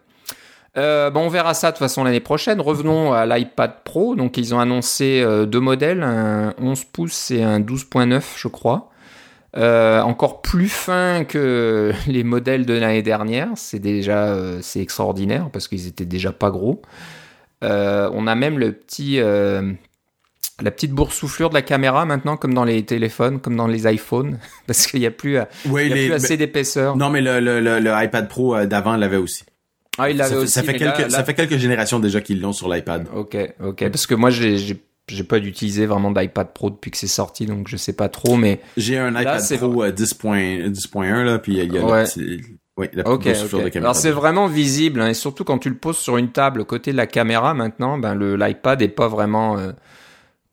Euh, 0.77 1.09
bon, 1.09 1.21
on 1.21 1.29
verra 1.29 1.53
ça 1.53 1.67
de 1.67 1.75
toute 1.75 1.79
façon 1.79 2.03
l'année 2.03 2.19
prochaine. 2.19 2.59
Revenons 2.59 3.13
à 3.13 3.25
l'iPad 3.25 3.83
Pro. 3.83 4.15
Donc, 4.15 4.37
ils 4.37 4.53
ont 4.53 4.59
annoncé 4.59 5.21
euh, 5.23 5.45
deux 5.45 5.59
modèles, 5.59 6.03
un 6.03 6.53
11 6.59 6.83
pouces 6.85 7.31
et 7.31 7.43
un 7.43 7.59
12.9, 7.59 8.21
je 8.37 8.47
crois. 8.47 8.89
Euh, 9.57 10.01
encore 10.01 10.41
plus 10.41 10.67
fin 10.67 11.23
que 11.23 11.93
les 12.07 12.23
modèles 12.25 12.65
de 12.65 12.73
l'année 12.73 13.03
dernière. 13.03 13.49
C'est 13.55 13.79
déjà 13.79 14.35
extraordinaire 14.75 15.49
parce 15.51 15.67
qu'ils 15.67 15.87
étaient 15.87 16.05
déjà 16.05 16.33
pas 16.33 16.51
gros. 16.51 16.81
On 17.67 18.27
a 18.27 18.35
même 18.35 18.59
le 18.59 18.71
petit 18.71 19.19
la 20.61 20.71
petite 20.71 20.91
boursouflure 20.91 21.49
de 21.49 21.53
la 21.53 21.61
caméra 21.61 22.05
maintenant, 22.05 22.37
comme 22.37 22.53
dans 22.53 22.63
les 22.63 22.83
téléphones, 22.85 23.41
comme 23.41 23.55
dans 23.55 23.67
les 23.67 23.91
iPhones, 23.91 24.39
parce 24.67 24.87
qu'il 24.87 25.01
n'y 25.01 25.05
a 25.05 25.11
plus, 25.11 25.37
il 25.65 25.71
y 25.71 25.91
a 25.91 25.95
plus 25.95 26.13
assez 26.13 26.37
d'épaisseur. 26.37 26.95
Non, 26.95 27.09
mais 27.09 27.21
le, 27.21 27.39
le, 27.39 27.59
le, 27.59 27.91
iPad 28.03 28.27
Pro 28.29 28.65
d'avant 28.65 28.95
l'avait 28.95 29.17
aussi. 29.17 29.43
Ah, 29.97 30.09
il 30.09 30.17
l'avait 30.17 30.35
aussi. 30.35 30.51
Ça 30.51 30.63
fait, 30.63 30.77
quelques, 30.77 31.11
ça 31.11 31.23
fait 31.23 31.33
quelques 31.33 31.57
générations 31.57 31.99
déjà 31.99 32.21
qu'ils 32.21 32.41
l'ont 32.41 32.53
sur 32.53 32.73
l'iPad. 32.73 33.07
Ok, 33.13 33.37
ok. 33.61 33.89
Parce 33.89 34.07
que 34.07 34.15
moi, 34.15 34.29
j'ai, 34.29 34.57
j'ai 34.57 35.23
pas 35.23 35.39
d'utiliser 35.39 35.85
vraiment 35.85 36.11
d'iPad 36.11 36.53
Pro 36.53 36.69
depuis 36.69 36.91
que 36.91 36.97
c'est 36.97 37.07
sorti, 37.07 37.45
donc 37.45 37.67
je 37.67 37.77
sais 37.77 37.93
pas 37.93 38.09
trop, 38.09 38.37
mais. 38.37 38.61
J'ai 38.77 38.97
un 38.97 39.11
iPad 39.11 39.41
Pro 39.57 39.85
10.1, 39.85 40.71
10.1, 40.71 41.23
là, 41.23 41.39
puis 41.39 41.57
il 41.57 41.73
y 41.73 41.77
a 41.77 41.85
ouais. 41.85 42.05
Oui, 42.77 42.87
la 42.93 43.07
okay, 43.07 43.31
okay. 43.31 43.63
de 43.63 43.69
caméra. 43.69 43.91
Alors 43.91 43.95
c'est 43.95 44.11
vraiment 44.11 44.47
visible, 44.47 44.99
hein, 44.99 45.07
et 45.07 45.13
surtout 45.13 45.45
quand 45.45 45.59
tu 45.59 45.69
le 45.69 45.77
poses 45.77 45.97
sur 45.97 46.17
une 46.17 46.31
table 46.31 46.65
côté 46.65 46.91
de 46.91 46.97
la 46.97 47.07
caméra 47.07 47.53
maintenant, 47.53 47.97
ben 47.97 48.15
le 48.15 48.35
l'iPad 48.35 48.81
est 48.81 48.89
pas 48.89 49.07
vraiment 49.07 49.57
euh, 49.57 49.71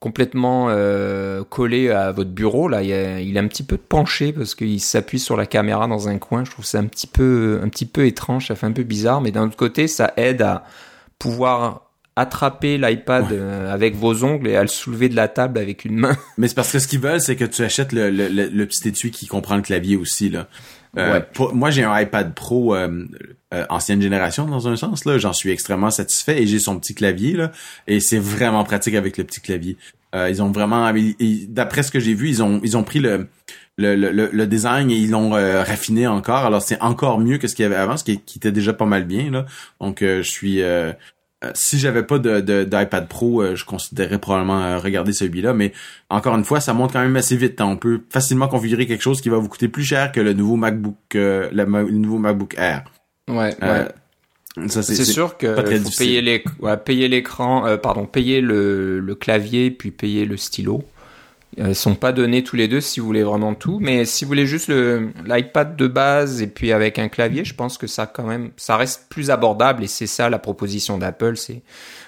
complètement 0.03 0.67
euh, 0.69 1.43
collé 1.43 1.89
à 1.89 2.11
votre 2.11 2.29
bureau. 2.29 2.67
Là, 2.67 2.81
il, 2.83 2.91
est 2.91 3.39
un 3.39 3.47
petit 3.47 3.63
peu 3.63 3.77
penché 3.77 4.33
parce 4.33 4.55
qu'il 4.55 4.81
s'appuie 4.81 5.19
sur 5.19 5.37
la 5.37 5.45
caméra 5.45 5.87
dans 5.87 6.09
un 6.09 6.17
coin. 6.17 6.43
Je 6.43 6.51
trouve 6.51 6.65
ça 6.65 6.79
un 6.79 6.85
petit 6.85 7.07
peu, 7.07 7.61
un 7.63 7.69
petit 7.69 7.85
peu 7.85 8.05
étrange, 8.05 8.47
ça 8.47 8.55
fait 8.55 8.65
un 8.65 8.73
peu 8.73 8.83
bizarre. 8.83 9.21
Mais 9.21 9.31
d'un 9.31 9.45
autre 9.45 9.55
côté, 9.55 9.87
ça 9.87 10.13
aide 10.17 10.41
à 10.41 10.65
pouvoir 11.19 11.89
attraper 12.15 12.77
l'iPad 12.77 13.31
euh, 13.31 13.73
avec 13.73 13.95
vos 13.95 14.23
ongles 14.23 14.49
et 14.49 14.55
à 14.55 14.61
le 14.61 14.67
soulever 14.67 15.09
de 15.09 15.15
la 15.15 15.29
table 15.29 15.57
avec 15.57 15.85
une 15.85 15.95
main. 15.95 16.17
Mais 16.37 16.47
c'est 16.47 16.55
parce 16.55 16.71
que 16.71 16.79
ce 16.79 16.87
qu'ils 16.87 16.99
veulent, 16.99 17.21
c'est 17.21 17.35
que 17.35 17.45
tu 17.45 17.63
achètes 17.63 17.91
le, 17.91 18.09
le, 18.09 18.27
le, 18.27 18.65
petit 18.65 18.87
étui 18.89 19.09
qui 19.09 19.25
comprend 19.25 19.55
le 19.55 19.61
clavier 19.61 19.95
aussi 19.95 20.29
là. 20.29 20.47
Euh, 20.97 21.21
moi, 21.53 21.71
j'ai 21.71 21.83
un 21.83 21.99
iPad 21.99 22.33
Pro 22.33 22.75
euh, 22.75 23.05
euh, 23.53 23.65
ancienne 23.69 24.01
génération 24.01 24.45
dans 24.45 24.67
un 24.67 24.75
sens 24.75 25.05
là. 25.05 25.17
J'en 25.17 25.33
suis 25.33 25.51
extrêmement 25.51 25.89
satisfait 25.89 26.41
et 26.41 26.47
j'ai 26.47 26.59
son 26.59 26.79
petit 26.79 26.93
clavier 26.93 27.33
là 27.33 27.51
et 27.87 27.99
c'est 27.99 28.19
vraiment 28.19 28.63
pratique 28.63 28.95
avec 28.95 29.17
le 29.17 29.23
petit 29.23 29.41
clavier. 29.41 29.77
ils 30.13 30.43
ont 30.43 30.51
vraiment, 30.51 30.91
d'après 31.47 31.83
ce 31.83 31.91
que 31.91 31.99
j'ai 31.99 32.13
vu, 32.13 32.29
ils 32.29 32.43
ont 32.43 32.59
ils 32.63 32.77
ont 32.77 32.83
pris 32.83 32.99
le 32.99 33.27
le, 33.77 33.95
le, 33.95 34.29
le 34.31 34.47
design 34.47 34.91
et 34.91 34.95
ils 34.95 35.09
l'ont 35.09 35.31
raffiné 35.31 36.05
encore. 36.05 36.45
Alors 36.45 36.61
c'est 36.61 36.79
encore 36.81 37.19
mieux 37.19 37.39
que 37.39 37.47
ce 37.47 37.55
qu'il 37.55 37.63
y 37.63 37.65
avait 37.65 37.75
avant, 37.75 37.97
ce 37.97 38.03
qui, 38.03 38.19
qui, 38.19 38.37
était 38.37 38.51
déjà 38.51 38.73
pas 38.73 38.85
mal 38.85 39.05
bien 39.05 39.31
là. 39.31 39.45
Donc 39.81 40.01
je 40.01 40.21
suis 40.21 40.61
euh, 40.61 40.93
si 41.53 41.79
j'avais 41.79 42.03
pas 42.03 42.19
de, 42.19 42.63
d'iPad 42.63 43.07
Pro, 43.07 43.41
euh, 43.41 43.55
je 43.55 43.65
considérerais 43.65 44.19
probablement 44.19 44.63
euh, 44.63 44.77
regarder 44.77 45.13
celui-là. 45.13 45.53
Mais 45.53 45.73
encore 46.09 46.35
une 46.35 46.43
fois, 46.43 46.59
ça 46.59 46.73
monte 46.73 46.93
quand 46.93 47.01
même 47.01 47.15
assez 47.15 47.35
vite. 47.35 47.59
On 47.61 47.77
peut 47.77 48.01
facilement 48.09 48.47
configurer 48.47 48.87
quelque 48.87 49.01
chose 49.01 49.21
qui 49.21 49.29
va 49.29 49.37
vous 49.37 49.49
coûter 49.49 49.67
plus 49.67 49.83
cher 49.83 50.11
que 50.11 50.21
le 50.21 50.33
nouveau 50.33 50.55
MacBook, 50.55 50.97
le, 51.13 51.91
nouveau 51.91 52.17
MacBook 52.17 52.55
Air. 52.57 52.83
Ouais. 53.27 53.55
c'est 54.67 54.83
sûr 55.05 55.37
que 55.37 55.55
faut 55.55 55.97
payer 55.97 56.21
les, 56.21 56.43
payer 56.85 57.07
l'écran, 57.07 57.77
pardon, 57.81 58.05
payer 58.05 58.41
le, 58.41 58.99
le 58.99 59.15
clavier 59.15 59.71
puis 59.71 59.91
payer 59.91 60.25
le 60.25 60.37
stylo. 60.37 60.83
Ils 61.57 61.63
euh, 61.63 61.73
sont 61.73 61.95
pas 61.95 62.11
donnés 62.11 62.43
tous 62.43 62.55
les 62.55 62.67
deux 62.67 62.81
si 62.81 62.99
vous 62.99 63.05
voulez 63.05 63.23
vraiment 63.23 63.53
tout, 63.53 63.79
mais 63.79 64.05
si 64.05 64.25
vous 64.25 64.29
voulez 64.29 64.47
juste 64.47 64.67
le 64.67 65.09
l'iPad 65.25 65.75
de 65.75 65.87
base 65.87 66.41
et 66.41 66.47
puis 66.47 66.71
avec 66.71 66.99
un 66.99 67.09
clavier, 67.09 67.45
je 67.45 67.53
pense 67.53 67.77
que 67.77 67.87
ça 67.87 68.05
quand 68.05 68.25
même 68.25 68.51
ça 68.57 68.77
reste 68.77 69.07
plus 69.09 69.29
abordable 69.29 69.83
et 69.83 69.87
c'est 69.87 70.07
ça 70.07 70.29
la 70.29 70.39
proposition 70.39 70.97
d'Apple, 70.97 71.37
c'est 71.37 71.61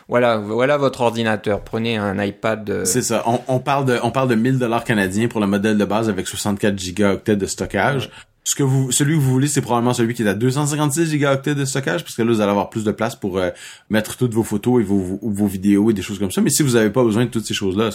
voilà, 0.08 0.38
voilà 0.38 0.78
votre 0.78 1.02
ordinateur, 1.02 1.62
prenez 1.62 1.98
un 1.98 2.24
iPad 2.24 2.70
euh, 2.70 2.86
C'est 2.86 3.02
ça, 3.02 3.24
on, 3.48 3.60
parle 3.60 3.86
de 3.86 4.00
on 4.04 4.12
parle 4.12 4.30
de 4.30 4.36
1000 4.36 4.60
dollars 4.60 4.84
canadiens 4.84 5.28
pour 5.28 5.42
le 5.42 5.48
modèle 5.48 5.78
de 5.78 5.86
base 5.86 6.10
avec 6.10 6.28
64 6.28 6.78
gigaoctets 6.78 7.36
de 7.36 7.46
stockage. 7.46 8.12
Ce 8.48 8.54
que 8.54 8.62
vous, 8.62 8.92
celui 8.92 9.16
que 9.16 9.22
vous 9.22 9.32
voulez, 9.32 9.48
c'est 9.48 9.62
probablement 9.62 9.96
celui 9.96 10.14
qui 10.14 10.22
est 10.22 10.28
à 10.28 10.36
256 10.36 11.10
gigaoctets 11.10 11.56
de 11.56 11.66
stockage, 11.66 12.04
parce 12.04 12.14
que 12.16 12.22
là, 12.22 12.32
vous 12.32 12.42
allez 12.42 12.52
avoir 12.52 12.70
plus 12.70 12.84
de 12.84 12.92
place 12.92 13.16
pour 13.16 13.40
euh, 13.40 13.50
mettre 13.90 14.18
toutes 14.18 14.36
vos 14.36 14.44
photos 14.44 14.82
et 14.82 14.84
vos, 14.84 15.18
vos, 15.20 15.48
vidéos 15.48 15.90
et 15.90 15.94
des 15.94 16.04
choses 16.04 16.20
comme 16.20 16.30
ça. 16.30 16.42
Mais 16.42 16.52
si 16.52 16.62
vous 16.62 16.74
n'avez 16.74 16.92
pas 16.92 17.04
besoin 17.04 17.26
de 17.26 17.32
toutes 17.32 17.48
ces 17.48 17.56
choses-là, 17.56 17.90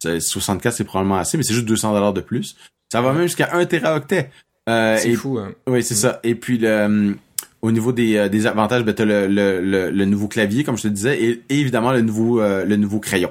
64 0.00 0.74
c'est 0.74 0.84
probablement 0.84 1.18
assez, 1.18 1.36
mais 1.36 1.42
c'est 1.42 1.54
juste 1.54 1.66
200 1.66 1.92
dollars 1.92 2.12
de 2.12 2.20
plus. 2.20 2.56
Ça 2.92 3.00
va 3.02 3.12
même 3.12 3.22
jusqu'à 3.22 3.50
1 3.52 3.66
téraoctet. 3.66 4.30
Euh, 4.68 4.96
c'est 4.98 5.14
fou. 5.14 5.38
Hein. 5.38 5.52
Oui, 5.66 5.82
c'est 5.82 5.94
ça. 5.94 6.20
Et 6.22 6.34
puis 6.34 6.58
le, 6.58 6.68
euh, 6.68 7.14
au 7.62 7.72
niveau 7.72 7.92
des, 7.92 8.16
euh, 8.16 8.28
des 8.28 8.46
avantages, 8.46 8.84
ben, 8.84 8.94
t'as 8.94 9.04
le, 9.04 9.26
le, 9.26 9.90
le, 9.90 10.04
nouveau 10.04 10.28
clavier, 10.28 10.64
comme 10.64 10.76
je 10.76 10.84
te 10.84 10.88
disais, 10.88 11.22
et, 11.22 11.42
évidemment 11.50 11.92
le 11.92 12.00
nouveau 12.00 12.40
euh, 12.40 12.64
le 12.64 12.76
nouveau 12.76 13.00
crayon 13.00 13.30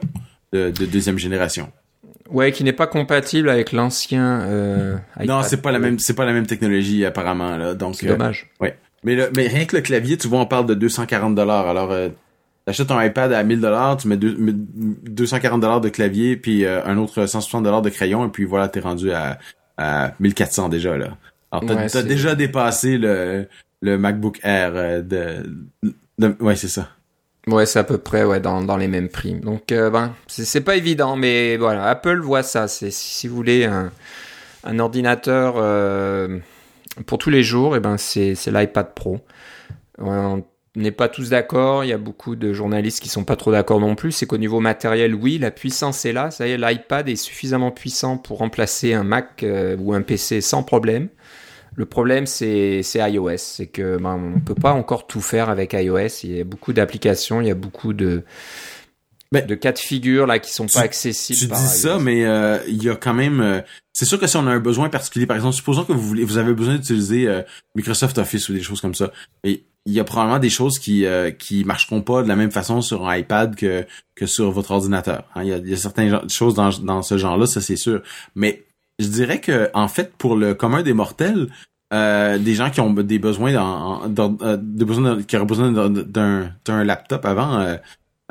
de, 0.53 0.69
de 0.69 0.85
deuxième 0.85 1.17
génération. 1.17 1.71
Ouais, 2.29 2.51
qui 2.51 2.63
n'est 2.63 2.73
pas 2.73 2.85
compatible 2.85 3.49
avec 3.49 3.71
l'ancien. 3.71 4.41
Euh, 4.41 4.95
non, 5.25 5.41
c'est 5.41 5.61
pas 5.61 5.71
la 5.71 5.79
même, 5.79 5.97
c'est 5.97 6.13
pas 6.13 6.25
la 6.25 6.33
même 6.33 6.45
technologie 6.45 7.03
apparemment 7.05 7.57
là. 7.57 7.73
Donc 7.73 7.95
c'est 7.95 8.05
dommage. 8.05 8.49
Ouais. 8.59 8.77
Mais 9.03 9.17
mais 9.35 9.47
rien 9.47 9.65
que 9.65 9.75
le 9.75 9.81
clavier, 9.81 10.17
tu 10.17 10.27
vois, 10.27 10.39
on 10.39 10.45
parle 10.45 10.67
de 10.67 10.75
240 10.75 11.33
dollars. 11.33 11.67
Alors 11.67 11.91
T'achètes 12.69 12.89
ton 12.89 13.01
iPad 13.01 13.33
à 13.33 13.41
1000 13.41 13.61
dollars, 13.61 13.97
tu 13.97 14.07
mets, 14.07 14.15
240 14.15 15.59
dollars 15.59 15.81
de 15.81 15.89
clavier 15.89 16.37
puis 16.37 16.65
euh, 16.65 16.85
un 16.85 16.99
autre 16.99 17.25
160 17.25 17.63
dollars 17.63 17.81
de 17.81 17.89
crayon 17.89 18.27
et 18.27 18.29
puis 18.29 18.45
voilà, 18.45 18.67
t'es 18.67 18.79
rendu 18.79 19.11
à, 19.11 19.39
à 19.79 20.11
1400 20.19 20.69
déjà 20.69 20.95
là. 20.95 21.17
Alors 21.51 21.65
t'as, 21.65 22.03
déjà 22.03 22.35
dépassé 22.35 22.99
le, 22.99 23.47
le 23.81 23.97
MacBook 23.97 24.39
Air 24.43 24.73
euh, 24.75 25.01
de, 25.01 25.91
de, 26.19 26.35
ouais 26.41 26.55
c'est 26.55 26.67
ça. 26.67 26.89
Ouais, 27.47 27.65
c'est 27.65 27.79
à 27.79 27.83
peu 27.83 27.97
près 27.97 28.23
ouais 28.23 28.39
dans, 28.39 28.61
dans 28.61 28.77
les 28.77 28.87
mêmes 28.87 29.09
prix. 29.09 29.33
Donc 29.33 29.71
euh, 29.71 29.89
ben 29.89 30.13
c'est, 30.27 30.61
pas 30.61 30.75
évident, 30.75 31.15
mais 31.15 31.57
voilà, 31.57 31.85
Apple 31.85 32.19
voit 32.19 32.43
ça. 32.43 32.67
C'est 32.67 32.91
si 32.91 33.27
vous 33.27 33.35
voulez 33.35 33.65
un, 33.65 33.91
un 34.63 34.77
ordinateur 34.77 35.55
pour 37.07 37.17
tous 37.17 37.31
les 37.31 37.41
jours, 37.41 37.73
et 37.73 37.77
eh 37.77 37.81
ben 37.81 37.97
c'est, 37.97 38.35
l'iPad 38.45 38.93
Pro. 38.93 39.21
Ouais, 39.97 40.43
n'est 40.81 40.91
pas 40.91 41.09
tous 41.09 41.29
d'accord. 41.29 41.83
Il 41.83 41.87
y 41.87 41.93
a 41.93 41.97
beaucoup 41.97 42.35
de 42.35 42.53
journalistes 42.53 43.01
qui 43.01 43.09
sont 43.09 43.23
pas 43.23 43.35
trop 43.35 43.51
d'accord 43.51 43.79
non 43.79 43.95
plus. 43.95 44.11
C'est 44.11 44.25
qu'au 44.25 44.37
niveau 44.37 44.59
matériel, 44.59 45.15
oui, 45.15 45.37
la 45.37 45.51
puissance 45.51 46.05
est 46.05 46.13
là. 46.13 46.31
Ça 46.31 46.47
y 46.47 46.51
est, 46.51 46.57
l'iPad 46.57 47.07
est 47.09 47.15
suffisamment 47.15 47.71
puissant 47.71 48.17
pour 48.17 48.39
remplacer 48.39 48.93
un 48.93 49.03
Mac 49.03 49.43
euh, 49.43 49.75
ou 49.79 49.93
un 49.93 50.01
PC 50.01 50.41
sans 50.41 50.63
problème. 50.63 51.09
Le 51.75 51.85
problème, 51.85 52.25
c'est 52.25 52.81
iOS. 52.95 53.37
C'est 53.37 53.67
que 53.67 53.97
ben, 53.97 54.33
on 54.35 54.39
peut 54.39 54.55
pas 54.55 54.73
encore 54.73 55.07
tout 55.07 55.21
faire 55.21 55.49
avec 55.49 55.73
iOS. 55.73 56.23
Il 56.23 56.37
y 56.37 56.41
a 56.41 56.43
beaucoup 56.43 56.73
d'applications, 56.73 57.41
il 57.41 57.47
y 57.47 57.51
a 57.51 57.55
beaucoup 57.55 57.93
de 57.93 58.23
de 59.31 59.53
cas 59.53 59.71
de 59.71 59.77
figure 59.77 60.25
là 60.25 60.39
qui 60.39 60.51
sont 60.51 60.65
pas 60.65 60.81
accessibles. 60.81 61.39
Tu 61.39 61.45
dis 61.47 61.67
ça, 61.67 61.99
mais 61.99 62.25
euh, 62.25 62.57
il 62.67 62.83
y 62.83 62.89
a 62.89 62.95
quand 62.95 63.13
même. 63.13 63.41
Euh, 63.41 63.61
c'est 63.93 64.05
sûr 64.05 64.19
que 64.19 64.27
si 64.27 64.37
on 64.37 64.47
a 64.47 64.51
un 64.51 64.59
besoin 64.59 64.89
particulier, 64.89 65.25
par 65.25 65.35
exemple, 65.35 65.55
supposons 65.55 65.83
que 65.83 65.93
vous 65.93 66.01
voulez, 66.01 66.23
vous 66.23 66.37
avez 66.37 66.53
besoin 66.53 66.75
d'utiliser 66.75 67.27
Microsoft 67.75 68.17
Office 68.17 68.49
ou 68.49 68.53
des 68.53 68.61
choses 68.61 68.81
comme 68.81 68.95
ça, 68.95 69.11
et 69.43 69.65
il 69.85 69.93
y 69.93 69.99
a 69.99 70.03
probablement 70.03 70.39
des 70.39 70.49
choses 70.49 70.79
qui 70.79 71.05
euh, 71.05 71.31
qui 71.31 71.63
marcheront 71.63 72.01
pas 72.01 72.23
de 72.23 72.27
la 72.27 72.35
même 72.35 72.51
façon 72.51 72.81
sur 72.81 73.07
un 73.07 73.17
iPad 73.17 73.55
que 73.55 73.85
que 74.15 74.25
sur 74.25 74.51
votre 74.51 74.71
ordinateur. 74.71 75.23
Hein. 75.35 75.43
Il, 75.43 75.49
y 75.49 75.53
a, 75.53 75.57
il, 75.57 75.69
y 75.69 75.73
a, 75.73 75.77
certaines 75.77 76.29
choses 76.29 76.53
dans, 76.53 76.69
dans 76.69 77.01
ce 77.01 77.17
genre-là, 77.17 77.45
ça 77.45 77.61
c'est 77.61 77.77
sûr. 77.77 78.01
Mais 78.35 78.65
je 78.99 79.07
dirais 79.07 79.39
que 79.39 79.69
en 79.73 79.87
fait, 79.87 80.13
pour 80.17 80.35
le 80.35 80.53
commun 80.53 80.83
des 80.83 80.93
mortels, 80.93 81.47
euh, 81.91 82.37
des 82.37 82.53
gens 82.53 82.69
qui 82.69 82.81
ont 82.81 82.93
des 82.93 83.17
besoins 83.17 83.53
dans, 83.53 84.07
dans 84.07 84.37
euh, 84.41 84.57
des 84.61 84.85
besoins 84.85 85.23
qui 85.23 85.35
auraient 85.37 85.45
besoin 85.45 85.71
d'un 85.71 86.51
d'un 86.65 86.83
laptop 86.83 87.25
avant. 87.25 87.59
Euh, 87.59 87.77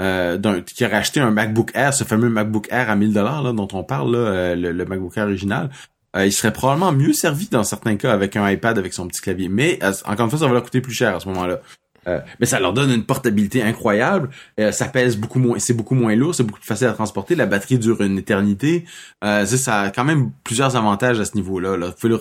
euh, 0.00 0.36
d'un, 0.36 0.60
qui 0.60 0.84
aurait 0.84 0.94
acheté 0.94 1.18
un 1.18 1.32
MacBook 1.32 1.72
Air, 1.74 1.92
ce 1.92 2.04
fameux 2.04 2.28
MacBook 2.28 2.68
Air 2.70 2.88
à 2.88 2.94
1000 2.94 3.12
dollars 3.12 3.52
dont 3.52 3.66
on 3.72 3.82
parle 3.82 4.14
là, 4.14 4.54
le, 4.54 4.70
le, 4.70 4.84
MacBook 4.84 5.16
Air 5.16 5.24
original, 5.24 5.70
euh, 6.18 6.26
il 6.26 6.32
serait 6.32 6.52
probablement 6.52 6.92
mieux 6.92 7.12
servi 7.12 7.48
dans 7.48 7.62
certains 7.62 7.96
cas 7.96 8.12
avec 8.12 8.36
un 8.36 8.50
iPad 8.50 8.78
avec 8.78 8.92
son 8.92 9.06
petit 9.06 9.20
clavier. 9.20 9.48
Mais 9.48 9.78
euh, 9.82 9.92
encore 10.04 10.24
une 10.24 10.30
fois, 10.30 10.38
ça 10.40 10.46
va 10.46 10.52
leur 10.52 10.62
coûter 10.62 10.80
plus 10.80 10.92
cher 10.92 11.14
à 11.14 11.20
ce 11.20 11.28
moment-là. 11.28 11.60
Euh, 12.06 12.20
mais 12.40 12.46
ça 12.46 12.58
leur 12.58 12.72
donne 12.72 12.90
une 12.90 13.04
portabilité 13.04 13.62
incroyable. 13.62 14.30
ça 14.72 14.86
pèse 14.86 15.16
beaucoup 15.16 15.38
moins, 15.38 15.58
c'est 15.58 15.74
beaucoup 15.74 15.94
moins 15.94 16.16
lourd, 16.16 16.34
c'est 16.34 16.42
beaucoup 16.42 16.60
plus 16.60 16.66
facile 16.66 16.86
à 16.86 16.92
transporter. 16.92 17.34
La 17.34 17.46
batterie 17.46 17.78
dure 17.78 18.00
une 18.00 18.18
éternité. 18.18 18.84
ça 19.22 19.80
a 19.80 19.90
quand 19.90 20.04
même 20.04 20.30
plusieurs 20.42 20.74
avantages 20.74 21.20
à 21.20 21.24
ce 21.24 21.34
niveau-là. 21.34 21.76
Là. 21.76 21.88
Vous 21.88 21.92
pouvez 21.92 22.08
le, 22.08 22.16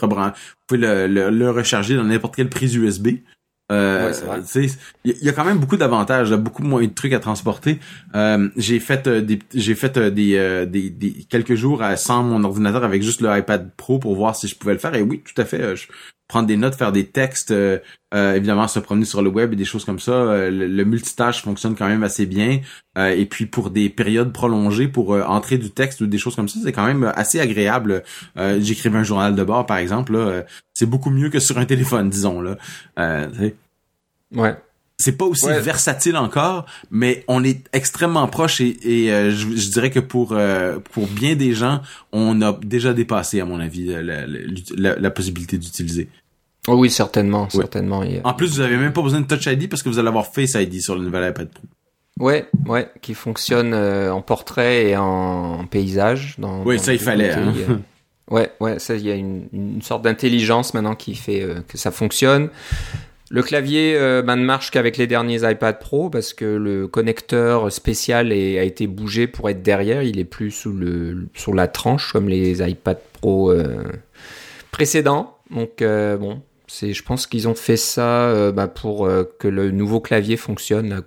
vous 0.67 0.75
le 0.75 1.49
recharger 1.49 1.95
dans 1.95 2.03
n'importe 2.03 2.35
quelle 2.35 2.49
prise 2.49 2.75
USB. 2.75 3.09
Euh, 3.69 4.13
il 5.03 5.17
y, 5.21 5.27
a 5.27 5.33
quand 5.33 5.43
même 5.43 5.57
beaucoup 5.57 5.75
d'avantages, 5.75 6.33
beaucoup 6.33 6.63
moins 6.63 6.81
de 6.81 6.93
trucs 6.93 7.11
à 7.11 7.19
transporter. 7.19 7.79
Euh, 8.15 8.47
j'ai 8.55 8.79
fait 8.79 9.07
euh, 9.07 9.21
des 9.21 9.39
j'ai 9.53 9.75
fait 9.75 9.97
euh, 9.97 10.09
des, 10.09 10.65
des, 10.65 10.89
des, 10.89 11.11
quelques 11.25 11.55
jours 11.55 11.83
sans 11.97 12.23
mon 12.23 12.45
ordinateur 12.45 12.85
avec 12.85 13.03
juste 13.03 13.19
le 13.19 13.37
iPad 13.37 13.69
Pro 13.75 13.99
pour 13.99 14.15
voir 14.15 14.37
si 14.37 14.47
je 14.47 14.55
pouvais 14.55 14.73
le 14.73 14.79
faire. 14.79 14.95
Et 14.95 15.01
oui, 15.01 15.21
tout 15.21 15.39
à 15.41 15.43
fait. 15.43 15.75
Je, 15.75 15.87
prendre 16.27 16.47
des 16.47 16.57
notes, 16.57 16.75
faire 16.75 16.91
des 16.91 17.05
textes, 17.05 17.51
euh, 17.51 17.79
euh, 18.13 18.35
évidemment 18.35 18.67
se 18.67 18.79
promener 18.79 19.05
sur 19.05 19.21
le 19.21 19.29
web 19.29 19.53
et 19.53 19.55
des 19.55 19.65
choses 19.65 19.85
comme 19.85 19.99
ça. 19.99 20.11
Euh, 20.11 20.51
le, 20.51 20.85
multitâche 20.85 21.41
fonctionne 21.41 21.75
quand 21.75 21.87
même 21.87 22.03
assez 22.03 22.25
bien. 22.25 22.61
et 22.97 23.25
puis 23.25 23.45
pour 23.45 23.69
des 23.69 23.89
périodes 23.89 24.33
prolongées, 24.33 24.87
pour 24.87 25.11
entrer 25.11 25.57
du 25.57 25.69
texte 25.69 26.01
ou 26.01 26.07
des 26.07 26.17
choses 26.17 26.35
comme 26.35 26.49
ça, 26.49 26.59
c'est 26.63 26.71
quand 26.71 26.85
même 26.85 27.11
assez 27.15 27.39
agréable. 27.39 28.03
J'écrivais 28.35 28.97
un 28.97 29.03
journal 29.03 29.35
de 29.35 29.43
bord, 29.43 29.65
par 29.65 29.77
exemple. 29.77 30.45
c'est 30.73 30.85
beaucoup 30.85 31.09
mieux 31.09 31.29
que 31.29 31.39
sur 31.39 31.57
un 31.57 31.65
téléphone, 31.73 32.09
disons 32.09 32.41
là. 32.41 32.57
ouais. 34.33 34.57
C'est 34.99 35.15
pas 35.15 35.25
aussi 35.25 35.45
versatile 35.47 36.17
encore, 36.17 36.65
mais 36.89 37.23
on 37.27 37.43
est 37.43 37.69
extrêmement 37.71 38.27
proche 38.27 38.61
et, 38.61 39.11
euh, 39.11 39.29
je, 39.29 39.69
dirais 39.69 39.91
que 39.91 39.99
pour 39.99 40.31
euh, 40.31 40.79
pour 40.91 41.05
bien 41.07 41.35
des 41.35 41.53
gens, 41.53 41.81
on 42.11 42.41
a 42.41 42.57
déjà 42.63 42.93
dépassé, 42.93 43.39
à 43.39 43.45
mon 43.45 43.59
avis, 43.59 43.95
la, 44.75 45.11
possibilité 45.11 45.59
d'utiliser. 45.59 46.09
Oh 46.67 46.73
oui, 46.73 46.89
certainement, 46.89 47.47
certainement. 47.49 48.03
En 48.23 48.33
plus, 48.33 48.55
vous 48.55 48.59
avez 48.61 48.75
même 48.75 48.91
pas 48.91 49.03
besoin 49.03 49.21
de 49.21 49.27
Touch 49.27 49.45
ID 49.45 49.69
parce 49.69 49.83
que 49.83 49.89
vous 49.89 49.99
allez 49.99 50.07
avoir 50.07 50.27
Face 50.27 50.55
ID 50.55 50.81
sur 50.81 50.95
le 50.95 51.03
nouvel 51.03 51.29
iPad 51.29 51.47
Pro. 51.49 51.63
Ouais, 52.19 52.47
ouais, 52.65 52.89
qui 53.03 53.13
fonctionne 53.13 53.73
euh, 53.75 54.11
en 54.11 54.23
portrait 54.23 54.89
et 54.89 54.97
en, 54.97 55.65
paysage. 55.67 56.35
Dans, 56.39 56.63
oui, 56.63 56.79
ça 56.79 56.93
il 56.93 56.99
fallait. 56.99 57.31
Hein. 57.31 57.53
Ouais, 58.29 58.51
ouais, 58.59 58.79
ça 58.79 58.95
il 58.95 59.05
y 59.05 59.11
a 59.11 59.15
une, 59.15 59.47
une 59.53 59.81
sorte 59.83 60.01
d'intelligence 60.01 60.73
maintenant 60.73 60.95
qui 60.95 61.13
fait 61.13 61.47
que 61.67 61.77
ça 61.77 61.91
fonctionne. 61.91 62.49
Le 63.29 63.43
clavier 63.43 63.95
euh, 63.97 64.21
ben, 64.21 64.37
ne 64.37 64.45
marche 64.45 64.71
qu'avec 64.71 64.95
les 64.97 65.07
derniers 65.07 65.49
iPad 65.49 65.79
Pro 65.79 66.09
parce 66.09 66.33
que 66.33 66.45
le 66.45 66.87
connecteur 66.87 67.71
spécial 67.71 68.31
a 68.31 68.63
été 68.63 68.87
bougé 68.87 69.27
pour 69.27 69.49
être 69.49 69.61
derrière. 69.61 70.03
Il 70.03 70.17
est 70.19 70.25
plus 70.25 70.51
sous 70.51 70.71
le, 70.71 71.27
sur 71.33 71.53
la 71.53 71.67
tranche 71.67 72.13
comme 72.13 72.29
les 72.29 72.67
iPad 72.67 72.97
Pro 73.13 73.51
euh, 73.51 73.83
précédents. 74.71 75.37
Donc 75.51 75.81
euh, 75.81 76.15
bon, 76.15 76.41
c'est, 76.67 76.93
je 76.93 77.03
pense 77.03 77.27
qu'ils 77.27 77.49
ont 77.49 77.55
fait 77.55 77.77
ça 77.77 78.51
ben, 78.51 78.67
pour 78.67 79.09
que 79.39 79.47
le 79.47 79.71
nouveau 79.71 79.99
clavier 79.99 80.37
fonctionne. 80.37 80.89
Là, 80.89 81.01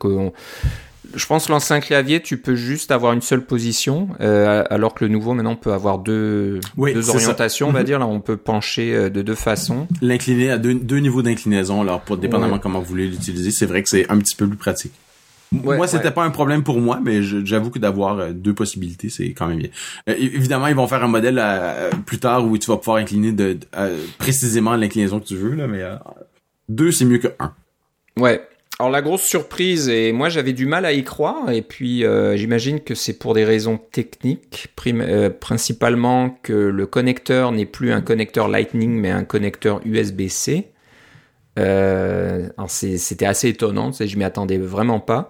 je 1.15 1.27
pense 1.27 1.49
l'ancien 1.49 1.81
clavier, 1.81 2.21
tu 2.21 2.37
peux 2.37 2.55
juste 2.55 2.91
avoir 2.91 3.13
une 3.13 3.21
seule 3.21 3.45
position, 3.45 4.09
euh, 4.21 4.65
alors 4.71 4.95
que 4.95 5.05
le 5.05 5.11
nouveau 5.11 5.35
maintenant 5.35 5.57
peut 5.57 5.73
avoir 5.73 5.99
deux, 5.99 6.61
deux 6.77 7.11
orientations, 7.11 7.69
on 7.69 7.73
va 7.73 7.81
mhm. 7.81 7.87
dire. 7.87 7.99
Là, 7.99 8.07
on 8.07 8.21
peut 8.21 8.37
pencher 8.37 8.95
euh, 8.95 9.11
de 9.11 9.23
deux 9.23 9.35
façons. 9.35 9.87
L'incliner 10.03 10.51
à 10.51 10.59
deux, 10.59 10.75
deux 10.75 10.99
niveaux 10.99 11.23
d'inclinaison, 11.23 11.81
alors 11.81 12.01
pour 12.01 12.17
dépendamment 12.17 12.59
comment 12.59 12.81
vous 12.81 12.87
voulez 12.87 13.09
l'utiliser, 13.09 13.51
c'est 13.51 13.67
vrai 13.67 13.83
que 13.83 13.89
c'est 13.89 14.11
un 14.11 14.19
petit 14.19 14.37
peu 14.37 14.47
plus 14.47 14.57
pratique. 14.57 14.93
moi, 15.53 15.87
c'était 15.87 16.11
pas 16.11 16.25
un 16.25 16.31
problème 16.31 16.63
pour 16.63 16.81
moi, 16.81 17.01
mais 17.03 17.23
j'avoue 17.23 17.71
que 17.71 17.79
d'avoir 17.79 18.19
euh, 18.19 18.31
deux 18.33 18.55
possibilités, 18.55 19.09
c'est 19.09 19.31
quand 19.31 19.47
même 19.47 19.59
bien. 19.59 19.71
évidemment, 20.07 20.67
ils 20.69 20.77
vont 20.77 20.87
faire 20.87 21.03
un 21.03 21.09
modèle 21.09 21.43
plus 22.07 22.19
tard 22.19 22.45
où 22.45 22.57
tu 22.59 22.71
vas 22.71 22.77
pouvoir 22.77 22.99
incliner 22.99 23.33
de, 23.33 23.59
précisément 24.19 24.77
l'inclinaison 24.77 25.21
que 25.21 25.27
tu 25.27 25.37
veux, 25.37 25.55
là, 25.55 25.67
mais 25.67 25.83
deux, 26.69 26.93
c'est 26.93 27.05
mieux 27.05 27.19
que 27.19 27.29
un. 27.39 27.53
Ouais, 28.17 28.43
alors 28.81 28.91
la 28.91 29.03
grosse 29.03 29.25
surprise, 29.25 29.91
et 29.91 30.11
moi 30.11 30.31
j'avais 30.31 30.55
du 30.55 30.65
mal 30.65 30.87
à 30.87 30.95
y 30.95 31.05
croire, 31.05 31.51
et 31.51 31.61
puis 31.61 32.03
euh, 32.03 32.35
j'imagine 32.39 32.81
que 32.81 32.95
c'est 32.95 33.13
pour 33.13 33.35
des 33.35 33.45
raisons 33.45 33.77
techniques, 33.77 34.69
euh, 34.87 35.29
principalement 35.29 36.39
que 36.43 36.55
le 36.55 36.87
connecteur 36.87 37.53
n'est 37.53 37.67
plus 37.67 37.93
un 37.93 38.01
connecteur 38.01 38.49
Lightning, 38.49 38.99
mais 38.99 39.11
un 39.11 39.25
connecteur 39.25 39.83
USB-C. 39.85 40.69
Euh, 41.59 42.49
c'était 42.69 43.27
assez 43.27 43.49
étonnant, 43.49 43.93
je 43.93 44.17
m'y 44.17 44.25
attendais 44.25 44.57
vraiment 44.57 44.99
pas. 44.99 45.29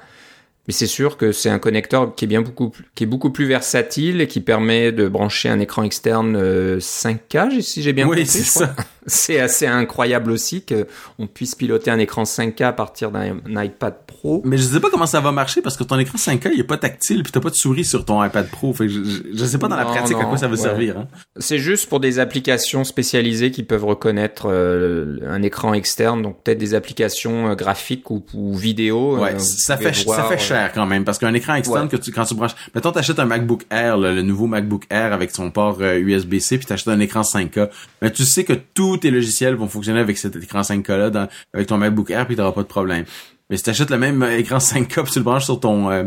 Mais 0.68 0.72
c'est 0.72 0.86
sûr 0.86 1.16
que 1.16 1.32
c'est 1.32 1.50
un 1.50 1.58
connecteur 1.58 2.14
qui 2.14 2.26
est 2.26 2.28
bien 2.28 2.42
beaucoup, 2.42 2.70
qui 2.94 3.02
est 3.02 3.08
beaucoup 3.08 3.30
plus 3.30 3.46
versatile 3.46 4.20
et 4.20 4.28
qui 4.28 4.40
permet 4.40 4.92
de 4.92 5.08
brancher 5.08 5.48
un 5.48 5.58
écran 5.58 5.82
externe 5.82 6.78
5K, 6.78 7.60
si 7.62 7.82
j'ai 7.82 7.92
bien 7.92 8.04
compris. 8.04 8.20
Oui, 8.20 8.26
c'est 8.26 8.44
ça. 8.44 8.76
C'est 9.06 9.40
assez 9.40 9.66
incroyable 9.66 10.30
aussi 10.30 10.64
qu'on 10.64 11.26
puisse 11.26 11.54
piloter 11.54 11.90
un 11.90 11.98
écran 11.98 12.24
5K 12.24 12.64
à 12.64 12.72
partir 12.72 13.10
d'un 13.10 13.40
iPad 13.46 13.94
Pro. 14.06 14.42
Mais 14.44 14.56
je 14.56 14.62
sais 14.62 14.80
pas 14.80 14.90
comment 14.90 15.06
ça 15.06 15.20
va 15.20 15.32
marcher 15.32 15.62
parce 15.62 15.76
que 15.76 15.84
ton 15.84 15.98
écran 15.98 16.18
5K 16.18 16.50
il 16.52 16.60
est 16.60 16.64
pas 16.64 16.76
tactile 16.76 17.22
puis 17.22 17.32
t'as 17.32 17.40
pas 17.40 17.50
de 17.50 17.54
souris 17.54 17.84
sur 17.84 18.04
ton 18.04 18.22
iPad 18.22 18.48
Pro. 18.48 18.72
Fait 18.72 18.88
je, 18.88 19.00
je 19.34 19.44
sais 19.44 19.58
pas 19.58 19.68
dans 19.68 19.76
la 19.76 19.84
pratique 19.84 20.16
à 20.18 20.24
quoi 20.24 20.36
ça 20.36 20.48
va 20.48 20.56
servir. 20.56 20.98
Hein. 20.98 21.08
C'est 21.38 21.58
juste 21.58 21.88
pour 21.88 22.00
des 22.00 22.18
applications 22.18 22.84
spécialisées 22.84 23.50
qui 23.50 23.62
peuvent 23.62 23.84
reconnaître 23.84 24.48
euh, 24.48 25.18
un 25.28 25.42
écran 25.42 25.74
externe, 25.74 26.22
donc 26.22 26.42
peut-être 26.42 26.58
des 26.58 26.74
applications 26.74 27.50
euh, 27.50 27.54
graphiques 27.54 28.10
ou, 28.10 28.24
ou 28.34 28.54
vidéo. 28.54 29.18
Ouais, 29.18 29.34
euh, 29.34 29.38
ça 29.38 29.76
fait 29.76 29.94
ça 29.94 30.24
fait 30.24 30.38
cher 30.38 30.72
quand 30.72 30.86
même 30.86 31.04
parce 31.04 31.18
qu'un 31.18 31.34
écran 31.34 31.54
externe 31.54 31.88
que 31.88 31.96
tu 31.96 32.12
quand 32.12 32.24
tu 32.24 32.34
branches, 32.34 32.54
mettons 32.74 32.92
t'achètes 32.92 33.18
un 33.18 33.26
MacBook 33.26 33.64
Air, 33.70 33.96
le 33.96 34.22
nouveau 34.22 34.46
MacBook 34.46 34.84
Air 34.90 35.12
avec 35.12 35.30
son 35.30 35.50
port 35.50 35.80
USB-C 35.80 36.58
puis 36.58 36.66
t'achètes 36.66 36.88
un 36.88 37.00
écran 37.00 37.22
5K, 37.22 37.68
mais 38.02 38.10
tu 38.10 38.24
sais 38.24 38.44
que 38.44 38.52
tout 38.52 38.89
tes 38.96 39.10
logiciels 39.10 39.54
vont 39.54 39.68
fonctionner 39.68 40.00
avec 40.00 40.18
cet 40.18 40.36
écran 40.36 40.60
5K 40.60 41.10
là 41.10 41.28
avec 41.52 41.66
ton 41.66 41.78
MacBook 41.78 42.10
Air 42.10 42.26
puis 42.26 42.36
t'auras 42.36 42.52
pas 42.52 42.62
de 42.62 42.68
problème. 42.68 43.04
Mais 43.50 43.56
si 43.56 43.64
t'achètes 43.64 43.90
le 43.90 43.98
même 43.98 44.22
écran 44.22 44.58
5K 44.58 45.04
pis 45.04 45.12
tu 45.12 45.18
le 45.18 45.24
branches 45.24 45.44
sur 45.44 45.60
ton 45.60 45.90
euh, 45.90 46.04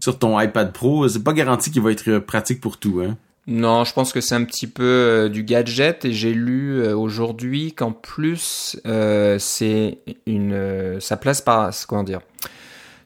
sur 0.00 0.18
ton 0.18 0.38
iPad 0.38 0.72
Pro, 0.72 1.08
c'est 1.08 1.22
pas 1.22 1.32
garanti 1.32 1.70
qu'il 1.70 1.82
va 1.82 1.92
être 1.92 2.08
euh, 2.08 2.20
pratique 2.20 2.60
pour 2.60 2.78
tout, 2.78 3.00
hein. 3.00 3.16
Non, 3.46 3.84
je 3.84 3.92
pense 3.92 4.12
que 4.12 4.20
c'est 4.20 4.34
un 4.34 4.44
petit 4.44 4.66
peu 4.66 4.84
euh, 4.84 5.28
du 5.28 5.44
gadget 5.44 6.04
et 6.04 6.12
j'ai 6.12 6.34
lu 6.34 6.86
aujourd'hui 6.92 7.72
qu'en 7.72 7.92
plus 7.92 8.78
c'est 9.38 9.98
une 10.26 10.98
ça 11.00 11.16
place 11.16 11.40
par 11.40 11.70
comment 11.88 12.04
dire 12.04 12.20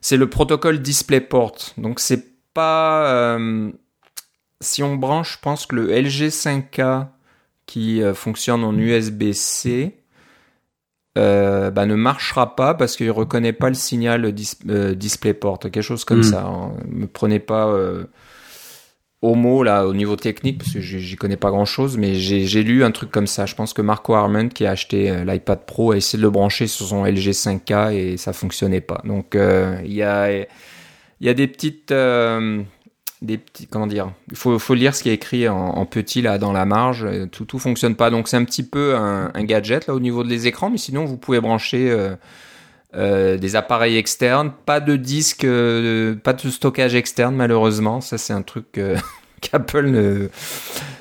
c'est 0.01 0.17
le 0.17 0.29
protocole 0.29 0.81
DisplayPort 0.81 1.57
donc 1.79 2.01
c'est 2.01 2.27
pas 2.53 3.39
si 4.61 4.83
on 4.83 4.97
branche 4.97 5.35
je 5.35 5.39
pense 5.41 5.67
que 5.67 5.77
le 5.77 5.87
LG 5.89 6.29
5K 6.29 7.07
qui 7.75 8.05
euh, 8.05 8.15
fonctionne 8.15 8.63
en 8.63 8.73
USB-C 8.79 9.97
euh, 11.19 11.73
bah, 11.73 11.87
ne 11.87 11.97
marchera 11.97 12.55
pas 12.55 12.73
parce 12.75 12.95
qu'il 12.95 13.11
reconnaît 13.11 13.53
pas 13.53 13.69
le 13.69 13.75
signal 13.75 14.33
euh, 14.69 14.95
DisplayPort, 14.95 15.59
quelque 15.59 15.83
chose 15.83 16.05
comme 16.05 16.21
hmm. 16.21 16.23
ça. 16.23 16.45
Hein. 16.45 16.75
Me 16.89 17.09
prenez 17.09 17.41
pas 17.41 17.77
au 19.23 19.35
mot 19.35 19.65
là 19.65 19.89
au 19.89 19.95
niveau 19.95 20.15
technique 20.15 20.59
parce 20.59 20.73
que 20.73 20.81
j'y 20.81 21.17
connais 21.17 21.37
pas 21.37 21.51
grand 21.51 21.65
chose, 21.65 21.97
mais 21.97 22.15
j'ai 22.15 22.63
lu 22.63 22.85
un 22.85 22.93
truc 22.93 23.11
comme 23.11 23.27
ça. 23.27 23.45
Je 23.45 23.57
pense 23.57 23.73
que 23.73 23.83
Marco 23.83 24.15
Arment 24.15 24.49
qui 24.49 24.67
a 24.67 24.71
acheté 24.71 25.25
l'iPad 25.25 25.67
Pro 25.67 25.91
a 25.91 25.97
essayé 25.97 26.19
de 26.19 26.23
le 26.23 26.31
brancher 26.31 26.69
sur 26.69 26.87
son 26.87 27.05
LG 27.05 27.31
5K 27.31 27.93
et 27.93 28.17
ça 28.19 28.33
fonctionnait 28.33 28.83
pas. 28.83 29.03
Donc 29.05 29.37
il 29.37 29.93
y 29.93 30.03
a 30.03 30.31
il 30.33 30.47
y 31.21 31.29
a 31.29 31.35
des 31.35 31.49
petites 31.49 31.93
des 33.25 33.39
petits 33.39 33.67
comment 33.67 33.87
dire 33.87 34.13
il 34.31 34.37
faut, 34.37 34.75
lire 34.75 34.95
ce 34.95 35.03
qui 35.03 35.11
est 35.11 35.15
écrit 35.15 35.49
en, 35.49 35.85
petit 35.87 36.23
là 36.23 36.39
dans 36.39 36.53
la 36.53 36.65
marge 36.65 37.07
tout 37.33 37.45
tout 37.45 37.59
fonctionne 37.59 37.95
pas. 37.95 38.11
Donc 38.11 38.29
c'est 38.29 38.37
un 38.37 38.45
petit 38.45 38.63
peu 38.63 38.95
un, 38.97 39.45
gadget 39.45 39.87
là 39.87 39.95
au 39.95 40.01
niveau 40.01 40.25
des 40.25 40.47
écrans 40.47 40.71
mais 40.71 40.79
sinon 40.79 41.05
vous 41.05 41.17
pouvez 41.17 41.41
brancher 41.41 41.91
euh, 41.91 42.15
euh, 42.95 43.37
des 43.37 43.57
appareils 43.57 43.97
externes 43.97 44.53
pas 44.67 44.81
de 44.81 44.97
disque 44.97 45.45
euh, 45.45 46.15
pas 46.15 46.33
de 46.33 46.49
stockage 46.51 46.95
externe 46.95 47.35
malheureusement. 47.35 48.01
Ça 48.01 48.19
c'est 48.19 48.33
un 48.33 48.43
truc 48.43 48.81
qu'Apple 49.41 49.87
ne 49.87 50.29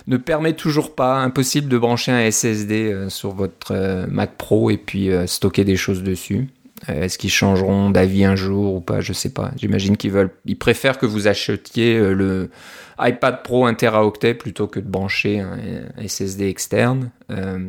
ne 0.08 0.18
permet 0.18 0.54
toujours 0.54 0.96
pas. 0.96 1.20
Impossible 1.20 1.70
de 1.70 1.78
brancher 1.78 2.12
un 2.12 2.30
SSD 2.30 3.06
sur 3.10 3.32
votre 3.32 4.06
Mac 4.10 4.38
Pro 4.38 4.70
et 4.70 4.78
puis 4.78 5.10
stocker 5.28 5.64
des 5.64 5.78
choses 5.78 6.04
dessus 6.04 6.50
est-ce 6.88 7.18
qu'ils 7.18 7.32
changeront 7.32 7.90
d'avis 7.90 8.26
un 8.26 8.36
jour 8.36 8.76
ou 8.76 8.82
pas? 8.82 9.02
Je 9.02 9.14
sais 9.14 9.30
pas. 9.30 9.52
J'imagine 9.58 9.98
qu'ils 9.98 10.12
veulent, 10.12 10.32
ils 10.46 10.58
préfèrent 10.58 10.98
que 10.98 11.06
vous 11.06 11.28
achetiez 11.28 11.96
euh, 11.96 12.14
le 12.14 12.50
iPad 13.00 13.44
Pro 13.44 13.66
1 13.66 13.74
Teraoctet 13.76 14.34
plutôt 14.34 14.68
que 14.68 14.80
de 14.80 14.88
brancher 14.88 15.40
un 15.40 15.58
SSD 16.06 16.48
externe. 16.48 17.12
Euh, 17.32 17.68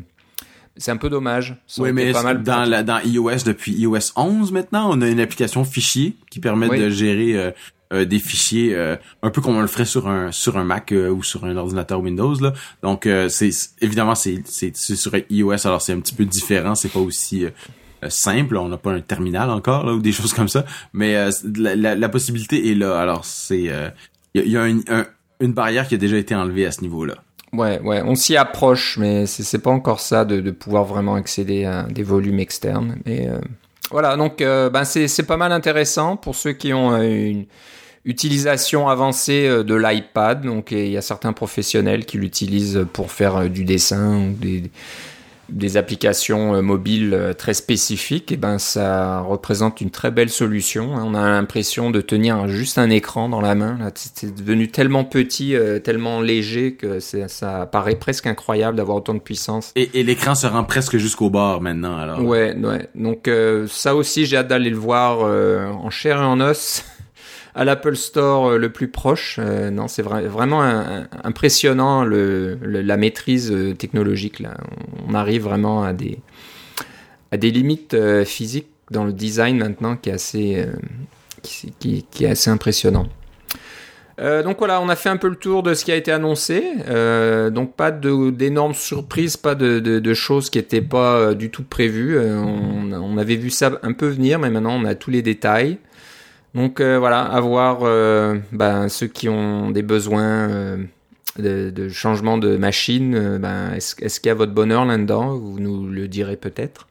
c'est 0.76 0.90
un 0.90 0.96
peu 0.96 1.08
dommage. 1.08 1.56
oui, 1.78 1.92
mais 1.92 2.12
pas 2.12 2.22
mal 2.22 2.42
dans, 2.42 2.64
la, 2.64 2.82
dans 2.82 2.98
iOS 2.98 3.44
depuis 3.46 3.72
iOS 3.72 4.12
11 4.16 4.50
maintenant, 4.52 4.90
on 4.90 5.00
a 5.02 5.08
une 5.08 5.20
application 5.20 5.64
fichier 5.64 6.16
qui 6.30 6.40
permet 6.40 6.68
de 6.68 6.90
gérer 6.90 7.54
des 7.92 8.18
fichiers 8.18 8.76
un 9.22 9.30
peu 9.30 9.40
comme 9.40 9.56
on 9.56 9.60
le 9.60 9.68
ferait 9.68 9.84
sur 9.84 10.08
un 10.08 10.32
sur 10.32 10.58
un 10.58 10.64
Mac 10.64 10.92
ou 10.92 11.22
sur 11.22 11.44
un 11.44 11.56
ordinateur 11.56 12.00
Windows 12.00 12.34
là. 12.40 12.52
Donc 12.82 13.08
c'est 13.28 13.50
évidemment 13.80 14.16
c'est 14.16 14.42
c'est 14.46 14.74
sur 14.74 15.12
iOS 15.30 15.64
alors 15.64 15.80
c'est 15.80 15.92
un 15.92 16.00
petit 16.00 16.14
peu 16.14 16.24
différent, 16.24 16.74
c'est 16.74 16.90
pas 16.90 16.98
aussi 16.98 17.44
euh, 17.44 17.50
simple. 18.10 18.56
On 18.56 18.68
n'a 18.68 18.76
pas 18.76 18.92
un 18.92 19.00
terminal 19.00 19.50
encore 19.50 19.86
ou 19.86 20.00
des 20.00 20.12
choses 20.12 20.32
comme 20.32 20.48
ça, 20.48 20.64
mais 20.92 21.16
euh, 21.16 21.30
la, 21.44 22.08
possibilité 22.08 22.70
est 22.70 22.74
là. 22.74 22.98
Alors 22.98 23.24
c'est 23.24 23.62
il 23.62 23.70
euh, 23.70 23.90
y, 24.34 24.56
a, 24.56 24.66
une, 24.66 25.52
barrière 25.52 25.88
qui 25.88 25.94
a 25.94 25.98
déjà 25.98 26.16
été 26.16 26.34
enlevée 26.34 26.66
à 26.66 26.72
ce 26.72 26.80
niveau-là. 26.82 27.14
Ouais, 27.52 27.80
ouais, 27.80 28.02
on 28.04 28.16
s'y 28.16 28.36
approche, 28.36 28.96
mais 28.98 29.26
c'est 29.26 29.60
pas 29.60 29.70
encore 29.70 30.00
ça 30.00 30.24
de, 30.24 30.50
pouvoir 30.50 30.84
vraiment 30.84 31.14
accéder 31.14 31.64
à 31.64 31.84
des 31.84 32.02
volumes 32.02 32.40
externes. 32.40 32.96
Mais 33.06 33.28
voilà, 33.92 34.16
donc 34.16 34.38
ben 34.38 34.84
c'est 34.84 35.26
pas 35.26 35.36
mal 35.36 35.52
intéressant 35.52 36.16
pour 36.16 36.34
ceux 36.34 36.52
qui 36.52 36.72
ont 36.72 37.00
une 37.00 37.44
utilisation 38.04 38.88
avancée 38.88 39.48
de 39.48 39.74
l'iPad. 39.76 40.42
Donc 40.42 40.72
il 40.72 40.88
y 40.88 40.96
a 40.96 41.02
certains 41.02 41.32
professionnels 41.32 42.06
qui 42.06 42.18
l'utilisent 42.18 42.86
pour 42.92 43.12
faire 43.12 43.48
du 43.48 43.64
dessin 43.64 44.16
ou 44.16 44.32
des 44.32 44.72
des 45.48 45.76
applications 45.76 46.54
euh, 46.54 46.62
mobiles 46.62 47.14
euh, 47.14 47.32
très 47.32 47.54
spécifiques, 47.54 48.32
et 48.32 48.34
eh 48.34 48.36
ben 48.36 48.58
ça 48.58 49.20
représente 49.20 49.80
une 49.80 49.90
très 49.90 50.10
belle 50.10 50.30
solution. 50.30 50.96
Hein. 50.96 51.04
On 51.06 51.14
a 51.14 51.28
l'impression 51.28 51.90
de 51.90 52.00
tenir 52.00 52.48
juste 52.48 52.78
un 52.78 52.90
écran 52.90 53.28
dans 53.28 53.40
la 53.40 53.54
main. 53.54 53.78
C'est 53.94 54.34
devenu 54.34 54.68
tellement 54.68 55.04
petit, 55.04 55.54
euh, 55.54 55.78
tellement 55.78 56.20
léger 56.20 56.74
que 56.74 57.00
ça 57.00 57.66
paraît 57.66 57.96
presque 57.96 58.26
incroyable 58.26 58.76
d'avoir 58.76 58.98
autant 58.98 59.14
de 59.14 59.20
puissance. 59.20 59.72
Et, 59.76 60.02
l'écran 60.02 60.34
se 60.34 60.46
rend 60.46 60.64
presque 60.64 60.96
jusqu'au 60.96 61.30
bord 61.30 61.60
maintenant. 61.60 61.96
Alors. 61.96 62.22
Ouais, 62.22 62.54
ouais. 62.56 62.88
Donc 62.94 63.30
ça 63.68 63.94
aussi, 63.94 64.26
j'ai 64.26 64.36
hâte 64.36 64.48
d'aller 64.48 64.70
le 64.70 64.76
voir 64.76 65.20
en 65.20 65.90
chair 65.90 66.18
et 66.18 66.24
en 66.24 66.40
os 66.40 66.84
à 67.54 67.64
l'Apple 67.64 67.96
Store 67.96 68.46
euh, 68.46 68.58
le 68.58 68.70
plus 68.70 68.88
proche. 68.88 69.38
Euh, 69.38 69.70
non, 69.70 69.88
c'est 69.88 70.02
vraiment 70.02 70.62
impressionnant 71.22 72.04
la 72.04 72.96
maîtrise 72.96 73.50
euh, 73.52 73.74
technologique. 73.74 74.40
Là. 74.40 74.56
On 75.08 75.14
arrive 75.14 75.44
vraiment 75.44 75.82
à 75.82 75.92
des, 75.92 76.18
à 77.30 77.36
des 77.36 77.50
limites 77.50 77.96
physiques 78.24 78.68
dans 78.90 79.04
le 79.04 79.12
design 79.12 79.58
maintenant 79.58 79.96
qui 79.96 80.10
est 80.10 80.12
assez, 80.12 80.66
qui, 81.42 82.04
est 82.20 82.26
assez 82.26 82.50
impressionnant. 82.50 83.06
donc 84.18 84.58
voilà, 84.58 84.80
on 84.80 84.88
a 84.88 84.96
fait 84.96 85.08
un 85.08 85.16
peu 85.16 85.28
le 85.28 85.36
tour 85.36 85.62
de 85.62 85.74
ce 85.74 85.84
qui 85.84 85.92
a 85.92 85.96
été 85.96 86.12
annoncé. 86.12 86.62
donc 87.50 87.74
pas 87.74 87.90
d'énormes 87.90 88.74
surprises, 88.74 89.36
pas 89.36 89.54
de, 89.54 90.14
choses 90.14 90.50
qui 90.50 90.58
n'étaient 90.58 90.82
pas 90.82 91.34
du 91.34 91.50
tout 91.50 91.64
prévues. 91.64 92.18
On, 92.18 93.16
avait 93.16 93.36
vu 93.36 93.50
ça 93.50 93.78
un 93.82 93.92
peu 93.92 94.08
venir, 94.08 94.38
mais 94.38 94.50
maintenant 94.50 94.76
on 94.78 94.84
a 94.84 94.94
tous 94.94 95.10
les 95.10 95.22
détails. 95.22 95.78
Donc 96.54 96.80
voilà, 96.80 97.22
à 97.22 97.40
voir 97.40 97.80
ben, 98.52 98.88
ceux 98.88 99.08
qui 99.08 99.28
ont 99.28 99.70
des 99.70 99.82
besoins 99.82 100.78
de, 101.38 101.88
changement 101.88 102.38
de 102.38 102.56
machine, 102.56 103.14
euh, 103.14 103.38
ben, 103.38 103.72
est-ce 103.74 103.94
qu'il 104.20 104.28
y 104.28 104.30
a 104.30 104.34
votre 104.34 104.52
bonheur 104.52 104.84
là-dedans? 104.84 105.36
Vous 105.36 105.58
nous 105.58 105.86
le 105.86 106.08
direz 106.08 106.36
peut-être. 106.36 106.86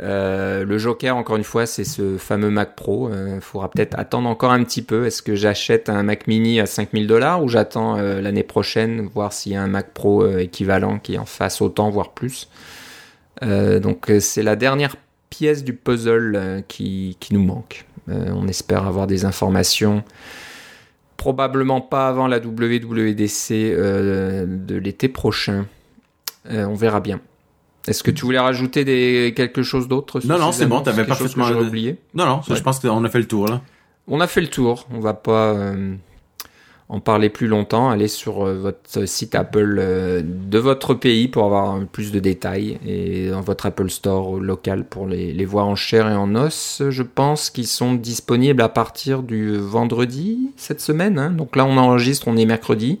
Euh, 0.00 0.64
le 0.64 0.78
Joker, 0.78 1.16
encore 1.16 1.36
une 1.36 1.44
fois, 1.44 1.66
c'est 1.66 1.84
ce 1.84 2.16
fameux 2.18 2.50
Mac 2.50 2.74
Pro. 2.74 3.08
Il 3.10 3.14
euh, 3.14 3.40
faudra 3.40 3.70
peut-être 3.70 3.96
attendre 3.96 4.28
encore 4.28 4.50
un 4.50 4.64
petit 4.64 4.82
peu. 4.82 5.06
Est-ce 5.06 5.22
que 5.22 5.36
j'achète 5.36 5.88
un 5.88 6.02
Mac 6.02 6.26
Mini 6.26 6.58
à 6.58 6.66
5000 6.66 7.06
dollars 7.06 7.42
ou 7.42 7.48
j'attends 7.48 7.96
l'année 7.96 8.42
prochaine 8.42 9.08
voir 9.14 9.32
s'il 9.32 9.52
y 9.52 9.56
a 9.56 9.62
un 9.62 9.68
Mac 9.68 9.92
Pro 9.92 10.26
équivalent 10.38 10.98
qui 10.98 11.18
en 11.18 11.26
fasse 11.26 11.60
autant, 11.60 11.90
voire 11.90 12.10
plus? 12.10 12.48
donc 13.40 14.12
c'est 14.20 14.44
la 14.44 14.54
dernière 14.54 14.94
pièce 15.28 15.64
du 15.64 15.72
puzzle 15.72 16.62
qui, 16.68 17.16
nous 17.32 17.42
manque. 17.42 17.86
On 18.08 18.48
espère 18.48 18.86
avoir 18.86 19.06
des 19.06 19.24
informations 19.24 20.02
probablement 21.22 21.80
pas 21.80 22.08
avant 22.08 22.26
la 22.26 22.38
WWDC 22.38 23.52
euh, 23.52 24.44
de 24.44 24.74
l'été 24.74 25.06
prochain. 25.06 25.66
Euh, 26.50 26.64
on 26.64 26.74
verra 26.74 26.98
bien. 26.98 27.20
Est-ce 27.86 28.02
que 28.02 28.10
tu 28.10 28.24
voulais 28.24 28.40
rajouter 28.40 28.84
des, 28.84 29.32
quelque 29.36 29.62
chose 29.62 29.86
d'autre 29.86 30.20
Non, 30.24 30.36
non, 30.36 30.50
c'est 30.50 30.66
bon, 30.66 30.80
t'avais 30.80 31.04
parfaitement 31.04 31.48
oublié? 31.48 31.98
Non, 32.14 32.26
non, 32.26 32.40
je 32.42 32.60
pense 32.60 32.80
qu'on 32.80 33.04
a 33.04 33.08
fait 33.08 33.20
le 33.20 33.28
tour 33.28 33.46
là. 33.46 33.60
On 34.08 34.20
a 34.20 34.26
fait 34.26 34.40
le 34.40 34.48
tour. 34.48 34.88
On 34.92 34.98
va 34.98 35.14
pas. 35.14 35.52
Euh, 35.52 35.94
en 36.88 37.00
parler 37.00 37.30
plus 37.30 37.46
longtemps, 37.46 37.88
allez 37.88 38.08
sur 38.08 38.46
euh, 38.46 38.58
votre 38.58 39.06
site 39.06 39.34
Apple 39.34 39.76
euh, 39.78 40.22
de 40.22 40.58
votre 40.58 40.92
pays 40.92 41.26
pour 41.26 41.44
avoir 41.44 41.80
plus 41.86 42.12
de 42.12 42.18
détails 42.18 42.78
et 42.86 43.30
dans 43.30 43.40
votre 43.40 43.66
Apple 43.66 43.88
Store 43.88 44.38
local 44.38 44.84
pour 44.84 45.06
les, 45.06 45.44
voir 45.44 45.66
en 45.66 45.74
chair 45.74 46.08
et 46.08 46.14
en 46.14 46.34
os. 46.34 46.82
Je 46.90 47.02
pense 47.02 47.50
qu'ils 47.50 47.66
sont 47.66 47.94
disponibles 47.94 48.60
à 48.60 48.68
partir 48.68 49.22
du 49.22 49.56
vendredi 49.56 50.50
cette 50.56 50.80
semaine. 50.80 51.18
Hein. 51.18 51.30
Donc 51.30 51.56
là, 51.56 51.64
on 51.64 51.76
enregistre, 51.78 52.28
on 52.28 52.36
est 52.36 52.46
mercredi. 52.46 53.00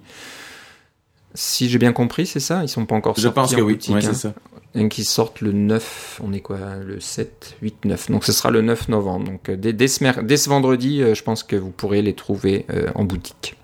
Si 1.34 1.68
j'ai 1.68 1.78
bien 1.78 1.92
compris, 1.92 2.26
c'est 2.26 2.40
ça? 2.40 2.62
Ils 2.62 2.68
sont 2.68 2.86
pas 2.86 2.94
encore 2.94 3.18
sortis. 3.18 3.28
Je 3.28 3.28
pense 3.28 3.54
que 3.54 3.60
oui, 3.60 3.78
c'est 3.80 3.92
hein. 3.92 4.14
ça. 4.14 4.32
Donc 4.74 4.96
ils 4.96 5.04
sortent 5.04 5.42
le 5.42 5.52
9, 5.52 6.20
on 6.24 6.32
est 6.32 6.40
quoi? 6.40 6.58
Le 6.82 6.98
7, 6.98 7.56
8, 7.60 7.84
9. 7.84 8.10
Donc 8.10 8.24
ce 8.24 8.32
sera 8.32 8.50
le 8.50 8.62
9 8.62 8.88
novembre. 8.88 9.26
Donc 9.26 9.50
euh, 9.50 9.56
dès, 9.56 9.74
dès, 9.74 9.88
ce, 9.88 10.48
vendredi, 10.48 11.02
je 11.14 11.22
pense 11.22 11.42
que 11.42 11.56
vous 11.56 11.70
pourrez 11.70 12.00
les 12.00 12.14
trouver 12.14 12.64
en 12.94 13.04
boutique 13.04 13.56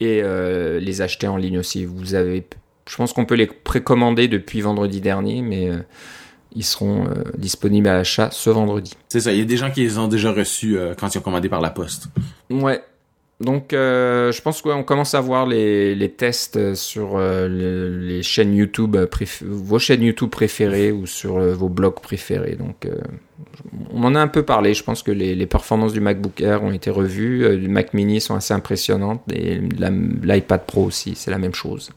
et 0.00 0.20
euh, 0.22 0.78
les 0.80 1.02
acheter 1.02 1.26
en 1.26 1.36
ligne 1.36 1.58
aussi. 1.58 1.84
Vous 1.84 2.14
avez, 2.14 2.46
je 2.88 2.96
pense 2.96 3.12
qu'on 3.12 3.24
peut 3.24 3.34
les 3.34 3.46
précommander 3.46 4.28
depuis 4.28 4.60
vendredi 4.60 5.00
dernier, 5.00 5.42
mais 5.42 5.70
euh, 5.70 5.78
ils 6.54 6.64
seront 6.64 7.06
euh, 7.06 7.24
disponibles 7.36 7.88
à 7.88 7.94
l'achat 7.94 8.30
ce 8.30 8.50
vendredi. 8.50 8.94
C'est 9.08 9.20
ça. 9.20 9.32
Il 9.32 9.38
y 9.38 9.42
a 9.42 9.44
des 9.44 9.56
gens 9.56 9.70
qui 9.70 9.80
les 9.80 9.98
ont 9.98 10.08
déjà 10.08 10.32
reçus 10.32 10.78
quand 10.98 11.14
ils 11.14 11.18
ont 11.18 11.22
commandé 11.22 11.48
par 11.48 11.60
la 11.60 11.70
poste. 11.70 12.08
Ouais, 12.50 12.82
donc, 13.38 13.74
euh, 13.74 14.32
je 14.32 14.40
pense 14.40 14.62
qu'on 14.62 14.82
commence 14.82 15.14
à 15.14 15.20
voir 15.20 15.44
les, 15.44 16.14
tests 16.16 16.74
sur 16.74 17.18
euh, 17.18 17.48
les, 17.48 18.22
chaînes 18.22 18.54
YouTube, 18.54 18.96
vos 19.42 19.78
chaînes 19.78 20.02
YouTube 20.02 20.30
préférées 20.30 20.90
ou 20.90 21.04
sur 21.04 21.36
euh, 21.36 21.52
vos 21.52 21.68
blogs 21.68 22.00
préférés. 22.00 22.56
Donc, 22.56 22.88
on 23.92 24.04
en 24.04 24.14
a 24.14 24.20
un 24.20 24.28
peu 24.28 24.42
parlé. 24.42 24.72
Je 24.72 24.82
pense 24.82 25.02
que 25.02 25.10
les, 25.10 25.34
les 25.34 25.46
performances 25.46 25.92
du 25.92 26.00
MacBook 26.00 26.40
Air 26.40 26.62
ont 26.62 26.72
été 26.72 26.88
revues, 26.88 27.58
du 27.58 27.68
Mac 27.68 27.92
Mini 27.92 28.22
sont 28.22 28.34
assez 28.34 28.54
impressionnantes 28.54 29.22
et 29.30 29.60
l'iPad 30.22 30.64
Pro 30.64 30.84
aussi, 30.84 31.14
c'est 31.14 31.30
la 31.30 31.38
même 31.38 31.54
chose. 31.54 31.90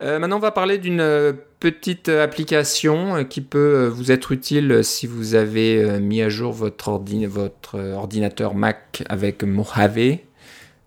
Maintenant, 0.00 0.36
on 0.36 0.40
va 0.40 0.50
parler 0.50 0.78
d'une 0.78 1.34
petite 1.60 2.08
application 2.08 3.24
qui 3.24 3.40
peut 3.40 3.86
vous 3.86 4.10
être 4.12 4.32
utile 4.32 4.80
si 4.82 5.06
vous 5.06 5.34
avez 5.34 6.00
mis 6.00 6.22
à 6.22 6.28
jour 6.28 6.52
votre, 6.52 7.00
votre 7.28 7.78
ordinateur 7.94 8.54
Mac 8.54 9.02
avec 9.08 9.44
Mojave. 9.44 10.18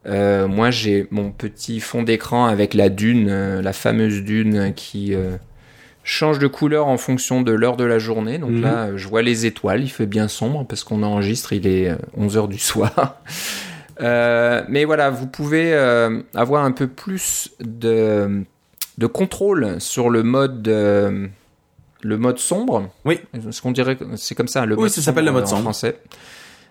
Euh, 0.06 0.48
moi, 0.48 0.72
j'ai 0.72 1.08
mon 1.12 1.32
petit 1.32 1.80
fond 1.80 2.04
d'écran 2.04 2.46
avec 2.46 2.74
la 2.74 2.90
dune, 2.90 3.28
euh, 3.30 3.62
la 3.62 3.74
fameuse 3.74 4.24
dune 4.24 4.74
qui 4.76 5.14
euh, 5.14 5.38
change 6.04 6.40
de 6.40 6.48
couleur 6.48 6.88
en 6.88 6.98
fonction 6.98 7.42
de 7.42 7.52
l'heure 7.52 7.78
de 7.78 7.86
la 7.86 8.00
journée. 8.00 8.38
Donc 8.38 8.52
mhm. 8.52 8.62
là, 8.62 8.98
je 8.98 9.08
vois 9.08 9.22
les 9.22 9.46
étoiles, 9.46 9.82
il 9.82 9.90
fait 9.90 10.06
bien 10.06 10.28
sombre 10.28 10.66
parce 10.68 10.84
qu'on 10.84 11.04
enregistre, 11.04 11.54
il 11.54 11.68
est 11.68 11.96
11h 12.18 12.48
du 12.50 12.60
soir. 12.60 13.22
mais 14.00 14.84
voilà, 14.86 15.10
vous 15.10 15.28
pouvez 15.28 15.74
avoir 16.36 16.66
un 16.66 16.72
peu 16.72 16.88
plus 16.88 17.52
de 17.62 18.44
de 18.98 19.08
contrôle 19.08 19.80
sur 19.80 20.10
le 20.10 20.24
mode 20.24 20.68
euh, 20.68 21.28
le 22.02 22.18
mode 22.18 22.40
sombre. 22.40 22.90
Oui. 23.06 23.20
Ce 23.52 23.62
qu'on 23.62 23.72
dirait, 23.72 23.98
c'est 24.16 24.36
comme 24.36 24.48
ça. 24.48 24.66
Le 24.66 24.78
oui, 24.78 24.90
ça 24.90 25.02
s'appelle 25.02 25.26
le 25.26 25.32
mode 25.32 25.48
sombre. 25.48 25.64
français. 25.64 26.00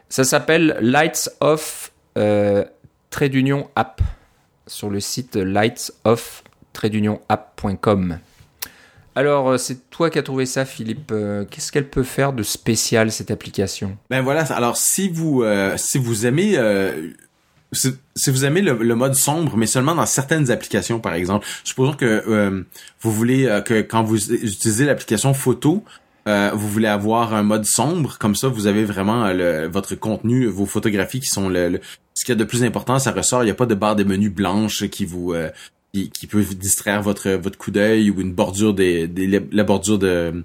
Ça 0.08 0.24
s'appelle 0.24 0.76
Lights 0.80 1.30
Off 1.40 1.92
euh, 2.18 2.64
Trait 3.10 3.28
d'Union 3.28 3.70
App 3.76 4.02
sur 4.66 4.90
le 4.90 5.00
site 5.00 5.36
lightsoff 5.36 6.44
app.com. 7.28 8.18
Alors, 9.14 9.50
euh, 9.50 9.56
c'est 9.58 9.90
toi 9.90 10.08
qui 10.08 10.18
as 10.18 10.22
trouvé 10.22 10.46
ça, 10.46 10.64
Philippe. 10.64 11.12
Qu'est-ce 11.50 11.70
qu'elle 11.72 11.88
peut 11.88 12.02
faire 12.02 12.32
de 12.32 12.42
spécial 12.42 13.10
cette 13.12 13.30
application? 13.30 13.96
Ben 14.10 14.22
voilà. 14.22 14.42
Alors, 14.52 14.76
si 14.76 15.08
vous 15.08 15.44
si 15.76 15.98
vous 15.98 16.26
aimez 16.26 16.58
si 17.72 18.30
vous 18.30 18.44
aimez 18.44 18.60
le, 18.60 18.94
mode 18.94 19.14
sombre, 19.14 19.56
mais 19.56 19.66
seulement 19.66 19.94
dans 19.94 20.06
certaines 20.06 20.50
applications, 20.50 21.00
par 21.00 21.14
exemple, 21.14 21.46
supposons 21.64 21.94
que 21.94 22.04
euh, 22.04 22.62
vous 23.00 23.12
voulez 23.12 23.46
euh, 23.46 23.60
que 23.62 23.80
quand 23.80 24.02
vous 24.02 24.32
utilisez 24.32 24.84
l'application 24.84 25.32
photo, 25.32 25.82
euh, 26.28 26.50
vous 26.54 26.68
voulez 26.68 26.88
avoir 26.88 27.34
un 27.34 27.42
mode 27.42 27.64
sombre, 27.64 28.18
comme 28.18 28.34
ça, 28.34 28.48
vous 28.48 28.66
avez 28.66 28.84
vraiment 28.84 29.32
votre 29.70 29.94
contenu, 29.94 30.46
vos 30.46 30.66
photographies 30.66 31.20
qui 31.20 31.28
sont 31.28 31.48
le, 31.48 31.80
ce 32.14 32.24
qu'il 32.24 32.34
y 32.34 32.36
a 32.36 32.38
de 32.38 32.44
plus 32.44 32.62
important, 32.62 32.98
ça 32.98 33.10
ressort. 33.10 33.42
Il 33.42 33.46
n'y 33.46 33.50
a 33.50 33.54
pas 33.54 33.66
de 33.66 33.74
barre 33.74 33.96
de 33.96 34.04
menu 34.04 34.28
blanche 34.28 34.86
qui 34.88 35.04
vous 35.04 35.34
qui, 35.92 36.10
qui, 36.10 36.26
peut 36.26 36.42
distraire 36.42 37.02
votre 37.02 37.30
votre 37.30 37.58
coup 37.58 37.70
d'œil 37.70 38.10
ou 38.10 38.20
une 38.20 38.32
bordure 38.32 38.72
des, 38.72 39.08
des 39.08 39.42
la 39.50 39.64
bordure 39.64 39.98
de 39.98 40.44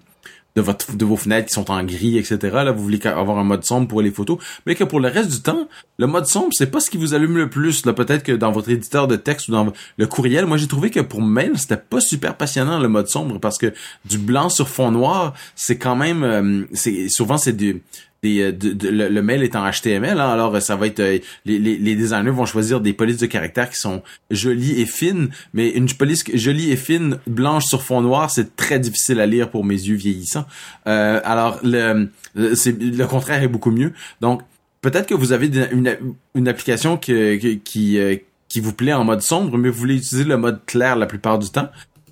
de 0.61 1.05
vos 1.05 1.15
fenêtres 1.15 1.47
qui 1.47 1.53
sont 1.53 1.71
en 1.71 1.83
gris, 1.83 2.17
etc. 2.17 2.37
Là, 2.41 2.71
vous 2.71 2.83
voulez 2.83 3.05
avoir 3.05 3.37
un 3.37 3.43
mode 3.43 3.63
sombre 3.63 3.87
pour 3.87 4.01
les 4.01 4.11
photos, 4.11 4.37
mais 4.65 4.75
que 4.75 4.83
pour 4.83 4.99
le 4.99 5.07
reste 5.07 5.31
du 5.31 5.41
temps, 5.41 5.67
le 5.97 6.07
mode 6.07 6.25
sombre, 6.25 6.49
c'est 6.51 6.71
pas 6.71 6.79
ce 6.79 6.89
qui 6.89 6.97
vous 6.97 7.13
allume 7.13 7.37
le 7.37 7.49
plus. 7.49 7.85
Là, 7.85 7.93
peut-être 7.93 8.23
que 8.23 8.31
dans 8.31 8.51
votre 8.51 8.69
éditeur 8.69 9.07
de 9.07 9.15
texte 9.15 9.47
ou 9.47 9.51
dans 9.51 9.71
le 9.97 10.07
courriel, 10.07 10.45
moi 10.45 10.57
j'ai 10.57 10.67
trouvé 10.67 10.89
que 10.89 10.99
pour 10.99 11.21
mail, 11.21 11.53
c'était 11.57 11.77
pas 11.77 12.01
super 12.01 12.35
passionnant 12.35 12.79
le 12.79 12.87
mode 12.87 13.07
sombre 13.07 13.39
parce 13.39 13.57
que 13.57 13.73
du 14.05 14.17
blanc 14.17 14.49
sur 14.49 14.67
fond 14.67 14.91
noir, 14.91 15.33
c'est 15.55 15.77
quand 15.77 15.95
même, 15.95 16.23
euh, 16.23 16.65
c'est 16.73 17.09
souvent 17.09 17.37
c'est 17.37 17.55
euh, 18.27 18.51
le, 18.83 19.21
mail 19.21 19.43
est 19.43 19.55
en 19.55 19.69
HTML, 19.69 20.19
hein, 20.19 20.29
alors 20.29 20.61
ça 20.61 20.75
va 20.75 20.87
être 20.87 20.99
euh, 20.99 21.19
les, 21.45 21.95
designers 21.95 22.31
vont 22.31 22.45
choisir 22.45 22.81
des 22.81 22.93
polices 22.93 23.17
de 23.17 23.25
caractère 23.25 23.69
qui 23.69 23.77
sont 23.77 24.01
jolies 24.31 24.81
et 24.81 24.85
fines, 24.85 25.29
mais 25.53 25.69
une 25.69 25.91
police 25.91 26.23
jolie 26.33 26.71
et 26.71 26.75
fine 26.75 27.19
blanche 27.27 27.65
sur 27.65 27.81
fond 27.81 28.01
noir, 28.01 28.29
c'est 28.31 28.55
très 28.55 28.79
difficile 28.79 29.19
à 29.19 29.25
lire 29.25 29.49
pour 29.49 29.63
mes 29.63 29.75
yeux 29.75 29.95
vieillissants. 29.95 30.45
Euh, 30.87 31.19
alors 31.23 31.59
le 31.63 33.05
contraire 33.05 33.43
est 33.43 33.47
beaucoup 33.47 33.71
mieux. 33.71 33.93
Donc 34.21 34.41
peut-être 34.81 35.07
que 35.07 35.15
vous 35.15 35.31
avez 35.31 35.49
une, 35.71 36.47
application 36.47 36.97
qui, 36.97 37.61
qui 38.49 38.59
vous 38.59 38.73
plaît 38.73 38.93
en 38.93 39.03
mode 39.03 39.21
sombre, 39.21 39.57
mais 39.57 39.69
vous 39.69 39.79
voulez 39.79 39.95
utiliser 39.95 40.23
le 40.23 40.37
mode 40.37 40.65
clair 40.65 40.95
la 40.95 41.05
plupart 41.05 41.39
du 41.39 41.49
temps. 41.49 41.69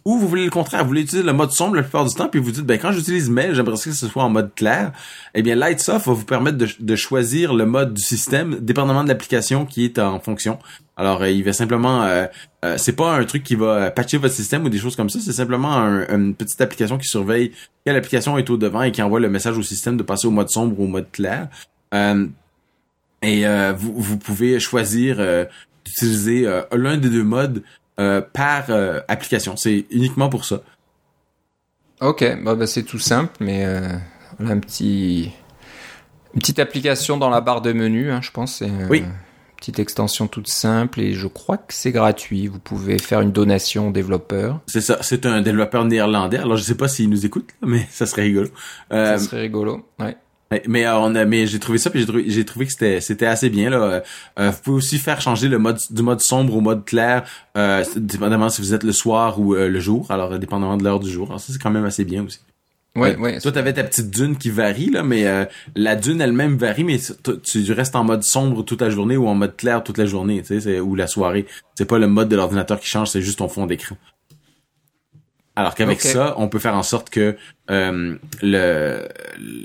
Ou 0.08 0.20
vous 0.20 0.28
voulez 0.28 0.46
le 0.46 0.52
contraire, 0.52 0.84
vous 0.84 0.90
voulez 0.90 1.02
utiliser 1.02 1.26
le 1.26 1.34
mode 1.34 1.50
sombre 1.50 1.76
la 1.78 1.82
plupart 1.82 2.06
du 2.06 2.14
temps, 2.14 2.30
puis 2.30 2.40
vous 2.40 2.52
dites, 2.52 2.64
ben 2.64 2.78
quand 2.78 2.92
j'utilise 2.92 3.28
Mail, 3.28 3.56
j'aimerais 3.56 3.74
que 3.74 3.92
ce 3.92 4.08
soit 4.08 4.24
en 4.24 4.30
mode 4.30 4.54
clair. 4.54 4.92
Eh 5.34 5.42
bien, 5.42 5.56
Lightsoft 5.56 6.06
va 6.06 6.14
vous 6.14 6.26
permettre 6.26 6.60
de, 6.60 6.96
choisir 6.96 7.56
le 7.56 7.66
mode 7.66 7.96
du 7.96 8.04
système, 8.04 8.60
dépendamment 8.60 9.04
de 9.04 9.10
l'application 9.10 9.66
qui 9.66 9.84
est 9.84 9.98
en 9.98 10.20
fonction. 10.20 10.60
Alors, 10.96 11.24
euh, 11.24 11.32
il 11.32 11.44
va 11.44 11.54
simplement, 11.54 12.04
euh, 12.04 12.28
euh, 12.64 12.78
c'est 12.78 12.96
pas 12.96 13.16
un 13.16 13.26
truc 13.26 13.44
qui 13.44 13.56
va 13.56 13.90
patcher 13.90 14.18
votre 14.18 14.36
système 14.36 14.64
ou 14.64 14.70
des 14.70 14.78
choses 14.78 14.96
comme 14.96 15.10
ça, 15.10 15.20
c'est 15.20 15.34
simplement 15.34 15.76
une 15.76 16.36
petite 16.36 16.62
application 16.62 17.00
qui 17.00 17.08
surveille 17.08 17.52
quelle 17.84 17.96
application 17.96 18.38
est 18.38 18.48
au 18.52 18.58
devant 18.58 18.84
et 18.84 18.92
qui 18.92 19.02
envoie 19.02 19.20
le 19.20 19.30
message 19.30 19.58
au 19.58 19.64
système 19.64 19.98
de 19.98 20.04
passer 20.04 20.28
au 20.28 20.32
mode 20.32 20.50
sombre 20.50 20.80
ou 20.80 20.84
au 20.84 20.88
mode 20.88 21.10
clair. 21.12 21.48
et 23.24 23.46
vous, 23.76 23.94
vous 23.98 24.18
pouvez 24.18 24.60
choisir 24.60 25.18
d'utiliser 25.84 26.48
l'un 26.72 26.98
des 26.98 27.10
deux 27.10 27.24
modes 27.24 27.64
euh, 28.00 28.22
par 28.22 28.66
euh, 28.70 29.00
application. 29.08 29.56
C'est 29.56 29.86
uniquement 29.90 30.28
pour 30.28 30.44
ça. 30.44 30.62
Ok, 32.02 32.26
bah, 32.44 32.56
bah 32.56 32.68
c'est 32.68 32.84
tout 32.84 33.00
simple, 33.00 33.34
mais 33.40 33.66
euh, 33.66 33.88
on 34.40 34.48
a 34.48 34.52
un 34.52 34.60
petit, 34.60 35.32
une 36.34 36.42
petite 36.42 36.60
application 36.60 37.18
dans 37.18 37.30
la 37.30 37.40
barre 37.40 37.62
de 37.62 37.72
menu, 37.72 38.12
hein, 38.12 38.20
je 38.22 38.32
pense. 38.32 38.64
oui. 38.90 39.04
Petite 39.58 39.80
extension 39.80 40.28
toute 40.28 40.50
simple 40.50 41.00
et 41.00 41.14
je 41.14 41.28
crois 41.28 41.58
que 41.58 41.74
c'est 41.74 41.94
gratuit. 41.94 42.48
Vous 42.48 42.60
pouvez 42.60 43.00
faire 43.00 43.22
une 43.22 43.32
donation 43.32 43.88
au 43.88 43.92
développeur. 43.92 44.60
C'est 44.68 44.82
ça, 44.82 44.98
c'est 45.02 45.26
un 45.26 45.42
développeur 45.42 45.86
néerlandais. 45.86 46.38
Alors 46.38 46.58
je 46.58 46.62
sais 46.62 46.76
pas 46.76 46.90
s'il 46.90 47.10
nous 47.10 47.26
écoute, 47.26 47.50
mais 47.66 47.88
ça 47.90 48.06
serait 48.06 48.24
rigolo. 48.24 48.50
ça 48.92 49.18
serait 49.18 49.40
rigolo, 49.40 49.88
ouais. 50.00 50.18
Mais 50.68 50.88
on 50.88 51.16
a, 51.16 51.26
mais 51.26 51.48
j'ai 51.48 51.60
trouvé 51.60 51.78
ça, 51.78 51.90
puis 51.90 52.00
j'ai 52.00 52.06
trouvé, 52.06 52.26
j'ai 52.28 52.46
trouvé 52.46 52.66
que 52.66 52.72
c'était, 52.72 53.02
c'était 53.02 53.26
assez 53.26 53.50
bien 53.50 53.70
là. 53.70 54.04
vous 54.38 54.62
pouvez 54.64 54.78
aussi 54.78 54.98
faire 54.98 55.22
changer 55.22 55.48
le 55.48 55.60
mode 55.60 55.80
du 55.90 56.02
mode 56.02 56.22
sombre 56.22 56.56
au 56.56 56.62
mode 56.62 56.86
clair, 56.86 57.24
dépendamment 57.96 58.50
si 58.50 58.62
vous 58.62 58.74
êtes 58.74 58.84
le 58.84 58.92
soir 58.92 59.40
ou 59.40 59.54
le 59.56 59.80
jour. 59.80 60.10
Alors, 60.10 60.38
dépendamment 60.40 60.78
de 60.78 60.84
l'heure 60.84 61.00
du 61.00 61.10
jour. 61.10 61.28
Alors, 61.28 61.40
ça 61.40 61.54
c'est 61.54 61.62
quand 61.62 61.72
même 61.72 61.86
assez 61.86 62.06
bien 62.06 62.24
aussi. 62.26 62.40
Ouais, 62.96 63.18
ouais. 63.18 63.40
Toi, 63.42 63.52
t'avais 63.52 63.74
ta 63.74 63.84
petite 63.84 64.10
dune 64.10 64.38
qui 64.38 64.50
varie, 64.50 64.90
là, 64.90 65.04
mais 65.04 65.28
euh, 65.28 65.46
la 65.76 65.98
dune 65.98 66.22
elle-même 66.22 66.56
varie, 66.56 66.86
mais 66.86 66.98
tu 67.44 67.72
restes 67.74 67.96
en 67.96 68.06
mode 68.06 68.24
sombre 68.24 68.64
toute 68.64 68.82
la 68.82 68.90
journée 68.90 69.18
ou 69.18 69.28
en 69.28 69.36
mode 69.36 69.58
clair 69.58 69.84
toute 69.84 69.98
la 69.98 70.06
journée, 70.06 70.42
tu 70.44 70.62
sais, 70.62 70.80
ou 70.80 70.96
la 70.96 71.08
soirée. 71.08 71.46
C'est 71.76 71.86
pas 71.86 72.00
le 72.00 72.08
mode 72.08 72.30
de 72.30 72.38
l'ordinateur 72.38 72.80
qui 72.80 72.88
change, 72.88 73.10
c'est 73.10 73.22
juste 73.22 73.40
ton 73.40 73.50
fond 73.50 73.66
d'écran. 73.66 73.98
Alors 75.56 75.76
qu'avec 75.76 76.02
ça, 76.02 76.36
on 76.38 76.50
peut 76.50 76.60
faire 76.60 76.76
en 76.76 76.84
sorte 76.84 77.10
que 77.10 77.38
euh, 77.72 78.16
le 78.42 79.08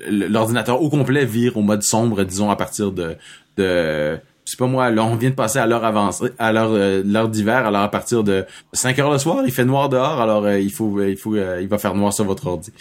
l'ordinateur 0.09 0.81
au 0.81 0.89
complet 0.89 1.25
vire 1.25 1.57
au 1.57 1.63
mode 1.63 1.83
sombre, 1.83 2.23
disons 2.25 2.51
à 2.51 2.57
partir 2.57 2.93
de 2.93 3.17
de 3.57 4.21
c'est 4.51 4.59
pas 4.59 4.67
moi, 4.67 4.91
là, 4.91 5.05
on 5.05 5.15
vient 5.15 5.31
de 5.31 5.35
passer 5.37 5.61
à 5.61 5.67
l'heure 5.67 5.85
avancée, 5.85 6.31
à 6.39 6.51
l'heure, 6.51 6.73
euh, 6.73 7.03
l'heure 7.07 7.29
d'hiver, 7.29 7.67
alors 7.67 7.83
à 7.83 7.91
partir 7.91 8.25
de 8.25 8.45
5 8.73 8.99
heures 8.99 9.13
le 9.13 9.19
soir, 9.19 9.43
il 9.45 9.53
fait 9.53 9.65
noir 9.65 9.89
dehors, 9.89 10.21
alors 10.21 10.45
euh, 10.45 10.59
il 10.59 10.73
faut, 10.73 11.01
il 11.03 11.17
faut, 11.17 11.37
euh, 11.37 11.61
il 11.63 11.69
va 11.69 11.79
faire 11.79 11.95
noir 11.95 12.13
sur 12.13 12.25
votre 12.25 12.49
ordi. 12.49 12.73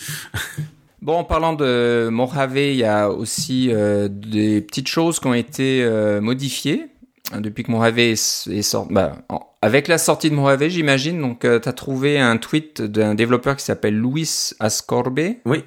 bon, 1.01 1.18
en 1.18 1.24
parlant 1.24 1.53
de 1.53 2.10
Mojave, 2.12 2.57
il 2.57 2.76
y 2.76 2.84
a 2.84 3.12
aussi 3.12 3.72
des 4.10 4.62
petites 4.62 4.88
choses 4.88 5.20
qui 5.20 5.28
ont 5.28 5.34
été 5.36 5.88
modifiées 6.22 6.89
depuis 7.38 7.64
que 7.64 7.72
Mojave 7.72 8.00
est, 8.00 8.16
sorti. 8.62 8.94
Bah, 8.94 9.18
avec 9.62 9.88
la 9.88 9.98
sortie 9.98 10.30
de 10.30 10.36
Mojave, 10.36 10.68
j'imagine. 10.70 11.22
Donc, 11.22 11.42
tu 11.42 11.48
as 11.48 11.74
trouvé 11.74 12.20
un 12.20 12.38
tweet 12.38 12.82
d'un 12.82 13.16
développeur 13.16 13.56
qui 13.56 13.64
s'appelle 13.64 14.00
Luis 14.00 14.52
Ascorbe. 14.60 15.20
Oui. 15.46 15.64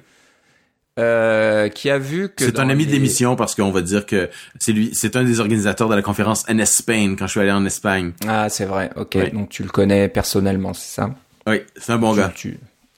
Euh, 0.99 1.69
qui 1.69 1.89
a 1.89 1.97
vu 1.97 2.29
que 2.29 2.45
c'est 2.45 2.59
un 2.59 2.69
ami 2.69 2.85
de 2.85 2.91
l'émission 2.91 3.35
parce 3.35 3.55
qu'on 3.55 3.71
va 3.71 3.81
dire 3.81 4.05
que 4.05 4.29
c'est 4.59 4.73
lui, 4.73 4.91
c'est 4.93 5.15
un 5.15 5.23
des 5.23 5.39
organisateurs 5.39 5.89
de 5.89 5.95
la 5.95 6.03
conférence 6.03 6.47
NS 6.47 6.65
Spain 6.65 7.15
quand 7.17 7.25
je 7.25 7.31
suis 7.31 7.39
allé 7.39 7.51
en 7.51 7.65
Espagne. 7.65 8.11
Ah, 8.27 8.47
c'est 8.47 8.65
vrai. 8.65 8.91
Ok, 8.95 9.17
donc 9.33 9.49
tu 9.49 9.63
le 9.63 9.69
connais 9.69 10.07
personnellement, 10.07 10.73
c'est 10.75 10.93
ça? 10.93 11.09
Oui, 11.47 11.61
c'est 11.77 11.93
un 11.93 11.97
bon 11.97 12.13
gars. 12.13 12.31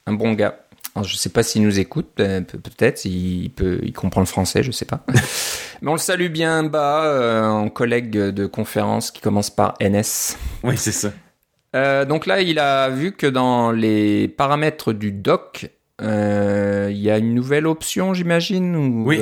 Un 0.08 0.14
bon 0.14 0.34
gars. 0.34 0.65
Je 1.04 1.16
sais 1.16 1.30
pas 1.30 1.44
s'il 1.44 1.64
nous 1.64 1.80
écoute, 1.80 2.08
ben, 2.18 2.46
peut-être, 2.46 3.06
il 3.06 3.50
peut, 3.50 3.80
il 3.84 3.94
comprend 3.94 4.22
le 4.22 4.28
français, 4.28 4.64
je 4.64 4.72
sais 4.72 4.86
pas. 4.86 5.06
Mais 5.82 5.90
on 5.90 5.94
le 5.94 6.00
salue 6.00 6.30
bien 6.30 6.64
bas, 6.64 7.04
euh, 7.06 7.44
en 7.44 7.70
collègue 7.70 8.12
de 8.12 8.46
conférence 8.46 9.12
qui 9.12 9.22
commence 9.22 9.50
par 9.50 9.74
NS. 9.82 10.38
Oui, 10.64 10.78
c'est 10.78 10.94
ça. 10.94 11.12
Euh, 11.76 12.06
donc 12.06 12.26
là, 12.26 12.42
il 12.42 12.60
a 12.60 12.90
vu 12.90 13.12
que 13.12 13.28
dans 13.28 13.72
les 13.72 14.30
paramètres 14.30 14.94
du 14.94 15.12
doc, 15.12 15.70
euh, 16.02 16.88
il 16.90 16.98
y 16.98 17.12
a 17.12 17.18
une 17.18 17.34
nouvelle 17.34 17.68
option, 17.68 18.14
j'imagine 18.14 18.76
ou, 18.76 19.06
Oui. 19.06 19.20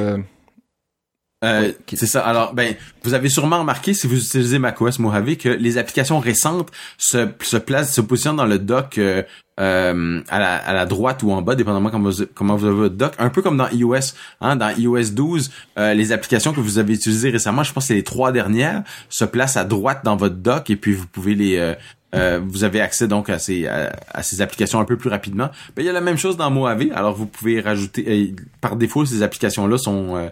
Euh, 1.43 1.63
euh, 1.67 1.71
c'est 1.93 2.05
ça. 2.05 2.21
Alors, 2.21 2.53
ben, 2.53 2.75
vous 3.03 3.13
avez 3.13 3.29
sûrement 3.29 3.59
remarqué 3.59 3.93
si 3.93 4.07
vous 4.07 4.17
utilisez 4.17 4.59
macOS 4.59 4.99
Mojave 4.99 5.35
que 5.35 5.49
les 5.49 5.77
applications 5.77 6.19
récentes 6.19 6.71
se, 6.97 7.27
se 7.41 7.57
placent, 7.57 7.93
se 7.93 8.01
positionnent 8.01 8.37
dans 8.37 8.45
le 8.45 8.59
dock 8.59 8.97
euh, 8.97 9.23
à, 9.57 10.39
la, 10.39 10.55
à 10.55 10.73
la 10.73 10.85
droite 10.85 11.21
ou 11.23 11.31
en 11.31 11.41
bas, 11.41 11.55
dépendamment 11.55 11.89
comment 11.89 12.09
vous, 12.09 12.25
comment 12.33 12.55
vous 12.55 12.65
avez 12.65 12.75
votre 12.75 12.95
dock. 12.95 13.13
Un 13.19 13.29
peu 13.29 13.41
comme 13.41 13.57
dans 13.57 13.69
iOS. 13.69 14.13
Hein, 14.41 14.55
dans 14.55 14.69
iOS 14.75 15.11
12, 15.11 15.51
euh, 15.77 15.93
les 15.93 16.11
applications 16.11 16.53
que 16.53 16.59
vous 16.59 16.79
avez 16.79 16.93
utilisées 16.93 17.29
récemment, 17.29 17.63
je 17.63 17.73
pense 17.73 17.83
que 17.83 17.87
c'est 17.89 17.95
les 17.95 18.03
trois 18.03 18.31
dernières, 18.31 18.83
se 19.09 19.25
placent 19.25 19.57
à 19.57 19.65
droite 19.65 20.01
dans 20.03 20.15
votre 20.15 20.35
dock 20.35 20.69
et 20.69 20.75
puis 20.75 20.93
vous 20.93 21.07
pouvez 21.07 21.35
les 21.35 21.75
euh, 22.13 22.39
vous 22.45 22.63
avez 22.63 22.79
accès 22.79 23.07
donc 23.07 23.29
à 23.29 23.39
ces, 23.39 23.67
à, 23.67 24.23
ces 24.23 24.41
applications 24.41 24.79
un 24.79 24.85
peu 24.85 24.97
plus 24.97 25.09
rapidement. 25.09 25.49
Ben, 25.75 25.83
il 25.83 25.85
y 25.85 25.89
a 25.89 25.93
la 25.93 26.01
même 26.01 26.17
chose 26.17 26.37
dans 26.37 26.49
Mojave. 26.51 26.85
Alors 26.93 27.15
vous 27.15 27.25
pouvez 27.25 27.59
rajouter 27.59 28.05
euh, 28.07 28.35
par 28.61 28.75
défaut 28.75 29.05
ces 29.05 29.23
applications-là 29.23 29.77
sont 29.77 30.15
euh, 30.15 30.29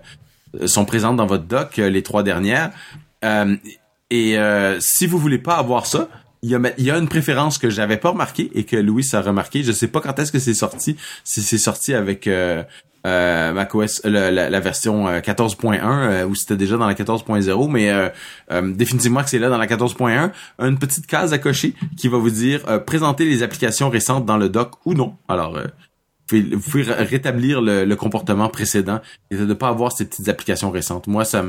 sont 0.65 0.85
présentes 0.85 1.17
dans 1.17 1.25
votre 1.25 1.45
doc 1.45 1.77
les 1.77 2.03
trois 2.03 2.23
dernières. 2.23 2.71
et 4.11 4.37
si 4.79 5.07
vous 5.07 5.17
voulez 5.17 5.37
pas 5.37 5.55
avoir 5.55 5.85
ça, 5.85 6.07
il 6.43 6.49
y 6.49 6.91
a, 6.91 6.97
une 6.97 7.07
préférence 7.07 7.57
que 7.59 7.69
j'avais 7.69 7.97
pas 7.97 8.09
remarqué 8.09 8.49
et 8.55 8.63
que 8.63 8.75
Louis 8.75 9.07
a 9.13 9.21
remarqué. 9.21 9.63
Je 9.63 9.71
sais 9.71 9.87
pas 9.87 10.01
quand 10.01 10.17
est-ce 10.17 10.31
que 10.31 10.39
c'est 10.39 10.55
sorti. 10.55 10.97
Si 11.23 11.41
c'est 11.41 11.59
sorti 11.59 11.93
avec 11.93 12.27
euh, 12.27 12.63
macOS, 13.53 14.01
la, 14.05 14.59
version 14.59 15.07
14.1 15.07 15.75
euh, 15.75 15.81
euh, 15.83 16.25
ou 16.25 16.35
c'était 16.35 16.57
déjà 16.57 16.77
dans 16.77 16.87
la 16.87 16.93
14.0, 16.93 17.69
mais 17.69 17.89
euh, 17.89 18.09
définitivement 18.73 19.23
que 19.23 19.29
c'est 19.29 19.39
là 19.39 19.49
dans 19.49 19.57
la 19.57 19.67
14.1, 19.67 20.31
une 20.59 20.79
petite 20.79 21.07
case 21.07 21.33
à 21.33 21.37
cocher 21.37 21.75
qui 21.97 22.07
va 22.07 22.17
vous 22.17 22.29
dire 22.29 22.61
présenter 22.85 23.25
les 23.25 23.43
applications 23.43 23.89
récentes 23.89 24.25
dans 24.25 24.37
le 24.37 24.49
doc 24.49 24.73
ou 24.85 24.93
non. 24.93 25.15
Alors 25.27 25.59
vous 26.39 26.59
pouvez, 26.59 26.83
rétablir 26.83 27.61
le, 27.61 27.93
comportement 27.95 28.49
précédent 28.49 28.99
et 29.29 29.35
de 29.35 29.45
ne 29.45 29.53
pas 29.53 29.69
avoir 29.69 29.91
ces 29.91 30.05
petites 30.05 30.29
applications 30.29 30.71
récentes. 30.71 31.07
Moi, 31.07 31.25
ça 31.25 31.43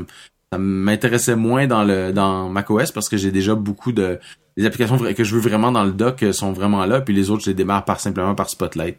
m'intéressait 0.57 1.35
moins 1.35 1.65
dans 1.65 1.83
le 1.83 2.11
dans 2.11 2.47
macOS 2.49 2.91
parce 2.91 3.09
que 3.09 3.17
j'ai 3.17 3.31
déjà 3.31 3.55
beaucoup 3.55 3.91
de 3.91 4.19
les 4.55 4.65
applications 4.67 4.97
que 4.97 5.23
je 5.23 5.35
veux 5.35 5.41
vraiment 5.41 5.71
dans 5.71 5.83
le 5.83 5.91
doc 5.91 6.23
sont 6.31 6.53
vraiment 6.53 6.85
là, 6.85 7.01
puis 7.01 7.15
les 7.15 7.31
autres 7.31 7.43
je 7.43 7.49
les 7.49 7.55
démarre 7.55 7.85
par 7.85 7.99
simplement 7.99 8.35
par 8.35 8.49
Spotlight. 8.49 8.97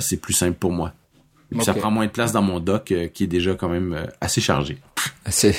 c'est 0.00 0.16
plus 0.18 0.32
simple 0.32 0.56
pour 0.58 0.72
moi. 0.72 0.92
Ça 1.60 1.74
prend 1.74 1.90
moins 1.90 2.06
de 2.06 2.10
place 2.10 2.32
dans 2.32 2.42
mon 2.42 2.60
dock 2.60 2.92
euh, 2.92 3.08
qui 3.08 3.24
est 3.24 3.28
déjà 3.28 3.54
quand 3.54 3.68
même 3.68 3.94
euh, 3.94 4.06
assez 4.20 4.40
chargé. 4.40 4.78
C'est 5.26 5.56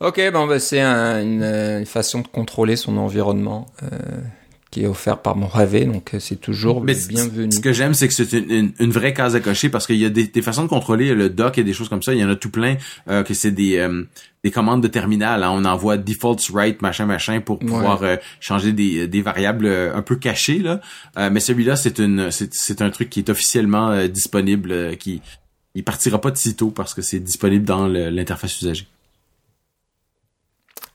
ok, 0.00 0.20
bon, 0.32 0.46
bah, 0.46 0.58
c'est 0.58 0.80
une, 0.80 1.86
façon 1.86 2.20
de 2.20 2.28
contrôler 2.28 2.76
son 2.76 2.96
environnement. 2.96 3.66
Euh, 4.68 4.78
qui 4.78 4.82
est 4.82 4.86
offert 4.86 5.18
par 5.18 5.36
Mojave, 5.36 5.86
donc 5.86 6.14
euh, 6.14 6.20
c'est 6.20 6.36
toujours 6.36 6.82
bienvenu. 6.82 7.52
Ce 7.52 7.60
que 7.60 7.72
j'aime, 7.72 7.94
c'est 7.94 8.08
que 8.08 8.14
c'est 8.14 8.32
une, 8.32 8.72
une, 8.78 8.90
vraie 8.90 9.14
case 9.14 9.34
à 9.34 9.40
cocher 9.40 9.68
parce 9.68 9.86
qu'il 9.86 9.96
y 9.96 10.04
a 10.04 10.10
des, 10.10 10.26
des, 10.26 10.42
façons 10.42 10.62
de 10.62 10.68
contrôler 10.68 11.14
le 11.14 11.30
dock 11.30 11.58
et 11.58 11.64
des 11.64 11.72
choses 11.72 11.88
comme 11.88 12.02
ça. 12.02 12.12
Il 12.12 12.20
y 12.20 12.24
en 12.24 12.28
a 12.28 12.36
tout 12.36 12.50
plein 12.50 12.76
euh, 13.08 13.22
que 13.22 13.34
c'est 13.34 13.50
des 13.50 13.78
euh, 13.78 14.04
des 14.44 14.50
commandes 14.50 14.82
de 14.82 14.88
terminal. 14.88 15.42
Hein. 15.42 15.50
On 15.52 15.64
envoie 15.64 15.96
defaults 15.96 16.50
right 16.52 16.82
machin 16.82 17.06
machin 17.06 17.40
pour 17.40 17.58
pouvoir 17.58 18.02
changer 18.40 18.72
des, 18.72 19.08
des 19.08 19.22
variables 19.22 19.66
un 19.66 20.02
peu 20.02 20.16
cachées 20.16 20.60
là. 20.60 20.80
mais 21.30 21.40
celui-là, 21.40 21.74
c'est 21.74 21.98
une 21.98 22.30
c'est 22.30 22.82
un 22.82 22.90
truc 22.90 23.10
qui 23.10 23.20
est 23.20 23.30
officiellement 23.30 24.06
disponible, 24.06 24.96
qui 24.96 25.20
il 25.74 25.82
partira 25.82 26.20
pas 26.20 26.30
de 26.30 26.36
sitôt 26.36 26.70
parce 26.70 26.94
que 26.94 27.02
c'est 27.02 27.20
disponible 27.20 27.64
dans 27.64 27.88
l'interface 27.88 28.60
usagée. 28.60 28.86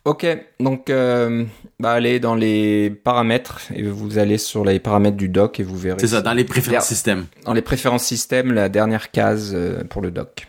Ok, 0.05 0.27
donc 0.59 0.89
euh, 0.89 1.45
bah, 1.79 1.93
allez 1.93 2.19
dans 2.19 2.35
les 2.35 2.89
paramètres 2.89 3.61
et 3.73 3.83
vous 3.83 4.17
allez 4.17 4.37
sur 4.37 4.65
les 4.65 4.79
paramètres 4.79 5.15
du 5.15 5.29
doc 5.29 5.61
et 5.61 5.63
vous 5.63 5.77
verrez. 5.77 5.99
C'est 5.99 6.09
ça, 6.09 6.21
dans 6.21 6.33
les 6.33 6.43
préférences 6.43 6.87
système. 6.87 7.25
Dans 7.45 7.53
les 7.53 7.61
préférences 7.61 8.03
système, 8.03 8.51
la 8.51 8.67
dernière 8.67 9.11
case 9.11 9.53
euh, 9.55 9.85
pour 9.85 10.01
le 10.01 10.11
doc. 10.11 10.47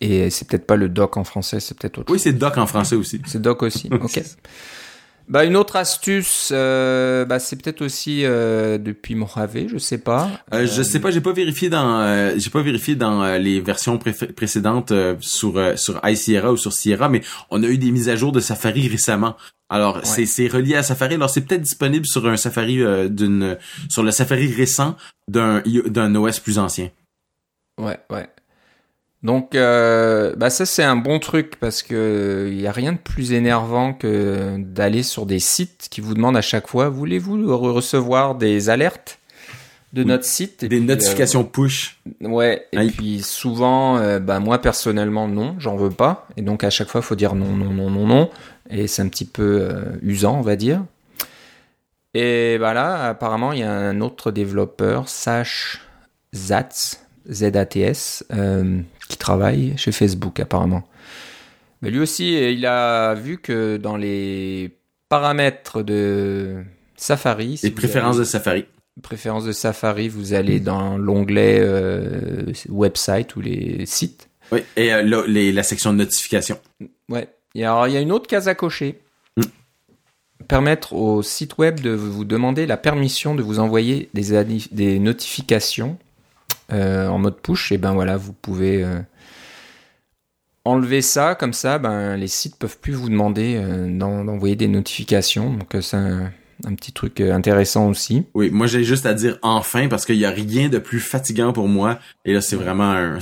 Et 0.00 0.30
c'est 0.30 0.46
peut-être 0.46 0.66
pas 0.66 0.76
le 0.76 0.88
doc 0.88 1.16
en 1.16 1.24
français, 1.24 1.58
c'est 1.58 1.76
peut-être 1.76 1.98
autre. 1.98 2.12
Oui, 2.12 2.20
c'est 2.20 2.32
doc 2.32 2.56
en 2.58 2.66
français 2.66 2.94
aussi. 2.94 3.20
C'est 3.26 3.42
doc 3.42 3.64
aussi. 3.64 3.88
ok. 3.92 4.22
Bah 5.28 5.44
une 5.44 5.56
autre 5.56 5.74
astuce, 5.74 6.50
euh, 6.52 7.24
bah, 7.24 7.40
c'est 7.40 7.56
peut-être 7.56 7.82
aussi 7.82 8.24
euh, 8.24 8.78
depuis 8.78 9.16
Mojave, 9.16 9.66
je 9.66 9.76
sais 9.76 9.98
pas. 9.98 10.30
Euh, 10.54 10.68
je 10.68 10.82
sais 10.82 11.00
pas, 11.00 11.10
j'ai 11.10 11.20
pas 11.20 11.32
vérifié 11.32 11.68
dans, 11.68 12.00
euh, 12.00 12.34
j'ai 12.36 12.50
pas 12.50 12.62
vérifié 12.62 12.94
dans 12.94 13.24
euh, 13.24 13.36
les 13.36 13.60
versions 13.60 13.98
précédentes 13.98 14.92
sur 15.18 15.60
sur 15.76 16.00
iSierra 16.04 16.52
ou 16.52 16.56
sur 16.56 16.72
Sierra, 16.72 17.08
mais 17.08 17.22
on 17.50 17.64
a 17.64 17.66
eu 17.66 17.76
des 17.76 17.90
mises 17.90 18.08
à 18.08 18.14
jour 18.14 18.30
de 18.30 18.38
Safari 18.38 18.86
récemment. 18.86 19.36
Alors 19.68 20.00
c'est 20.04 20.26
c'est 20.26 20.46
relié 20.46 20.76
à 20.76 20.84
Safari. 20.84 21.16
Alors 21.16 21.30
c'est 21.30 21.40
peut-être 21.40 21.62
disponible 21.62 22.06
sur 22.06 22.24
un 22.28 22.36
Safari 22.36 22.78
d'une 23.10 23.58
sur 23.88 24.04
le 24.04 24.12
Safari 24.12 24.52
récent 24.54 24.96
d'un 25.26 25.60
d'un 25.86 26.14
OS 26.14 26.38
plus 26.38 26.60
ancien. 26.60 26.90
Ouais, 27.80 27.98
ouais. 28.10 28.28
Donc, 29.26 29.56
euh, 29.56 30.36
bah 30.36 30.50
ça 30.50 30.64
c'est 30.64 30.84
un 30.84 30.94
bon 30.94 31.18
truc 31.18 31.56
parce 31.58 31.82
que 31.82 32.48
il 32.48 32.60
y 32.60 32.68
a 32.68 32.70
rien 32.70 32.92
de 32.92 32.98
plus 32.98 33.32
énervant 33.32 33.92
que 33.92 34.56
d'aller 34.58 35.02
sur 35.02 35.26
des 35.26 35.40
sites 35.40 35.88
qui 35.90 36.00
vous 36.00 36.14
demandent 36.14 36.36
à 36.36 36.42
chaque 36.42 36.68
fois 36.68 36.90
voulez-vous 36.90 37.58
recevoir 37.58 38.36
des 38.36 38.70
alertes 38.70 39.18
de 39.92 40.04
notre 40.04 40.22
site? 40.22 40.64
Des 40.64 40.78
notifications 40.78 41.40
euh, 41.40 41.50
push. 41.52 41.98
Ouais. 42.20 42.68
Et 42.70 42.86
puis 42.86 43.20
souvent, 43.20 43.98
euh, 43.98 44.20
bah 44.20 44.38
moi 44.38 44.60
personnellement 44.60 45.26
non, 45.26 45.56
j'en 45.58 45.74
veux 45.74 45.90
pas. 45.90 46.28
Et 46.36 46.42
donc 46.42 46.62
à 46.62 46.70
chaque 46.70 46.88
fois, 46.88 47.02
faut 47.02 47.16
dire 47.16 47.34
non, 47.34 47.50
non, 47.50 47.72
non, 47.72 47.90
non, 47.90 48.06
non. 48.06 48.30
Et 48.70 48.86
c'est 48.86 49.02
un 49.02 49.08
petit 49.08 49.24
peu 49.24 49.68
usant, 50.02 50.38
on 50.38 50.42
va 50.42 50.54
dire. 50.54 50.84
Et 52.14 52.58
bah 52.60 52.74
là, 52.74 53.08
apparemment, 53.08 53.52
il 53.52 53.58
y 53.58 53.64
a 53.64 53.72
un 53.72 54.00
autre 54.02 54.30
développeur, 54.30 55.08
Sash 55.08 55.80
Zats, 56.32 57.00
Z-A-T-S, 57.28 58.24
qui 59.08 59.16
travaille 59.16 59.74
chez 59.76 59.92
Facebook 59.92 60.40
apparemment. 60.40 60.86
Mais 61.82 61.90
lui 61.90 62.00
aussi, 62.00 62.34
il 62.34 62.66
a 62.66 63.14
vu 63.14 63.38
que 63.38 63.76
dans 63.76 63.96
les 63.96 64.76
paramètres 65.08 65.82
de 65.82 66.62
Safari... 66.96 67.60
Les 67.62 67.70
préférences 67.70 68.16
de 68.16 68.24
Safari. 68.24 68.64
Préférences 69.02 69.44
de 69.44 69.52
Safari, 69.52 70.08
vous 70.08 70.32
allez 70.32 70.58
dans 70.58 70.96
l'onglet 70.96 71.58
euh, 71.60 72.52
website 72.68 73.36
ou 73.36 73.42
les 73.42 73.84
sites. 73.84 74.30
Oui, 74.52 74.60
et 74.76 74.92
euh, 74.92 75.52
la 75.52 75.62
section 75.62 75.92
de 75.92 75.98
notification. 75.98 76.58
Ouais. 77.08 77.28
Et 77.54 77.64
alors, 77.64 77.88
il 77.88 77.94
y 77.94 77.96
a 77.96 78.00
une 78.00 78.12
autre 78.12 78.26
case 78.26 78.48
à 78.48 78.54
cocher. 78.54 78.98
Mm. 79.36 79.42
Permettre 80.48 80.94
au 80.94 81.22
site 81.22 81.58
web 81.58 81.80
de 81.80 81.90
vous 81.90 82.24
demander 82.24 82.64
la 82.66 82.76
permission 82.76 83.34
de 83.34 83.42
vous 83.42 83.58
envoyer 83.58 84.08
des, 84.14 84.44
des 84.72 84.98
notifications 84.98 85.98
euh, 86.72 87.08
en 87.08 87.18
mode 87.18 87.40
push, 87.40 87.72
et 87.72 87.78
ben 87.78 87.92
voilà, 87.92 88.16
vous 88.16 88.32
pouvez 88.32 88.82
euh, 88.84 88.98
enlever 90.64 91.02
ça, 91.02 91.34
comme 91.34 91.52
ça, 91.52 91.78
ben, 91.78 92.16
les 92.16 92.28
sites 92.28 92.56
peuvent 92.56 92.78
plus 92.78 92.92
vous 92.92 93.08
demander 93.08 93.60
d'envoyer 93.88 94.56
des 94.56 94.68
notifications. 94.68 95.52
Donc, 95.54 95.76
c'est 95.80 95.96
un, 95.96 96.32
un, 96.64 96.74
petit 96.74 96.92
truc 96.92 97.20
intéressant 97.20 97.88
aussi. 97.88 98.24
Oui, 98.34 98.50
moi, 98.50 98.66
j'ai 98.66 98.82
juste 98.82 99.06
à 99.06 99.14
dire 99.14 99.38
enfin 99.42 99.88
parce 99.88 100.04
qu'il 100.04 100.16
y 100.16 100.24
a 100.24 100.30
rien 100.30 100.68
de 100.68 100.78
plus 100.78 101.00
fatigant 101.00 101.52
pour 101.52 101.68
moi. 101.68 101.98
Et 102.24 102.32
là, 102.32 102.40
c'est 102.40 102.56
vraiment 102.56 102.90
un... 102.90 103.18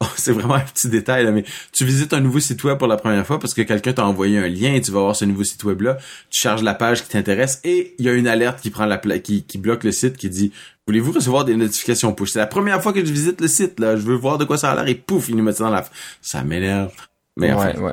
c'est 0.16 0.32
vraiment 0.32 0.54
un 0.54 0.60
petit 0.60 0.88
détail 0.88 1.24
là, 1.24 1.30
mais 1.30 1.44
tu 1.72 1.84
visites 1.84 2.12
un 2.14 2.20
nouveau 2.20 2.40
site 2.40 2.62
web 2.64 2.78
pour 2.78 2.88
la 2.88 2.96
première 2.96 3.26
fois 3.26 3.38
parce 3.38 3.52
que 3.52 3.62
quelqu'un 3.62 3.92
t'a 3.92 4.06
envoyé 4.06 4.38
un 4.38 4.48
lien 4.48 4.72
et 4.72 4.80
tu 4.80 4.90
vas 4.92 5.00
voir 5.00 5.16
ce 5.16 5.24
nouveau 5.24 5.44
site 5.44 5.62
web 5.64 5.82
là, 5.82 5.98
tu 6.30 6.40
charges 6.40 6.62
la 6.62 6.74
page 6.74 7.02
qui 7.02 7.10
t'intéresse 7.10 7.60
et 7.64 7.94
il 7.98 8.06
y 8.06 8.08
a 8.08 8.12
une 8.12 8.26
alerte 8.26 8.60
qui 8.60 8.70
prend 8.70 8.86
la 8.86 8.98
qui, 8.98 9.42
qui 9.42 9.58
bloque 9.58 9.84
le 9.84 9.92
site 9.92 10.16
qui 10.16 10.30
dit 10.30 10.52
voulez-vous 10.86 11.12
recevoir 11.12 11.44
des 11.44 11.54
notifications 11.54 12.14
push? 12.14 12.30
C'est 12.30 12.38
la 12.38 12.46
première 12.46 12.82
fois 12.82 12.92
que 12.92 13.04
je 13.04 13.12
visite 13.12 13.40
le 13.40 13.48
site 13.48 13.78
là, 13.78 13.96
je 13.96 14.02
veux 14.02 14.16
voir 14.16 14.38
de 14.38 14.44
quoi 14.44 14.56
ça 14.56 14.70
a 14.70 14.74
l'air 14.76 14.88
et 14.88 14.94
pouf, 14.94 15.28
il 15.28 15.36
nous 15.36 15.42
met 15.42 15.52
ça 15.52 15.64
dans 15.64 15.70
la 15.70 15.84
ça 16.22 16.42
m'énerve. 16.44 16.92
Mais 17.36 17.52
ouais, 17.52 17.78
ouais. 17.78 17.92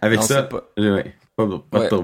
avec 0.00 0.22
ça, 0.22 0.48
ouais. 0.78 1.14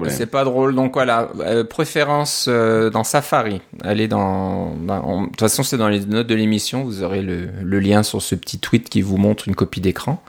C'est 0.09 0.25
pas 0.27 0.45
drôle. 0.45 0.75
Donc 0.75 0.93
voilà, 0.93 1.29
euh, 1.39 1.63
préférence 1.63 2.45
euh, 2.47 2.89
dans 2.89 3.03
Safari. 3.03 3.61
Allez 3.83 4.07
dans. 4.07 4.75
De 4.75 5.25
toute 5.27 5.39
façon, 5.39 5.63
c'est 5.63 5.77
dans 5.77 5.89
les 5.89 6.05
notes 6.05 6.27
de 6.27 6.35
l'émission. 6.35 6.83
Vous 6.83 7.03
aurez 7.03 7.21
le, 7.21 7.49
le, 7.61 7.79
lien 7.79 8.03
sur 8.03 8.21
ce 8.21 8.35
petit 8.35 8.59
tweet 8.59 8.89
qui 8.89 9.01
vous 9.01 9.17
montre 9.17 9.47
une 9.47 9.55
copie 9.55 9.81
d'écran. 9.81 10.23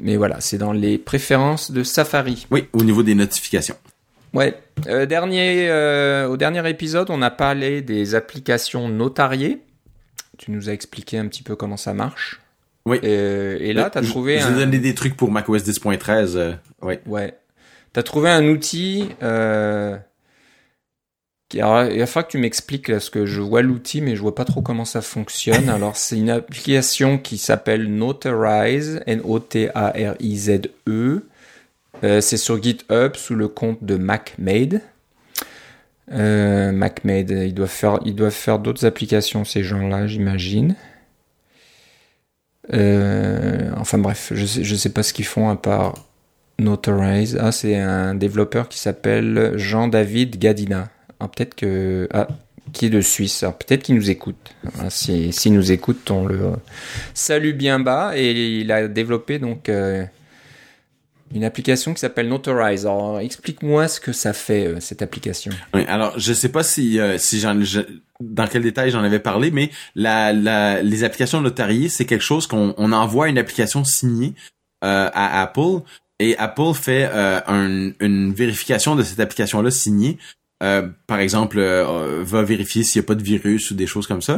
Mais 0.00 0.16
voilà, 0.16 0.40
c'est 0.40 0.58
dans 0.58 0.72
les 0.72 0.96
préférences 0.96 1.70
de 1.70 1.82
Safari. 1.82 2.46
Oui, 2.50 2.66
au 2.72 2.82
niveau 2.82 3.02
des 3.02 3.14
notifications. 3.14 3.76
Ouais. 4.32 4.54
Euh, 4.86 5.06
dernier, 5.06 5.70
au 6.26 6.36
dernier 6.36 6.68
épisode, 6.68 7.10
on 7.10 7.20
a 7.20 7.30
parlé 7.30 7.82
des 7.82 8.14
applications 8.14 8.88
notariées. 8.88 9.58
Tu 10.38 10.50
nous 10.50 10.70
as 10.70 10.72
expliqué 10.72 11.18
un 11.18 11.26
petit 11.26 11.42
peu 11.42 11.56
comment 11.56 11.76
ça 11.76 11.92
marche. 11.92 12.40
Oui. 12.86 12.98
et 13.02 13.72
là, 13.74 13.90
tu 13.90 13.98
as 13.98 14.02
trouvé. 14.02 14.38
Je, 14.38 14.46
un... 14.46 14.52
donné 14.52 14.78
des 14.78 14.94
trucs 14.94 15.16
pour 15.16 15.30
macOS 15.30 15.62
10.13. 15.62 16.56
oui. 16.80 16.94
Ouais. 17.06 17.34
T'as 17.92 18.02
trouvé 18.02 18.30
un 18.30 18.46
outil. 18.48 19.08
Euh, 19.22 19.96
il 21.54 21.62
va 21.62 22.22
que 22.22 22.30
tu 22.30 22.38
m'expliques 22.38 22.90
parce 22.90 23.08
que 23.08 23.24
je 23.24 23.40
vois 23.40 23.62
l'outil 23.62 24.02
mais 24.02 24.16
je 24.16 24.20
vois 24.20 24.34
pas 24.34 24.44
trop 24.44 24.60
comment 24.60 24.84
ça 24.84 25.00
fonctionne. 25.00 25.70
alors 25.70 25.96
c'est 25.96 26.18
une 26.18 26.28
application 26.28 27.16
qui 27.16 27.38
s'appelle 27.38 27.86
Notarize, 27.86 29.00
N-O-T-A-R-I-Z-E. 29.06 30.68
Euh, 32.04 32.20
c'est 32.20 32.36
sur 32.36 32.62
GitHub 32.62 33.16
sous 33.16 33.34
le 33.34 33.48
compte 33.48 33.82
de 33.82 33.96
MacMade. 33.96 34.82
Euh, 36.12 36.70
MacMade, 36.70 37.30
ils 37.30 37.54
doivent 37.54 37.70
faire, 37.70 37.98
ils 38.04 38.14
doivent 38.14 38.30
faire 38.30 38.58
d'autres 38.58 38.84
applications 38.84 39.44
ces 39.44 39.62
gens-là, 39.62 40.06
j'imagine. 40.06 40.76
Enfin 42.70 43.96
bref, 43.96 44.32
je 44.34 44.44
sais, 44.44 44.64
je 44.64 44.74
sais 44.74 44.90
pas 44.90 45.02
ce 45.02 45.14
qu'ils 45.14 45.24
font 45.24 45.48
à 45.48 45.56
part 45.56 46.07
Notarize. 46.60 47.38
Ah, 47.40 47.52
c'est 47.52 47.76
un 47.76 48.14
développeur 48.14 48.68
qui 48.68 48.78
s'appelle 48.78 49.52
Jean-David 49.56 50.38
Gadina. 50.38 50.90
Ah, 51.20 51.28
peut-être 51.28 51.54
que. 51.54 52.08
Ah, 52.12 52.28
qui 52.72 52.86
est 52.86 52.90
de 52.90 53.00
Suisse. 53.00 53.44
peut-être 53.58 53.82
qu'il 53.82 53.94
nous 53.94 54.10
écoute. 54.10 54.54
Ah, 54.78 54.90
si, 54.90 55.50
nous 55.50 55.72
écoute, 55.72 56.10
on 56.10 56.26
le 56.26 56.52
salue 57.14 57.52
bien 57.52 57.80
bas. 57.80 58.12
Et 58.16 58.60
il 58.60 58.72
a 58.72 58.88
développé 58.88 59.38
donc 59.38 59.68
euh, 59.68 60.04
une 61.34 61.44
application 61.44 61.94
qui 61.94 62.00
s'appelle 62.00 62.28
Notarize. 62.28 62.86
Alors, 62.86 63.20
explique-moi 63.20 63.88
ce 63.88 64.00
que 64.00 64.12
ça 64.12 64.32
fait, 64.32 64.66
euh, 64.66 64.80
cette 64.80 65.02
application. 65.02 65.52
Oui, 65.74 65.84
alors, 65.88 66.18
je 66.18 66.32
sais 66.32 66.50
pas 66.50 66.62
si, 66.62 66.98
euh, 67.00 67.18
si 67.18 67.42
dans 68.20 68.46
quel 68.46 68.62
détail 68.62 68.90
j'en 68.90 69.02
avais 69.02 69.20
parlé, 69.20 69.50
mais 69.50 69.70
la, 69.94 70.32
la, 70.32 70.82
les 70.82 71.04
applications 71.04 71.40
notariées, 71.40 71.88
c'est 71.88 72.04
quelque 72.04 72.24
chose 72.24 72.46
qu'on 72.46 72.74
on 72.76 72.92
envoie 72.92 73.28
une 73.28 73.38
application 73.38 73.84
signée 73.84 74.34
à 74.80 75.42
Apple 75.42 75.82
et 76.18 76.36
Apple 76.36 76.74
fait 76.74 77.08
euh, 77.12 77.40
une 78.00 78.32
vérification 78.32 78.96
de 78.96 79.02
cette 79.02 79.20
application-là 79.20 79.70
signée. 79.70 80.18
Euh, 80.62 80.88
par 81.06 81.20
exemple, 81.20 81.58
euh, 81.60 82.24
va 82.24 82.42
vérifier 82.42 82.82
s'il 82.82 83.00
n'y 83.00 83.04
a 83.04 83.06
pas 83.06 83.14
de 83.14 83.22
virus 83.22 83.70
ou 83.70 83.74
des 83.74 83.86
choses 83.86 84.08
comme 84.08 84.22
ça. 84.22 84.36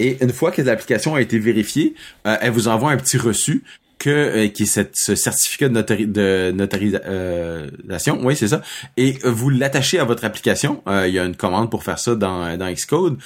Et 0.00 0.16
une 0.22 0.32
fois 0.32 0.50
que 0.50 0.62
l'application 0.62 1.14
a 1.14 1.20
été 1.20 1.38
vérifiée, 1.38 1.94
elle 2.24 2.52
vous 2.52 2.68
envoie 2.68 2.90
un 2.90 2.96
petit 2.96 3.18
reçu 3.18 3.62
qui 3.98 4.10
est 4.10 4.90
ce 4.94 5.14
certificat 5.16 5.68
de, 5.68 6.52
notarisation, 6.52 8.20
oui 8.24 8.36
c'est 8.36 8.46
ça, 8.46 8.62
et 8.96 9.18
vous 9.24 9.50
l'attachez 9.50 9.98
à 9.98 10.04
votre 10.04 10.24
application. 10.24 10.84
Il 10.86 11.10
y 11.10 11.18
a 11.18 11.24
une 11.24 11.34
commande 11.34 11.68
pour 11.68 11.82
faire 11.82 11.98
ça 11.98 12.14
dans, 12.14 12.56
dans 12.56 12.72
Xcode. 12.72 13.18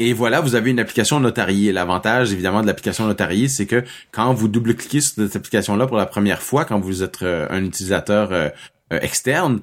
Et 0.00 0.12
voilà, 0.12 0.40
vous 0.40 0.56
avez 0.56 0.72
une 0.72 0.80
application 0.80 1.20
notariée. 1.20 1.70
L'avantage, 1.70 2.32
évidemment, 2.32 2.62
de 2.62 2.66
l'application 2.66 3.06
notariée, 3.06 3.46
c'est 3.46 3.66
que 3.66 3.84
quand 4.10 4.34
vous 4.34 4.48
double-cliquez 4.48 5.00
sur 5.00 5.14
cette 5.14 5.36
application-là 5.36 5.86
pour 5.86 5.96
la 5.96 6.06
première 6.06 6.42
fois, 6.42 6.64
quand 6.64 6.80
vous 6.80 7.04
êtes 7.04 7.22
euh, 7.22 7.46
un 7.48 7.64
utilisateur 7.64 8.32
euh, 8.32 8.48
externe, 9.02 9.60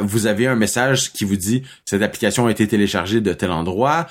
vous 0.00 0.26
avez 0.26 0.46
un 0.46 0.56
message 0.56 1.12
qui 1.12 1.24
vous 1.24 1.36
dit 1.36 1.62
cette 1.84 2.02
application 2.02 2.46
a 2.46 2.50
été 2.50 2.66
téléchargée 2.66 3.20
de 3.20 3.32
tel 3.32 3.50
endroit, 3.50 4.06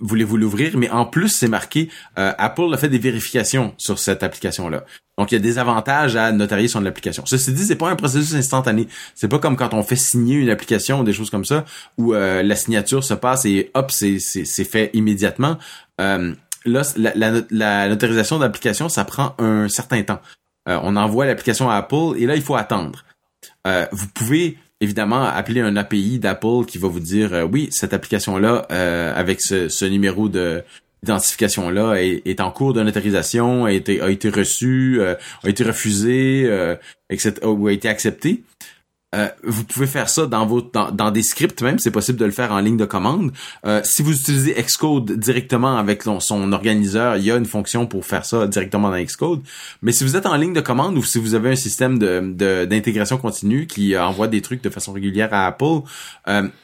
voulez-vous 0.00 0.36
l'ouvrir? 0.36 0.76
Mais 0.76 0.90
en 0.90 1.04
plus, 1.04 1.28
c'est 1.28 1.48
marqué 1.48 1.88
Apple 2.16 2.72
a 2.72 2.76
fait 2.76 2.88
des 2.88 2.98
vérifications 2.98 3.74
sur 3.76 3.98
cette 3.98 4.22
application-là. 4.22 4.84
Donc, 5.18 5.32
il 5.32 5.34
y 5.34 5.36
a 5.36 5.40
des 5.40 5.58
avantages 5.58 6.14
à 6.14 6.30
notarier 6.30 6.68
sur 6.68 6.80
l'application. 6.80 7.24
Ceci 7.26 7.52
dit, 7.52 7.64
c'est 7.64 7.76
pas 7.76 7.90
un 7.90 7.96
processus 7.96 8.34
instantané. 8.34 8.86
C'est 9.16 9.26
pas 9.26 9.40
comme 9.40 9.56
quand 9.56 9.74
on 9.74 9.82
fait 9.82 9.96
signer 9.96 10.36
une 10.36 10.48
application 10.48 11.00
ou 11.00 11.04
des 11.04 11.12
choses 11.12 11.28
comme 11.28 11.44
ça, 11.44 11.64
où 11.98 12.14
euh, 12.14 12.44
la 12.44 12.54
signature 12.54 13.02
se 13.02 13.14
passe 13.14 13.44
et 13.44 13.72
hop, 13.74 13.90
c'est, 13.90 14.18
fait 14.64 14.90
immédiatement. 14.94 15.58
Euh, 16.00 16.32
là, 16.64 16.82
la, 17.50 17.88
notarisation 17.88 18.38
d'application, 18.38 18.88
ça 18.88 19.04
prend 19.04 19.34
un 19.40 19.68
certain 19.68 20.04
temps. 20.04 20.20
Euh, 20.68 20.78
on 20.84 20.94
envoie 20.94 21.26
l'application 21.26 21.68
à 21.68 21.74
Apple 21.74 22.14
et 22.16 22.26
là, 22.26 22.36
il 22.36 22.42
faut 22.42 22.54
attendre. 22.54 23.04
Vous 23.64 24.06
pouvez 24.14 24.56
évidemment 24.80 25.24
appeler 25.24 25.60
un 25.60 25.76
API 25.76 26.18
d'Apple 26.18 26.64
qui 26.66 26.78
va 26.78 26.88
vous 26.88 27.00
dire 27.00 27.46
oui, 27.50 27.68
cette 27.70 27.92
application-là, 27.92 28.66
avec 29.14 29.40
ce, 29.40 29.68
ce 29.68 29.84
numéro 29.84 30.28
de 30.28 30.64
identification-là 31.02 31.94
est, 32.02 32.22
est, 32.26 32.40
en 32.40 32.50
cours 32.50 32.72
de 32.72 32.82
notarisation, 32.82 33.64
a 33.64 33.72
été, 33.72 34.00
a 34.00 34.10
été 34.10 34.28
reçue, 34.28 35.00
euh, 35.00 35.14
a 35.44 35.48
été 35.48 35.64
refusée, 35.64 36.44
euh, 36.46 36.76
etc., 37.10 37.34
ou 37.44 37.68
a 37.68 37.72
été 37.72 37.88
acceptée. 37.88 38.42
Euh, 39.14 39.28
vous 39.42 39.64
pouvez 39.64 39.86
faire 39.86 40.08
ça 40.08 40.26
dans 40.26 40.44
vos 40.44 40.60
dans, 40.60 41.10
des 41.10 41.22
scripts 41.22 41.62
même, 41.62 41.78
c'est 41.78 41.90
possible 41.90 42.18
de 42.18 42.26
le 42.26 42.30
faire 42.30 42.52
en 42.52 42.58
ligne 42.58 42.76
de 42.76 42.84
commande. 42.84 43.32
Euh, 43.64 43.80
si 43.82 44.02
vous 44.02 44.12
utilisez 44.12 44.54
Xcode 44.54 45.12
directement 45.12 45.78
avec 45.78 46.02
son, 46.02 46.52
organiseur, 46.52 47.16
il 47.16 47.24
y 47.24 47.30
a 47.30 47.36
une 47.36 47.46
fonction 47.46 47.86
pour 47.86 48.04
faire 48.04 48.26
ça 48.26 48.46
directement 48.46 48.90
dans 48.90 49.02
Xcode. 49.02 49.40
Mais 49.80 49.92
si 49.92 50.04
vous 50.04 50.16
êtes 50.16 50.26
en 50.26 50.36
ligne 50.36 50.52
de 50.52 50.60
commande 50.60 50.98
ou 50.98 51.02
si 51.02 51.18
vous 51.18 51.34
avez 51.34 51.50
un 51.50 51.56
système 51.56 51.98
de 51.98 52.66
d'intégration 52.66 53.16
continue 53.16 53.66
qui 53.66 53.96
envoie 53.96 54.28
des 54.28 54.42
trucs 54.42 54.62
de 54.62 54.70
façon 54.70 54.92
régulière 54.92 55.32
à 55.32 55.46
Apple, 55.46 55.80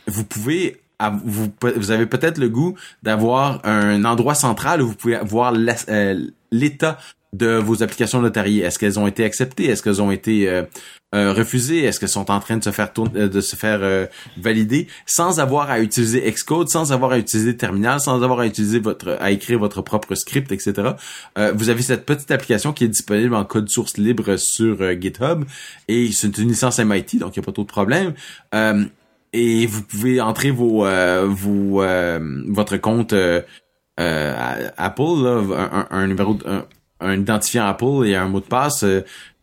vous 0.06 0.24
pouvez 0.24 0.84
vous, 1.24 1.52
vous 1.60 1.90
avez 1.90 2.06
peut-être 2.06 2.38
le 2.38 2.48
goût 2.48 2.74
d'avoir 3.02 3.60
un 3.64 4.04
endroit 4.04 4.34
central 4.34 4.82
où 4.82 4.88
vous 4.88 4.94
pouvez 4.94 5.18
voir 5.22 5.54
euh, 5.88 6.26
l'état 6.50 6.98
de 7.36 7.56
vos 7.56 7.82
applications 7.82 8.20
notariées. 8.20 8.62
Est-ce 8.62 8.78
qu'elles 8.78 8.98
ont 8.98 9.06
été 9.06 9.24
acceptées? 9.24 9.66
Est-ce 9.66 9.82
qu'elles 9.82 10.02
ont 10.02 10.10
été 10.10 10.48
euh, 10.48 10.62
euh, 11.14 11.32
refusées? 11.32 11.84
Est-ce 11.84 12.00
qu'elles 12.00 12.08
sont 12.08 12.30
en 12.30 12.40
train 12.40 12.56
de 12.56 12.64
se 12.64 12.70
faire 12.70 12.90
de 12.92 13.40
se 13.40 13.56
faire 13.56 14.08
valider 14.36 14.88
sans 15.06 15.40
avoir 15.40 15.70
à 15.70 15.80
utiliser 15.80 16.30
Xcode, 16.30 16.68
sans 16.68 16.92
avoir 16.92 17.12
à 17.12 17.18
utiliser 17.18 17.56
Terminal, 17.56 18.00
sans 18.00 18.22
avoir 18.22 18.40
à 18.40 18.46
utiliser 18.46 18.78
votre 18.78 19.16
à 19.20 19.30
écrire 19.30 19.58
votre 19.58 19.82
propre 19.82 20.14
script, 20.14 20.52
etc. 20.52 20.90
vous 21.54 21.68
avez 21.68 21.82
cette 21.82 22.04
petite 22.06 22.30
application 22.30 22.72
qui 22.72 22.84
est 22.84 22.88
disponible 22.88 23.34
en 23.34 23.44
code 23.44 23.68
source 23.68 23.96
libre 23.96 24.36
sur 24.36 24.78
GitHub 25.00 25.44
et 25.88 26.10
c'est 26.12 26.36
une 26.38 26.48
licence 26.48 26.78
MIT, 26.78 27.18
donc 27.18 27.36
il 27.36 27.40
n'y 27.40 27.44
a 27.44 27.46
pas 27.46 27.52
trop 27.52 27.62
de 27.62 27.68
problème 27.68 28.14
et 29.34 29.66
vous 29.66 29.82
pouvez 29.82 30.20
entrer 30.20 30.50
vos, 30.50 30.86
euh, 30.86 31.26
vos 31.28 31.82
euh, 31.82 32.42
votre 32.48 32.76
compte 32.76 33.12
euh, 33.12 33.42
Apple, 33.98 35.22
là, 35.22 35.86
un, 35.90 36.06
numéro, 36.06 36.38
un, 36.46 36.64
un, 37.00 37.20
identifiant 37.20 37.66
Apple 37.66 38.06
et 38.06 38.14
un 38.14 38.28
mot 38.28 38.40
de 38.40 38.46
passe 38.46 38.84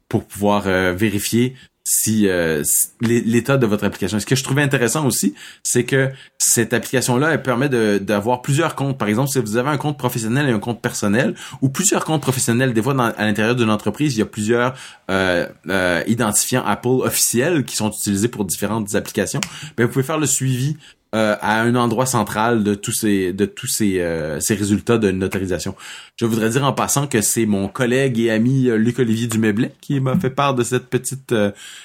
pour 0.07 0.25
pouvoir 0.25 0.63
vérifier 0.63 1.55
si 1.83 2.27
euh, 2.27 2.63
l'état 3.01 3.57
de 3.57 3.65
votre 3.65 3.83
application. 3.83 4.19
Ce 4.19 4.25
que 4.25 4.35
je 4.35 4.43
trouvais 4.43 4.61
intéressant 4.61 5.05
aussi, 5.05 5.33
c'est 5.63 5.83
que 5.83 6.11
cette 6.37 6.73
application-là, 6.73 7.31
elle 7.33 7.41
permet 7.41 7.69
d'avoir 7.99 8.41
plusieurs 8.41 8.75
comptes. 8.75 8.97
Par 8.97 9.07
exemple, 9.07 9.29
si 9.29 9.39
vous 9.39 9.57
avez 9.57 9.69
un 9.69 9.77
compte 9.77 9.97
professionnel 9.97 10.47
et 10.47 10.51
un 10.51 10.59
compte 10.59 10.81
personnel, 10.81 11.35
ou 11.61 11.69
plusieurs 11.69 12.05
comptes 12.05 12.21
professionnels, 12.21 12.73
des 12.73 12.81
fois 12.81 12.95
à 13.17 13.25
l'intérieur 13.25 13.55
d'une 13.55 13.71
entreprise, 13.71 14.15
il 14.15 14.19
y 14.19 14.21
a 14.21 14.27
plusieurs 14.27 14.75
euh, 15.09 15.47
euh, 15.69 16.03
identifiants 16.07 16.63
Apple 16.65 16.87
officiels 16.87 17.65
qui 17.65 17.75
sont 17.75 17.91
utilisés 17.91 18.27
pour 18.27 18.45
différentes 18.45 18.93
applications. 18.95 19.41
Ben, 19.75 19.85
vous 19.85 19.91
pouvez 19.91 20.05
faire 20.05 20.19
le 20.19 20.27
suivi 20.27 20.77
euh, 21.13 21.35
à 21.41 21.59
un 21.59 21.75
endroit 21.75 22.05
central 22.05 22.63
de 22.63 22.73
tous 22.73 22.93
ces 22.93 23.33
de 23.33 23.45
tous 23.45 23.67
ces, 23.67 23.99
euh, 23.99 24.39
ces 24.39 24.55
résultats 24.55 24.97
de 24.97 25.11
notarisation. 25.11 25.75
Je 26.15 26.25
voudrais 26.25 26.51
dire 26.51 26.63
en 26.63 26.71
passant 26.71 27.05
que 27.05 27.19
c'est 27.19 27.45
mon 27.45 27.67
collègue 27.67 28.17
et 28.17 28.31
ami 28.31 28.69
euh, 28.69 28.77
Luc 28.77 28.97
Olivier 28.97 29.27
Dumeblet 29.27 29.73
qui 29.81 29.99
m'a 29.99 30.17
fait 30.17 30.29
part 30.29 30.55
de 30.55 30.63
cette 30.63 30.87
petite 30.87 31.35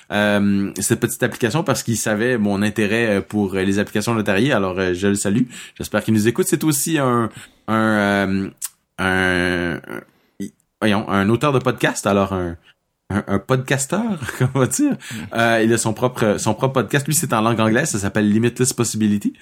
cette 0.09 1.01
petite 1.01 1.23
application 1.25 1.65
parce 1.65 1.83
qu'il 1.83 1.97
savait 1.97 2.39
mon 2.39 2.63
intérêt 2.63 3.21
pour 3.21 3.55
les 3.55 3.81
applications 3.81 4.15
notariées. 4.15 4.53
Alors 4.53 4.77
je 4.95 5.09
le 5.09 5.17
salue. 5.17 5.43
J'espère 5.77 6.05
qu'il 6.05 6.15
nous 6.15 6.29
écoute. 6.29 6.47
C'est 6.49 6.63
aussi 6.63 6.99
un 6.99 7.29
un, 7.67 8.51
un 8.99 9.81
voyons, 10.81 11.09
un 11.09 11.29
auteur 11.31 11.53
de 11.53 11.59
podcast, 11.59 12.07
alors 12.07 12.33
un, 12.33 12.57
un, 13.11 13.25
un 13.27 13.39
podcasteur, 13.39 14.21
on 14.55 14.59
va 14.59 14.67
dire. 14.67 14.97
Euh, 15.35 15.63
il 15.65 15.73
a 15.73 15.79
son 15.79 15.93
propre 15.93 16.37
son 16.39 16.55
propre 16.55 16.75
podcast. 16.75 17.07
Lui, 17.07 17.15
c'est 17.15 17.33
en 17.33 17.41
langue 17.41 17.61
anglaise. 17.61 17.91
Ça 17.91 17.99
s'appelle 17.99 18.31
Limitless 18.31 18.73
Possibility. 18.73 19.33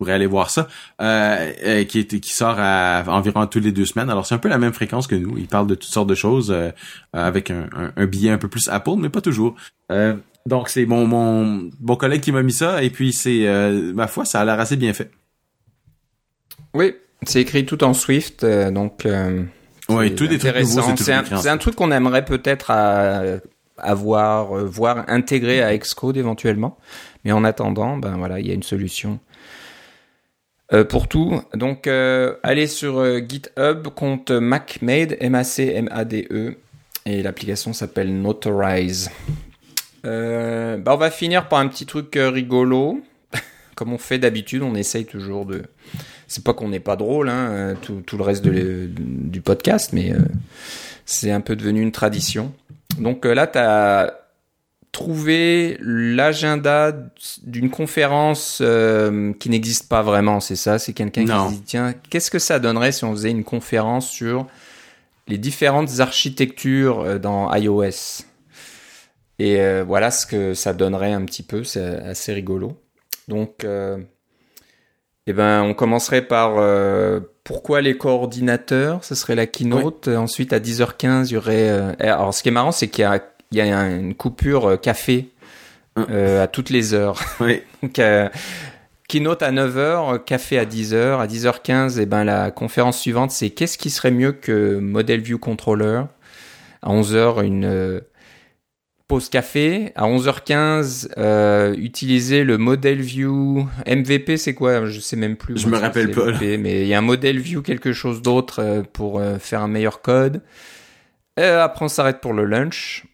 Vous 0.00 0.06
pourrez 0.06 0.14
aller 0.14 0.26
voir 0.26 0.48
ça. 0.48 0.66
Euh, 1.02 1.52
euh, 1.62 1.84
qui 1.84 2.06
qui 2.06 2.34
sort 2.34 2.56
à 2.58 3.04
environ 3.08 3.46
tous 3.46 3.60
les 3.60 3.72
deux 3.72 3.84
semaines. 3.84 4.08
Alors 4.08 4.24
c'est 4.24 4.34
un 4.34 4.38
peu 4.38 4.48
la 4.48 4.58
même 4.58 4.72
fréquence 4.72 5.06
que 5.06 5.14
nous. 5.14 5.36
Il 5.36 5.46
parle 5.46 5.66
de 5.66 5.74
toutes 5.74 5.90
sortes 5.90 6.08
de 6.08 6.14
choses 6.14 6.50
euh, 6.50 6.70
avec 7.12 7.50
un, 7.50 7.68
un, 7.96 8.06
billet 8.06 8.30
un 8.30 8.38
peu 8.38 8.48
plus 8.48 8.68
Apple, 8.68 8.96
mais 8.96 9.10
pas 9.10 9.20
toujours. 9.20 9.56
donc 10.46 10.70
c'est 10.70 10.86
mon 10.86 11.06
mon 11.06 11.70
mon 11.80 11.96
collègue 11.96 12.22
qui 12.22 12.32
m'a 12.32 12.42
mis 12.42 12.52
ça 12.52 12.82
et 12.82 12.88
puis 12.88 13.12
c'est 13.12 13.46
ma 13.94 14.06
foi, 14.06 14.24
ça 14.24 14.40
a 14.40 14.44
l'air 14.46 14.58
assez 14.58 14.76
bien 14.76 14.94
fait. 14.94 15.10
Oui, 16.72 16.94
c'est 17.24 17.42
écrit 17.42 17.66
tout 17.66 17.84
en 17.84 17.92
Swift, 17.92 18.46
donc. 18.46 19.06
Oui, 19.90 20.14
tout. 20.14 20.28
C'est 20.96 21.12
un, 21.12 21.24
un, 21.46 21.56
truc 21.58 21.74
qu'on 21.74 21.90
aimerait 21.90 22.24
peut-être 22.24 22.70
avoir, 23.82 24.56
euh, 24.56 24.64
voir 24.64 25.04
intégré 25.08 25.62
à 25.62 25.76
Xcode 25.76 26.16
éventuellement. 26.16 26.78
Mais 27.24 27.32
en 27.32 27.44
attendant, 27.44 27.96
ben 27.96 28.16
voilà, 28.16 28.40
il 28.40 28.46
y 28.46 28.50
a 28.50 28.54
une 28.54 28.62
solution 28.62 29.20
euh, 30.72 30.84
pour 30.84 31.08
tout. 31.08 31.40
Donc, 31.54 31.86
euh, 31.86 32.34
allez 32.42 32.66
sur 32.66 33.04
GitHub, 33.28 33.88
compte 33.88 34.30
MacMade, 34.30 35.16
M-A-C-M-A-D-E, 35.20 36.56
et 37.06 37.22
l'application 37.22 37.72
s'appelle 37.72 38.20
Notarize. 38.20 39.10
Ben, 40.02 40.82
on 40.86 40.96
va 40.96 41.10
finir 41.10 41.48
par 41.48 41.58
un 41.58 41.68
petit 41.68 41.86
truc 41.86 42.14
rigolo. 42.16 43.02
Comme 43.74 43.92
on 43.92 43.98
fait 43.98 44.18
d'habitude, 44.18 44.62
on 44.62 44.74
essaye 44.74 45.04
toujours 45.04 45.44
de 45.44 45.62
c'est 46.30 46.44
pas 46.44 46.54
qu'on 46.54 46.68
n'est 46.68 46.78
pas 46.78 46.94
drôle, 46.94 47.28
hein, 47.28 47.50
euh, 47.50 47.74
tout, 47.82 48.02
tout, 48.06 48.16
le 48.16 48.22
reste 48.22 48.44
de, 48.44 48.88
du 48.88 49.40
podcast, 49.40 49.92
mais 49.92 50.12
euh, 50.12 50.20
c'est 51.04 51.32
un 51.32 51.40
peu 51.40 51.56
devenu 51.56 51.82
une 51.82 51.90
tradition. 51.90 52.52
Donc 52.98 53.26
euh, 53.26 53.34
là, 53.34 53.48
tu 53.48 53.58
as 53.58 54.16
trouvé 54.92 55.76
l'agenda 55.80 56.92
d'une 57.42 57.68
conférence 57.68 58.62
qui 59.40 59.50
n'existe 59.50 59.88
pas 59.88 60.02
vraiment, 60.02 60.38
c'est 60.38 60.56
ça? 60.56 60.78
C'est 60.78 60.92
quelqu'un 60.92 61.24
qui 61.24 61.54
dit, 61.54 61.62
tiens, 61.62 61.94
qu'est-ce 62.10 62.30
que 62.30 62.38
ça 62.38 62.60
donnerait 62.60 62.92
si 62.92 63.04
on 63.04 63.12
faisait 63.12 63.30
une 63.30 63.44
conférence 63.44 64.08
sur 64.08 64.46
les 65.26 65.38
différentes 65.38 65.98
architectures 65.98 67.20
dans 67.20 67.52
iOS? 67.54 68.24
Et 69.38 69.60
voilà 69.82 70.10
ce 70.10 70.26
que 70.26 70.54
ça 70.54 70.72
donnerait 70.72 71.12
un 71.12 71.24
petit 71.24 71.44
peu, 71.44 71.64
c'est 71.64 71.96
assez 72.02 72.32
rigolo. 72.32 72.80
Donc... 73.26 73.64
Eh 75.30 75.32
ben, 75.32 75.62
on 75.62 75.74
commencerait 75.74 76.22
par 76.22 76.56
euh, 76.58 77.20
pourquoi 77.44 77.82
les 77.82 77.96
coordinateurs, 77.96 79.04
ce 79.04 79.14
serait 79.14 79.36
la 79.36 79.46
keynote. 79.46 80.08
Ensuite, 80.08 80.52
à 80.52 80.58
10h15, 80.58 81.28
il 81.28 81.34
y 81.34 81.36
aurait. 81.36 81.68
Euh, 81.68 81.92
alors, 82.00 82.34
ce 82.34 82.42
qui 82.42 82.48
est 82.48 82.52
marrant, 82.52 82.72
c'est 82.72 82.88
qu'il 82.88 83.02
y 83.02 83.06
a, 83.06 83.20
il 83.52 83.58
y 83.58 83.60
a 83.60 83.86
une 83.86 84.16
coupure 84.16 84.70
euh, 84.70 84.76
café 84.76 85.28
à 85.94 86.48
toutes 86.48 86.70
les 86.70 86.94
heures. 86.94 87.20
Oui. 87.40 87.62
Donc, 87.84 88.00
keynote 89.06 89.42
à 89.42 89.52
9h, 89.52 90.24
café 90.24 90.58
à 90.58 90.64
10h. 90.64 91.20
À 91.20 91.28
10h15, 91.28 92.00
eh 92.00 92.06
ben, 92.06 92.24
la 92.24 92.50
conférence 92.50 92.98
suivante, 92.98 93.30
c'est 93.30 93.50
qu'est-ce 93.50 93.78
qui 93.78 93.90
serait 93.90 94.10
mieux 94.10 94.32
que 94.32 94.80
Model 94.80 95.20
View 95.20 95.38
Controller? 95.38 96.02
À 96.82 96.90
11h, 96.90 97.44
une 97.44 98.00
pause 99.10 99.28
café. 99.28 99.90
À 99.96 100.04
11h15, 100.04 101.08
euh, 101.18 101.74
utiliser 101.74 102.44
le 102.44 102.58
model 102.58 103.00
view 103.00 103.66
MVP, 103.84 104.36
c'est 104.36 104.54
quoi? 104.54 104.86
Je 104.86 105.00
sais 105.00 105.16
même 105.16 105.36
plus. 105.36 105.58
Je 105.58 105.66
me 105.66 105.76
rappelle 105.76 106.12
pas. 106.12 106.30
mais 106.40 106.82
il 106.82 106.86
y 106.86 106.94
a 106.94 106.98
un 106.98 107.02
model 107.02 107.40
view 107.40 107.60
quelque 107.60 107.92
chose 107.92 108.22
d'autre 108.22 108.60
euh, 108.60 108.82
pour 108.84 109.18
euh, 109.18 109.38
faire 109.38 109.62
un 109.62 109.68
meilleur 109.68 110.00
code. 110.00 110.42
après, 111.36 111.84
on 111.84 111.88
s'arrête 111.88 112.20
pour 112.20 112.32
le 112.32 112.44
lunch. 112.44 113.04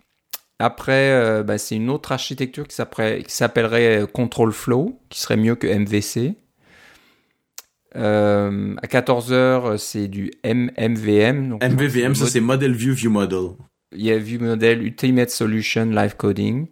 Après, 0.59 1.42
bah, 1.44 1.59
c'est 1.59 1.76
une 1.76 1.90
autre 1.90 2.12
architecture 2.12 2.66
qui 2.66 2.76
s'appellerait 2.76 4.05
Control 4.12 4.53
Flow, 4.53 5.01
qui 5.09 5.20
serait 5.20 5.36
mieux 5.36 5.55
que 5.55 5.66
MVC. 5.66 6.34
à 7.94 8.86
14h, 8.86 9.78
c'est 9.78 10.09
du 10.09 10.30
MMVM. 10.44 11.59
MVVM, 11.62 12.14
ça 12.14 12.26
c'est 12.26 12.40
Model 12.40 12.74
View 12.74 12.92
View 12.92 13.11
Model 13.11 13.57
il 13.93 14.05
y 14.05 14.11
a 14.11 14.18
vu 14.18 14.39
modèle 14.39 14.82
Ultimate 14.82 15.30
Solution 15.30 15.87
Live 15.87 16.16
Coding. 16.16 16.66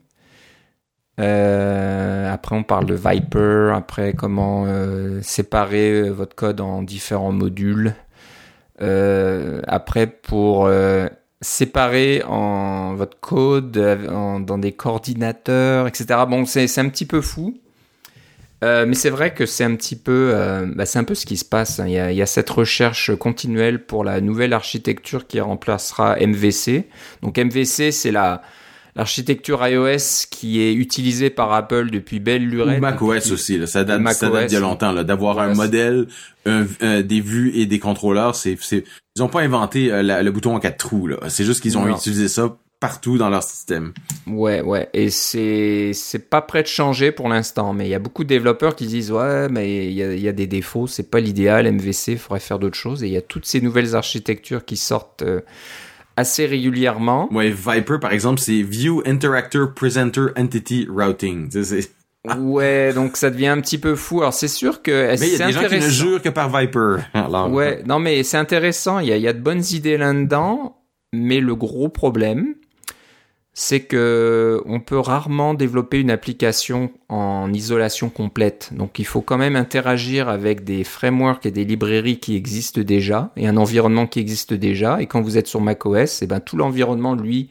Euh, 1.21 2.33
après, 2.33 2.57
on 2.57 2.65
parle 2.65 2.87
de 2.87 2.95
Viper. 2.95 3.73
Après, 3.75 4.15
comment 4.15 4.65
euh, 4.67 5.21
séparer 5.23 5.93
euh, 5.93 6.11
votre 6.11 6.35
code 6.35 6.61
en 6.61 6.83
différents 6.83 7.33
modules. 7.33 7.95
après, 8.81 10.07
pour 10.07 10.69
séparer 11.41 12.23
en 12.27 12.95
votre 12.95 13.19
code 13.21 13.73
dans 13.73 14.59
des 14.59 14.73
coordinateurs, 14.73 15.87
etc. 15.87 16.07
Bon, 16.29 16.45
c'est 16.47 16.79
un 16.79 16.89
petit 16.89 17.07
peu 17.07 17.21
fou. 17.21 17.55
Euh, 18.65 18.87
mais 18.87 18.95
c'est 18.95 19.11
vrai 19.11 19.35
que 19.35 19.45
c'est 19.47 19.65
un 19.65 19.75
petit 19.77 19.97
peu, 19.97 20.33
euh, 20.35 20.67
bah, 20.75 20.87
c'est 20.87 20.99
un 20.99 21.05
peu 21.05 21.15
ce 21.15 21.27
qui 21.27 21.37
se 21.37 21.45
passe. 21.45 21.81
Hein. 21.81 21.87
Il, 21.87 21.93
y 21.93 21.99
a, 21.99 22.11
il, 22.11 22.17
y 22.17 22.23
a, 22.23 22.27
cette 22.27 22.49
recherche 22.49 23.15
continuelle 23.15 23.85
pour 23.85 24.05
la 24.05 24.21
nouvelle 24.21 24.55
architecture 24.55 25.27
qui 25.27 25.39
remplacera 25.41 26.17
MVC. 26.17 26.89
Donc 27.23 27.39
MVC, 27.39 27.93
c'est 27.93 28.11
la 28.11 28.43
l'architecture 28.97 29.67
iOS 29.67 30.29
qui 30.31 30.63
est 30.63 30.73
utilisée 30.73 31.29
par 31.29 31.53
Apple 31.53 31.91
depuis 31.91 32.21
belle 32.21 32.47
lurette. 32.47 32.79
Ou 32.79 32.81
macOS 32.81 33.33
aussi, 33.33 33.59
là. 33.59 33.67
ça 33.67 33.83
date, 33.83 34.01
ça 34.13 34.31
date 34.31 34.47
d'il 34.47 34.55
y 34.55 34.57
a 34.57 34.61
longtemps. 34.61 34.95
D'avoir 35.03 35.41
un 35.41 35.53
modèle, 35.53 36.07
des 36.47 37.21
vues 37.21 37.51
et 37.57 37.67
des 37.67 37.81
contrôleurs, 37.81 38.37
c'est, 38.37 38.57
ils 39.17 39.23
ont 39.23 39.29
pas 39.29 39.43
inventé 39.43 39.93
euh, 39.93 40.23
le 40.23 40.31
bouton 40.33 40.57
en 40.57 40.61
quatre 40.61 40.77
trous. 40.77 41.09
C'est 41.29 41.45
juste 41.45 41.61
qu'ils 41.61 41.79
ont 41.79 41.89
utilisé 41.89 42.27
ça 42.27 42.57
partout 42.85 43.17
dans 43.17 43.31
leur 43.31 43.43
système. 43.43 43.95
Ouais, 44.27 44.61
ouais. 44.61 44.91
Et 44.93 45.09
c'est, 45.09 45.93
c'est 45.95 46.29
pas 46.29 46.43
prêt 46.43 46.63
de 46.63 46.67
changer 46.67 47.13
pour 47.13 47.31
l'instant. 47.31 47.73
Mais 47.73 47.87
il 47.87 47.89
y 47.89 47.95
a 47.95 47.99
beaucoup 47.99 48.25
de 48.25 48.29
développeurs 48.29 48.77
qui 48.77 48.87
disent, 48.87 49.11
ouais, 49.11 49.49
mais 49.49 49.87
il 49.87 49.93
y 49.95 50.03
a, 50.03 50.15
y 50.15 50.29
a, 50.29 50.33
des 50.33 50.47
défauts, 50.47 50.87
c'est 50.87 51.11
pas 51.11 51.19
l'idéal, 51.19 51.67
MVC, 51.73 52.13
il 52.13 52.19
faudrait 52.19 52.41
faire 52.41 52.59
d'autres 52.59 52.77
choses. 52.77 53.03
Et 53.03 53.07
il 53.07 53.13
y 53.15 53.17
a 53.17 53.23
toutes 53.23 53.47
ces 53.47 53.63
nouvelles 53.63 53.97
architectures 53.97 54.67
qui 54.67 54.77
sortent 54.77 55.23
euh, 55.23 55.41
assez 56.19 56.45
régulièrement. 56.45 57.33
Ouais, 57.33 57.49
Viper, 57.49 58.01
par 58.03 58.13
exemple, 58.13 58.39
c'est 58.39 58.61
View 58.61 59.03
Interactor 59.07 59.73
Presenter 59.73 60.27
Entity 60.37 60.87
Routing. 60.87 61.49
Ouais, 62.39 62.95
donc 62.95 63.19
ça 63.19 63.29
devient 63.29 63.49
un 63.49 63.61
petit 63.61 63.77
peu 63.77 63.95
fou. 63.97 64.23
Alors 64.23 64.33
c'est 64.33 64.49
sûr 64.49 64.81
que 64.81 65.15
mais 65.21 65.29
il 65.29 65.37
y 65.37 65.43
a 65.43 65.47
des 65.47 65.53
gens 65.53 65.69
qui 65.69 65.75
ne 65.75 65.89
jurent 65.91 66.23
que 66.23 66.31
par 66.31 66.49
Viper. 66.49 66.97
ouais, 67.51 67.83
non 67.85 67.99
mais 67.99 68.23
c'est 68.23 68.39
intéressant. 68.39 68.99
Il 69.01 69.09
y 69.09 69.13
a, 69.13 69.19
y 69.19 69.29
a 69.29 69.35
de 69.35 69.41
bonnes 69.41 69.63
idées 69.73 69.99
là-dedans, 69.99 70.79
mais 71.13 71.41
le 71.41 71.55
gros 71.55 71.91
problème, 71.91 72.55
c'est 73.57 73.81
que 73.81 74.61
on 74.67 74.81
peut 74.81 74.99
rarement 74.99 75.55
développer 75.55 76.01
une 76.01 76.11
application 76.11 76.91
en 77.09 77.53
isolation 77.53 78.11
complète. 78.11 78.71
Donc 78.73 78.99
il 78.99 79.07
faut 79.07 79.21
quand 79.21 79.39
même 79.39 79.55
interagir 79.55 80.29
avec 80.29 80.65
des 80.65 80.83
frameworks 80.83 81.47
et 81.47 81.53
des 81.53 81.65
librairies 81.65 82.19
qui 82.19 82.35
existent 82.35 82.81
déjà 82.81 83.31
et 83.37 83.47
un 83.47 83.57
environnement 83.57 84.09
qui 84.09 84.19
existe 84.19 84.55
déjà. 84.55 85.01
Et 85.01 85.07
quand 85.07 85.23
vous 85.23 85.39
êtes 85.39 85.47
sur 85.47 85.61
macOS, 85.61 86.21
et 86.21 86.25
eh 86.25 86.27
ben 86.27 86.41
tout 86.41 86.57
l'environnement 86.57 87.15
lui 87.15 87.49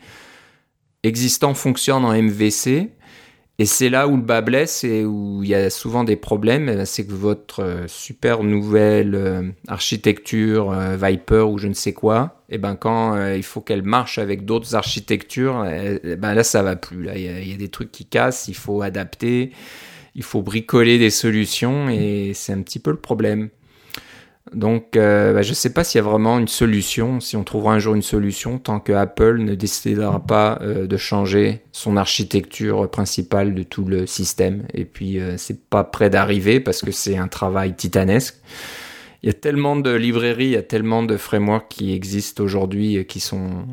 existant 1.03 1.53
fonctionne 1.53 2.03
en 2.03 2.13
MVC 2.13 2.89
et 3.63 3.65
c'est 3.65 3.87
là 3.87 4.09
où 4.09 4.17
le 4.17 4.21
bas 4.21 4.41
blesse 4.41 4.83
et 4.83 5.05
où 5.05 5.41
il 5.41 5.47
y 5.47 5.55
a 5.55 5.69
souvent 5.69 6.03
des 6.03 6.17
problèmes, 6.17 6.67
eh 6.67 6.75
ben, 6.75 6.85
c'est 6.85 7.07
que 7.07 7.13
votre 7.13 7.63
euh, 7.63 7.87
super 7.87 8.43
nouvelle 8.43 9.15
euh, 9.15 9.49
architecture 9.69 10.73
euh, 10.73 10.97
Viper 11.01 11.49
ou 11.49 11.57
je 11.57 11.69
ne 11.69 11.73
sais 11.73 11.93
quoi, 11.93 12.41
et 12.49 12.55
eh 12.55 12.57
ben 12.57 12.75
quand 12.75 13.15
il 13.33 13.41
faut 13.41 13.61
qu'elle 13.61 13.83
marche 13.83 14.17
avec 14.17 14.43
d'autres 14.43 14.75
architectures, 14.75 15.65
eh 15.65 16.17
ben 16.17 16.33
là 16.33 16.43
ça 16.43 16.61
va 16.61 16.75
plus. 16.75 17.03
Là, 17.03 17.15
il 17.15 17.21
y, 17.21 17.51
y, 17.51 17.53
a 17.53 17.57
des 17.57 17.69
trucs 17.69 17.93
qui 17.93 18.05
cassent, 18.05 18.49
il 18.49 18.53
faut 18.53 18.81
adapter, 18.81 19.53
il 20.13 20.23
faut 20.23 20.41
bricoler 20.41 20.99
des 20.99 21.09
solutions 21.09 21.89
et 21.89 22.33
c'est 22.35 22.51
un 22.51 22.61
petit 22.63 22.79
peu 22.79 22.91
le 22.91 22.97
problème. 22.97 23.47
Donc, 24.51 24.97
euh, 24.97 25.33
bah, 25.33 25.41
je 25.41 25.49
ne 25.49 25.55
sais 25.55 25.71
pas 25.71 25.83
s'il 25.83 25.99
y 25.99 26.01
a 26.01 26.07
vraiment 26.07 26.37
une 26.37 26.49
solution, 26.49 27.21
si 27.21 27.37
on 27.37 27.43
trouvera 27.43 27.73
un 27.73 27.79
jour 27.79 27.95
une 27.95 28.01
solution, 28.01 28.59
tant 28.59 28.79
que 28.79 28.91
Apple 28.91 29.37
ne 29.39 29.55
décidera 29.55 30.19
pas 30.19 30.59
euh, 30.61 30.85
de 30.85 30.97
changer 30.97 31.61
son 31.71 31.95
architecture 31.95 32.89
principale 32.89 33.55
de 33.55 33.63
tout 33.63 33.85
le 33.85 34.05
système. 34.05 34.63
Et 34.73 34.83
puis, 34.83 35.19
euh, 35.19 35.35
c'est 35.37 35.65
pas 35.69 35.85
près 35.85 36.09
d'arriver 36.09 36.59
parce 36.59 36.81
que 36.81 36.91
c'est 36.91 37.17
un 37.17 37.29
travail 37.29 37.73
titanesque. 37.73 38.35
Il 39.23 39.27
y 39.27 39.29
a 39.29 39.33
tellement 39.33 39.77
de 39.77 39.91
librairies, 39.91 40.47
il 40.47 40.51
y 40.51 40.57
a 40.57 40.63
tellement 40.63 41.03
de 41.03 41.15
frameworks 41.15 41.69
qui 41.69 41.93
existent 41.93 42.43
aujourd'hui 42.43 43.05
qui 43.05 43.21
sont 43.21 43.65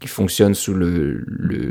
qui 0.00 0.08
fonctionnent 0.08 0.54
sous 0.54 0.74
le 0.74 1.24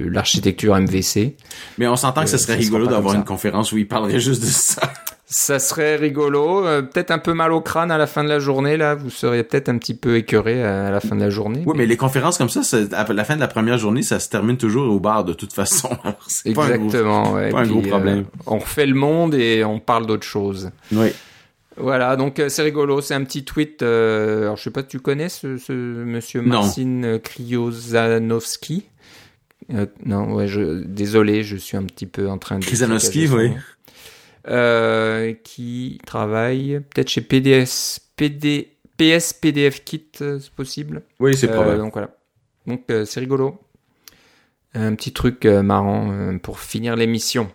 l'architecture 0.10 0.76
MVC. 0.80 1.36
Mais 1.78 1.88
on 1.88 1.98
s'entend 1.98 2.24
que 2.24 2.30
ce 2.30 2.38
serait 2.38 2.56
rigolo 2.56 2.88
d'avoir 2.88 3.14
une 3.14 3.26
conférence 3.26 3.74
où 3.74 3.78
il 3.78 3.88
parlerait 3.88 4.22
juste 4.22 4.42
de 4.42 4.48
ça. 4.48 4.94
Ça 5.28 5.58
serait 5.58 5.96
rigolo, 5.96 6.68
euh, 6.68 6.84
peut-être 6.84 7.10
un 7.10 7.18
peu 7.18 7.34
mal 7.34 7.52
au 7.52 7.60
crâne 7.60 7.90
à 7.90 7.98
la 7.98 8.06
fin 8.06 8.24
de 8.24 8.30
la 8.30 8.38
journée 8.38 8.78
là. 8.78 8.94
Vous 8.94 9.10
seriez 9.10 9.42
peut-être 9.42 9.70
un 9.70 9.80
petit 9.80 9.96
peu 9.96 10.18
écœuré 10.18 10.64
à 10.64 10.92
la 10.92 11.00
fin 11.00 11.16
de 11.16 11.22
la 11.22 11.32
journée. 11.32 11.64
Oui, 11.66 11.74
mais, 11.76 11.88
les 11.88 11.98
conférences 11.98 12.38
comme 12.38 12.50
ça, 12.50 12.62
à 12.92 13.12
la 13.12 13.24
fin 13.24 13.36
de 13.36 13.40
la 13.40 13.48
première 13.48 13.80
journée, 13.80 14.04
ça 14.04 14.20
se 14.20 14.30
termine 14.30 14.58
toujours 14.58 14.94
au 14.94 15.00
bar 15.00 15.26
de 15.26 15.34
toute 15.34 15.52
façon. 15.52 15.90
Exactement. 16.46 17.34
Pas 17.34 17.40
un 17.40 17.42
gros, 17.42 17.52
pas 17.52 17.60
un 17.60 17.68
gros 17.68 17.82
problème. 17.82 18.20
Euh, 18.20 18.44
on 18.46 18.60
refait 18.60 18.86
le 18.86 18.94
monde 18.94 19.34
et 19.34 19.64
on 19.64 19.80
parle 19.80 20.06
d'autre 20.06 20.28
chose. 20.28 20.70
Oui. 20.92 21.08
Voilà, 21.78 22.16
donc 22.18 22.42
c'est 22.48 22.62
rigolo, 22.62 23.02
c'est 23.02 23.16
un 23.16 23.24
petit 23.24 23.44
tweet. 23.44 23.82
alors 23.82 24.58
je 24.58 24.64
sais 24.64 24.70
pas, 24.70 24.84
tu 24.84 25.00
connais 25.00 25.28
ce, 25.28 25.58
ce 25.58 25.74
monsieur 25.74 26.42
Marcin 26.42 27.20
Kriozanowski 27.22 28.86
Non, 30.06 30.36
ouais, 30.36 30.48
je, 30.48 30.84
désolé, 30.84 31.44
je 31.44 31.58
suis 31.58 31.78
un 31.78 31.84
petit 31.84 32.06
peu 32.06 32.30
en 32.30 32.38
train 32.38 32.60
de. 32.60 32.64
Kriozanowski, 32.64 33.28
oui. 33.28 33.52
Qui 35.44 36.00
travaille 36.06 36.82
peut-être 36.94 37.10
chez 37.10 37.22
PDS, 37.22 38.00
PD, 38.16 38.78
PS 38.98 39.34
PDF 39.34 39.84
Kit, 39.84 40.08
c'est 40.14 40.50
possible. 40.52 41.04
Oui, 41.20 41.36
c'est 41.36 41.48
probable. 41.48 41.80
donc 41.80 41.94
voilà. 41.94 42.16
Donc 42.68 42.84
c'est 42.88 43.20
rigolo. 43.20 43.60
Un 44.74 44.96
petit 44.96 45.14
truc 45.14 45.46
marrant 45.46 46.38
pour 46.40 46.60
finir 46.60 46.96
l'émission. 46.96 47.50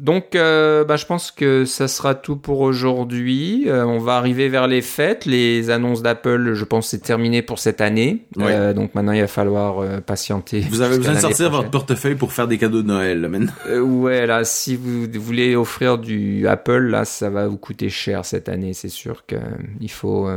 Donc, 0.00 0.36
euh, 0.36 0.84
bah, 0.84 0.96
je 0.96 1.06
pense 1.06 1.30
que 1.30 1.64
ça 1.64 1.88
sera 1.88 2.14
tout 2.14 2.36
pour 2.36 2.60
aujourd'hui. 2.60 3.64
Euh, 3.66 3.84
on 3.84 3.98
va 3.98 4.16
arriver 4.16 4.48
vers 4.48 4.68
les 4.68 4.80
fêtes. 4.80 5.26
Les 5.26 5.70
annonces 5.70 6.02
d'Apple, 6.02 6.54
je 6.54 6.64
pense, 6.64 6.88
c'est 6.88 7.00
terminé 7.00 7.42
pour 7.42 7.58
cette 7.58 7.80
année. 7.80 8.24
Euh, 8.38 8.72
donc 8.72 8.94
maintenant, 8.94 9.12
il 9.12 9.20
va 9.20 9.26
falloir 9.26 10.00
patienter. 10.02 10.60
Vous 10.70 10.82
avez 10.82 10.98
besoin 10.98 11.14
de 11.14 11.18
sortir 11.18 11.50
votre 11.50 11.70
portefeuille 11.70 12.14
pour 12.14 12.32
faire 12.32 12.46
des 12.46 12.58
cadeaux 12.58 12.82
de 12.82 12.88
Noël 12.88 13.28
maintenant. 13.28 13.52
ouais, 13.80 14.26
là, 14.26 14.44
si 14.44 14.76
vous 14.76 15.06
voulez 15.14 15.56
offrir 15.56 15.98
du 15.98 16.46
Apple, 16.46 16.88
là, 16.88 17.04
ça 17.04 17.28
va 17.28 17.48
vous 17.48 17.58
coûter 17.58 17.88
cher 17.88 18.24
cette 18.24 18.48
année. 18.48 18.74
C'est 18.74 18.88
sûr 18.88 19.24
qu'il 19.26 19.90
faut 19.90 20.28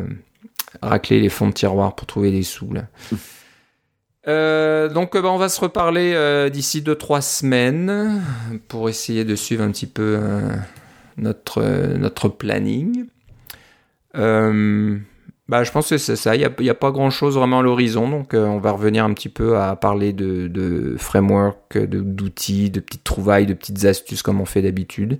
racler 0.82 1.20
les 1.20 1.30
fonds 1.30 1.48
de 1.48 1.54
tiroir 1.54 1.96
pour 1.96 2.08
trouver 2.08 2.32
des 2.32 2.44
sous 2.44 2.74
là. 2.74 2.88
Euh, 4.28 4.88
donc 4.88 5.18
bah, 5.18 5.30
on 5.32 5.38
va 5.38 5.50
se 5.50 5.60
reparler 5.60 6.14
euh, 6.14 6.50
d'ici 6.50 6.82
2-3 6.82 7.22
semaines 7.22 8.22
pour 8.68 8.88
essayer 8.90 9.26
de 9.26 9.36
suivre 9.36 9.64
un 9.64 9.72
petit 9.72 9.88
peu 9.88 10.18
euh, 10.20 10.56
notre, 11.18 11.64
notre 11.98 12.30
planning. 12.30 13.08
bah, 14.14 15.64
je 15.64 15.72
pense 15.72 15.90
que 15.90 15.98
c'est 15.98 16.16
ça, 16.16 16.36
il 16.36 16.40
n'y 16.40 16.70
a, 16.70 16.72
a, 16.72 16.76
pas 16.76 16.92
grand-chose 16.92 17.36
vraiment 17.36 17.60
à 17.60 17.62
l'horizon, 17.62 18.08
donc 18.08 18.34
on 18.34 18.60
va 18.60 18.72
revenir 18.72 19.04
un 19.04 19.14
petit 19.14 19.28
peu 19.28 19.58
à 19.58 19.76
parler 19.76 20.14
de, 20.14 20.48
de 20.48 20.96
framework, 20.98 21.78
d'outils, 21.78 22.70
de, 22.70 22.80
petites 22.80 23.04
trouvailles, 23.04 23.48
de 23.48 23.54
petites 23.54 23.84
astuces 23.84 24.22
comme 24.22 24.40
on 24.40 24.46
fait 24.46 24.62
d'habitude. 24.62 25.20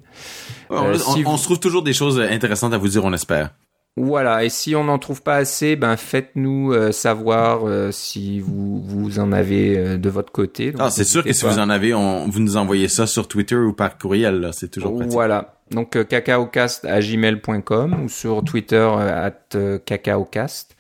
on, 0.70 0.94
on 1.26 1.38
se 1.38 1.44
trouve 1.44 1.60
toujours 1.60 1.84
des 1.84 1.94
choses 1.94 2.20
intéressantes 2.20 2.74
à 2.74 2.78
vous 2.78 2.88
dire, 2.88 3.04
on 3.04 3.14
espère. 3.14 3.50
Voilà, 3.98 4.46
et 4.46 4.50
si 4.50 4.74
on 4.74 4.86
n'en 4.86 5.00
trouve 5.00 5.22
pas 5.22 5.36
assez, 5.36 5.76
ben 5.76 5.98
faites-nous 5.98 6.72
euh, 6.72 6.94
savoir 6.94 7.68
euh, 7.68 7.92
si 7.92 8.40
vous, 8.40 8.82
vous 8.82 9.20
en 9.20 9.34
avez 9.34 9.78
euh, 9.78 9.98
de 9.98 10.10
votre 10.10 10.32
côté. 10.32 10.74
ah, 10.80 10.90
c'est 10.90 11.04
sûr 11.04 11.26
que 11.26 11.34
si 11.34 11.46
vous 11.46 11.60
en 11.60 11.70
avez, 11.70 11.94
on, 11.94 12.30
vous 12.30 12.40
nous 12.40 12.56
envoyez 12.56 12.88
ça 12.88 13.06
sur 13.06 13.28
Twitter 13.28 13.58
ou 13.58 13.74
par 13.74 13.98
courriel, 13.98 14.50
c'est 14.54 14.72
toujours 14.72 14.96
pratique. 14.96 15.12
Voilà, 15.12 15.56
donc 15.72 16.08
cacaocast 16.08 16.86
à 16.86 17.02
gmail.com 17.02 18.04
ou 18.06 18.08
sur 18.08 18.46
Twitter 18.46 18.90
at 18.98 19.80
cacaocast. 19.86 20.78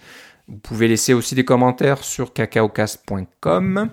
Vous 0.48 0.58
pouvez 0.58 0.88
laisser 0.88 1.14
aussi 1.14 1.36
des 1.36 1.46
commentaires 1.46 2.06
sur 2.06 2.32
cacaocast.com. 2.32 3.90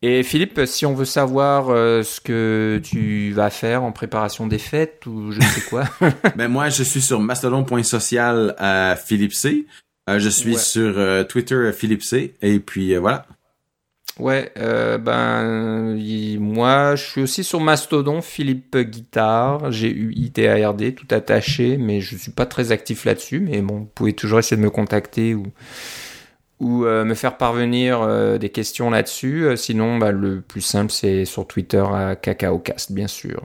Et 0.00 0.22
Philippe, 0.22 0.60
si 0.66 0.86
on 0.86 0.94
veut 0.94 1.04
savoir 1.04 1.70
euh, 1.70 2.04
ce 2.04 2.20
que 2.20 2.80
tu 2.84 3.32
vas 3.32 3.50
faire 3.50 3.82
en 3.82 3.90
préparation 3.90 4.46
des 4.46 4.58
fêtes 4.58 5.04
ou 5.06 5.32
je 5.32 5.40
ne 5.40 5.44
sais 5.44 5.62
quoi. 5.62 5.84
ben 6.36 6.46
moi, 6.46 6.68
je 6.68 6.84
suis 6.84 7.00
sur 7.00 7.18
mastodon.social 7.18 8.54
à 8.58 8.94
Philippe 8.94 9.32
C. 9.32 9.66
Euh, 10.08 10.20
je 10.20 10.28
suis 10.28 10.56
sur 10.56 10.96
euh, 10.98 11.24
Twitter 11.24 11.72
Philippe 11.72 12.04
C. 12.04 12.34
Et 12.42 12.60
puis 12.60 12.94
voilà. 12.96 13.26
Ouais, 14.20 14.52
ben 14.56 15.96
moi, 16.40 16.96
je 16.96 17.04
suis 17.04 17.20
aussi 17.20 17.44
sur 17.44 17.60
Mastodon 17.60 18.20
Philippe 18.20 18.76
Guitare. 18.76 19.70
J'ai 19.70 19.92
eu 19.92 20.12
ITARD 20.12 20.94
tout 20.96 21.06
attaché, 21.12 21.76
mais 21.76 22.00
je 22.00 22.16
suis 22.16 22.32
pas 22.32 22.46
très 22.46 22.72
actif 22.72 23.04
là-dessus. 23.04 23.38
Mais 23.38 23.62
bon, 23.62 23.80
vous 23.80 23.90
pouvez 23.94 24.14
toujours 24.14 24.40
essayer 24.40 24.56
de 24.56 24.62
me 24.62 24.70
contacter 24.70 25.36
ou 25.36 25.44
ou 26.60 26.84
euh, 26.84 27.04
me 27.04 27.14
faire 27.14 27.36
parvenir 27.36 28.00
euh, 28.02 28.38
des 28.38 28.50
questions 28.50 28.90
là-dessus. 28.90 29.44
Euh, 29.44 29.56
sinon, 29.56 29.98
bah, 29.98 30.10
le 30.10 30.40
plus 30.40 30.60
simple, 30.60 30.92
c'est 30.92 31.24
sur 31.24 31.46
Twitter 31.46 31.84
à 31.92 32.16
CacaoCast, 32.16 32.92
bien 32.92 33.06
sûr. 33.06 33.42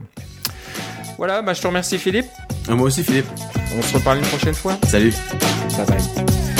Voilà, 1.16 1.42
bah, 1.42 1.54
je 1.54 1.62
te 1.62 1.66
remercie 1.66 1.98
Philippe. 1.98 2.26
Moi 2.68 2.86
aussi 2.86 3.04
Philippe. 3.04 3.26
On 3.76 3.82
se 3.82 3.96
reparle 3.96 4.18
une 4.18 4.26
prochaine 4.26 4.54
fois. 4.54 4.76
Salut. 4.86 5.12
Bye 5.76 5.86
bye. 5.86 6.53